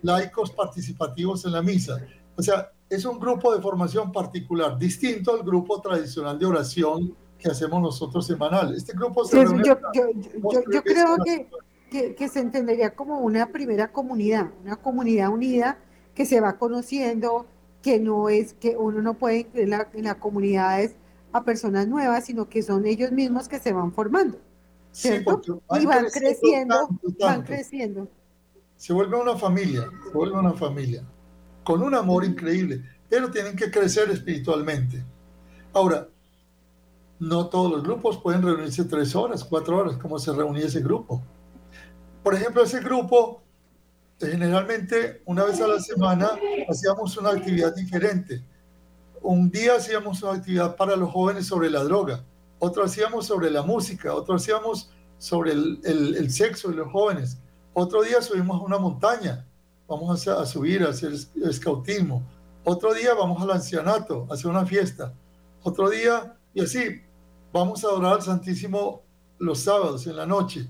laicos 0.02 0.50
participativos 0.50 1.44
en 1.44 1.52
la 1.52 1.62
misa. 1.62 1.98
O 2.36 2.42
sea, 2.42 2.70
es 2.90 3.04
un 3.04 3.18
grupo 3.18 3.54
de 3.54 3.62
formación 3.62 4.12
particular, 4.12 4.78
distinto 4.78 5.32
al 5.32 5.42
grupo 5.42 5.80
tradicional 5.80 6.38
de 6.38 6.46
oración 6.46 7.16
que 7.38 7.48
hacemos 7.48 7.80
nosotros 7.80 8.26
semanal. 8.26 8.74
Este 8.74 8.92
grupo 8.92 9.24
se 9.24 9.42
yo, 9.42 9.62
yo, 9.64 10.82
creo 10.82 11.16
que, 11.24 12.14
que, 12.14 12.28
se 12.28 12.40
entendería 12.40 12.94
como 12.94 13.20
una 13.20 13.46
primera 13.50 13.90
comunidad, 13.90 14.50
una 14.62 14.76
comunidad 14.76 15.30
unida 15.30 15.78
que 16.14 16.26
se 16.26 16.40
va 16.40 16.58
conociendo, 16.58 17.46
que 17.80 17.98
no 17.98 18.28
es 18.28 18.52
que 18.54 18.76
uno 18.76 19.00
no 19.00 19.14
puede 19.14 19.38
incluir 19.38 19.64
en, 19.64 19.70
la, 19.70 19.88
en 19.94 20.04
las 20.04 20.16
comunidades 20.16 20.96
a 21.32 21.44
personas 21.44 21.88
nuevas, 21.88 22.26
sino 22.26 22.48
que 22.48 22.62
son 22.62 22.84
ellos 22.84 23.12
mismos 23.12 23.48
que 23.48 23.58
se 23.58 23.72
van 23.72 23.92
formando. 23.92 24.38
¿cierto? 24.92 25.62
y 25.78 25.86
van 25.86 26.06
creciendo, 26.06 26.88
van 27.20 27.42
creciendo. 27.42 28.08
Se 28.76 28.92
vuelve 28.92 29.16
una 29.16 29.36
familia, 29.36 29.86
se 30.04 30.10
vuelve 30.16 30.38
una 30.38 30.52
familia, 30.52 31.04
con 31.64 31.82
un 31.82 31.94
amor 31.94 32.24
increíble, 32.24 32.82
pero 33.08 33.30
tienen 33.30 33.56
que 33.56 33.70
crecer 33.70 34.10
espiritualmente. 34.10 35.04
Ahora, 35.72 36.08
no 37.18 37.48
todos 37.48 37.70
los 37.70 37.82
grupos 37.82 38.18
pueden 38.18 38.42
reunirse 38.42 38.84
tres 38.84 39.14
horas, 39.14 39.44
cuatro 39.44 39.78
horas, 39.78 39.96
como 39.96 40.18
se 40.18 40.32
reunía 40.32 40.66
ese 40.66 40.80
grupo. 40.80 41.22
Por 42.22 42.34
ejemplo, 42.34 42.62
ese 42.62 42.80
grupo, 42.80 43.42
generalmente 44.18 45.22
una 45.26 45.44
vez 45.44 45.60
a 45.60 45.66
la 45.66 45.80
semana 45.80 46.30
hacíamos 46.68 47.16
una 47.16 47.30
actividad 47.30 47.74
diferente 47.74 48.42
un 49.22 49.50
día 49.50 49.76
hacíamos 49.76 50.22
una 50.22 50.32
actividad 50.32 50.76
para 50.76 50.96
los 50.96 51.10
jóvenes 51.10 51.46
sobre 51.46 51.70
la 51.70 51.84
droga, 51.84 52.24
otro 52.58 52.84
hacíamos 52.84 53.26
sobre 53.26 53.50
la 53.50 53.62
música, 53.62 54.14
otro 54.14 54.36
hacíamos 54.36 54.90
sobre 55.18 55.52
el, 55.52 56.30
sexo 56.30 56.68
de 56.68 56.76
los 56.76 56.90
jóvenes, 56.90 57.38
otro 57.74 58.02
día 58.02 58.22
subimos 58.22 58.60
a 58.60 58.64
una 58.64 58.78
montaña, 58.78 59.46
vamos 59.90 60.28
a, 60.28 60.46
subir 60.46 60.84
a 60.84 60.90
hacer 60.90 61.12
escautismo, 61.44 62.22
otro 62.62 62.94
día 62.94 63.12
vamos 63.12 63.42
al 63.42 63.50
ancianato 63.50 64.24
a 64.30 64.34
hacer 64.34 64.48
una 64.48 64.64
fiesta, 64.64 65.12
otro 65.64 65.90
día, 65.90 66.36
y 66.54 66.62
así, 66.62 67.02
vamos 67.52 67.84
a 67.84 67.88
adorar 67.88 68.14
al 68.14 68.22
Santísimo 68.22 69.02
los 69.38 69.58
sábados 69.58 70.06
en 70.06 70.14
la 70.16 70.26
noche. 70.26 70.68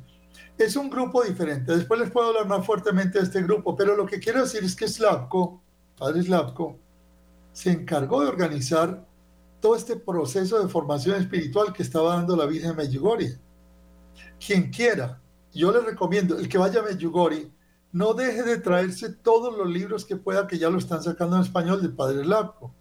Es 0.57 0.75
un 0.75 0.89
grupo 0.89 1.23
diferente. 1.23 1.77
Después 1.77 2.01
les 2.01 2.11
puedo 2.11 2.29
hablar 2.29 2.47
más 2.47 2.65
fuertemente 2.65 3.19
de 3.19 3.25
este 3.25 3.43
grupo, 3.43 3.77
pero 3.77 3.95
lo 3.95 4.07
que 4.07 4.19
quiero 4.19 4.41
decir 4.41 4.65
es 4.65 4.75
que 4.75 4.89
Slavko, 4.89 5.61
Padre 5.99 6.23
Slavko, 6.23 6.79
se 7.53 7.73
encargó 7.73 8.23
de 8.23 8.29
organizar 8.29 9.07
todo 9.61 9.77
este 9.77 9.97
proceso 9.97 10.63
de 10.63 10.69
formación 10.69 11.21
espiritual 11.21 11.75
que 11.75 11.83
estaba 11.83 12.17
dando 12.17 12.37
la 12.37 12.47
Virgen 12.47 12.75
Medjugorje. 12.75 13.39
Quien 14.45 14.71
quiera, 14.71 15.21
yo 15.53 15.71
le 15.73 15.81
recomiendo, 15.81 16.39
el 16.39 16.49
que 16.49 16.57
vaya 16.57 16.81
a 16.81 16.85
Medjugorje, 16.85 17.51
no 17.93 18.15
deje 18.15 18.43
de 18.43 18.59
traerse 18.59 19.11
todos 19.11 19.57
los 19.57 19.69
libros 19.69 20.05
que 20.05 20.17
pueda, 20.17 20.47
que 20.47 20.59
ya 20.59 20.71
lo 20.71 20.79
están 20.79 21.03
sacando 21.03 21.37
en 21.37 21.43
español 21.43 21.83
del 21.83 21.93
Padre 21.93 22.25
Lapco. 22.25 22.73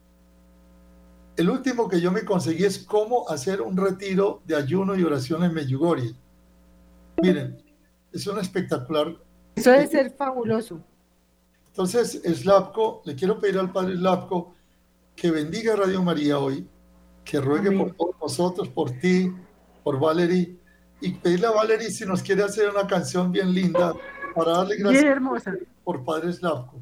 El 1.35 1.49
último 1.49 1.87
que 1.87 2.01
yo 2.01 2.11
me 2.11 2.25
conseguí 2.25 2.65
es 2.65 2.79
cómo 2.79 3.27
hacer 3.29 3.61
un 3.61 3.77
retiro 3.77 4.41
de 4.45 4.55
ayuno 4.55 4.95
y 4.95 5.03
oración 5.03 5.43
en 5.43 5.53
Medjugorje. 5.53 6.13
Miren, 7.21 7.61
es 8.11 8.27
un 8.27 8.39
espectacular. 8.39 9.15
Eso 9.55 9.71
debe 9.71 9.87
ser 9.87 10.11
fabuloso. 10.11 10.79
Entonces, 11.67 12.21
Slavko, 12.23 13.01
le 13.05 13.15
quiero 13.15 13.39
pedir 13.39 13.57
al 13.57 13.71
Padre 13.71 13.95
Slavko 13.95 14.53
que 15.15 15.31
bendiga 15.31 15.75
Radio 15.75 16.03
María 16.03 16.39
hoy, 16.39 16.67
que 17.23 17.39
ruegue 17.39 17.71
por 17.71 17.95
todos 17.95 18.15
nosotros, 18.21 18.69
por 18.69 18.91
ti, 18.91 19.33
por 19.83 19.99
Valerie, 19.99 20.57
y 21.01 21.13
pedirle 21.13 21.47
a 21.47 21.51
Valerie 21.51 21.89
si 21.89 22.05
nos 22.05 22.21
quiere 22.21 22.43
hacer 22.43 22.69
una 22.69 22.85
canción 22.85 23.31
bien 23.31 23.53
linda 23.53 23.93
para 24.39 24.57
darle 24.57 24.75
gracias 24.77 25.19
por 25.83 26.03
Padre 26.03 26.33
Slavko. 26.33 26.79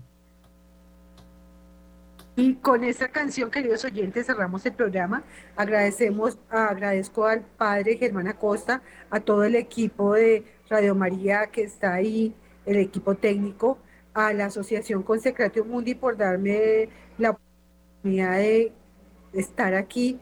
Y 2.36 2.54
con 2.54 2.84
esa 2.84 3.08
canción, 3.08 3.50
queridos 3.50 3.84
oyentes, 3.84 4.28
cerramos 4.28 4.64
el 4.68 4.74
programa. 4.74 5.24
Agradecemos, 5.56 6.38
agradezco 6.52 7.26
al 7.26 7.42
padre 7.42 7.98
Germán 7.98 8.28
Acosta, 8.28 8.84
a 9.10 9.20
todo 9.20 9.44
el 9.44 9.56
equipo 9.56 10.14
de 10.14 10.46
Radio 10.70 10.94
María 10.94 11.48
que 11.48 11.64
está 11.64 11.96
ahí, 11.96 12.36
el 12.68 12.78
equipo 12.78 13.16
técnico, 13.16 13.80
a 14.14 14.34
la 14.34 14.46
Asociación 14.46 15.02
Consecratio 15.02 15.66
Mundi 15.66 15.96
por 15.96 16.16
darme 16.16 16.90
la 17.18 17.32
oportunidad 17.32 18.38
de 18.38 18.72
estar 19.34 19.74
aquí 19.74 20.20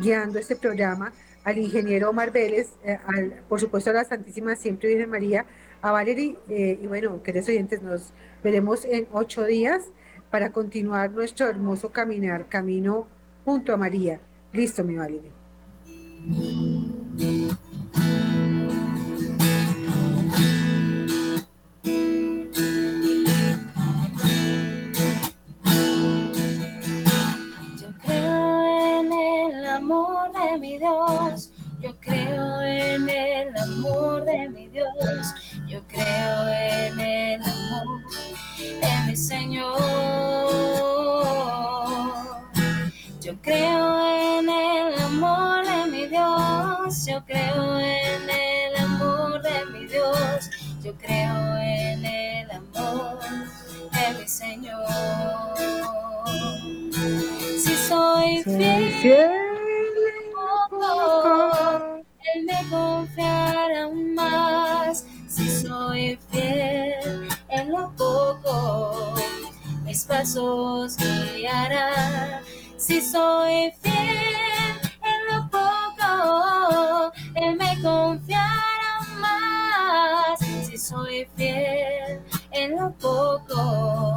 guiando 0.00 0.38
este 0.38 0.56
programa, 0.56 1.12
al 1.44 1.58
ingeniero 1.58 2.08
Omar 2.10 2.32
Vélez, 2.32 2.72
eh, 2.82 2.98
por 3.46 3.60
supuesto 3.60 3.90
a 3.90 3.92
la 3.94 4.04
Santísima 4.04 4.56
Siempre 4.56 4.88
Virgen 4.88 5.10
María, 5.10 5.44
a 5.82 5.92
Valerie, 5.92 6.36
eh, 6.48 6.78
y 6.82 6.86
bueno, 6.86 7.22
queridos 7.22 7.48
oyentes, 7.48 7.82
nos 7.82 8.12
veremos 8.42 8.84
en 8.84 9.06
ocho 9.12 9.44
días 9.44 9.84
para 10.30 10.52
continuar 10.52 11.10
nuestro 11.10 11.46
hermoso 11.46 11.90
caminar, 11.90 12.48
camino 12.48 13.06
junto 13.44 13.72
a 13.72 13.76
María. 13.76 14.20
Listo, 14.52 14.84
mi 14.84 14.96
Valerie. 14.96 15.32
mi 30.58 30.78
Dios, 30.78 31.50
yo 31.80 31.94
creo 32.00 32.60
en 32.62 33.08
el 33.08 33.56
amor 33.56 34.24
de 34.24 34.48
mi 34.48 34.68
Dios, 34.68 35.34
yo 35.68 35.82
creo 35.86 36.48
en 36.48 36.98
el 36.98 37.42
amor 37.42 38.02
de 38.58 39.02
mi 39.06 39.16
Señor. 39.16 39.78
Yo 43.20 43.34
creo 43.42 44.38
en 44.38 44.48
el 44.48 44.98
amor 45.00 45.66
de 45.66 45.90
mi 45.90 46.06
Dios, 46.06 47.06
yo 47.06 47.22
creo 47.26 47.78
en 47.78 48.30
el 48.30 48.76
amor 48.76 49.42
de 49.42 49.66
mi 49.66 49.86
Dios, 49.86 50.50
yo 50.82 50.94
creo 50.96 51.58
en 51.58 52.04
el 52.06 52.50
amor 52.50 53.18
de 53.92 54.18
mi 54.18 54.26
Señor. 54.26 54.86
Si 57.58 57.74
soy 57.74 58.42
fiel 58.44 59.48
él 62.34 62.44
me 62.44 62.70
confiará 62.70 63.88
más 63.88 64.17
en 67.78 67.82
lo 67.82 67.90
poco. 67.96 69.14
Mis 69.84 70.04
pasos 70.04 70.96
guiará. 70.96 72.42
Si 72.76 73.00
soy 73.00 73.72
fiel 73.82 74.78
en 75.02 75.36
lo 75.36 75.48
poco, 75.50 77.12
Él 77.34 77.56
me 77.56 77.80
confiará 77.82 79.00
más. 79.20 80.38
Si 80.66 80.78
soy 80.78 81.28
fiel 81.36 82.22
en 82.52 82.76
lo 82.76 82.92
poco, 82.92 84.16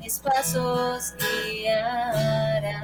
mis 0.00 0.18
pasos 0.18 1.14
guiará. 1.18 2.82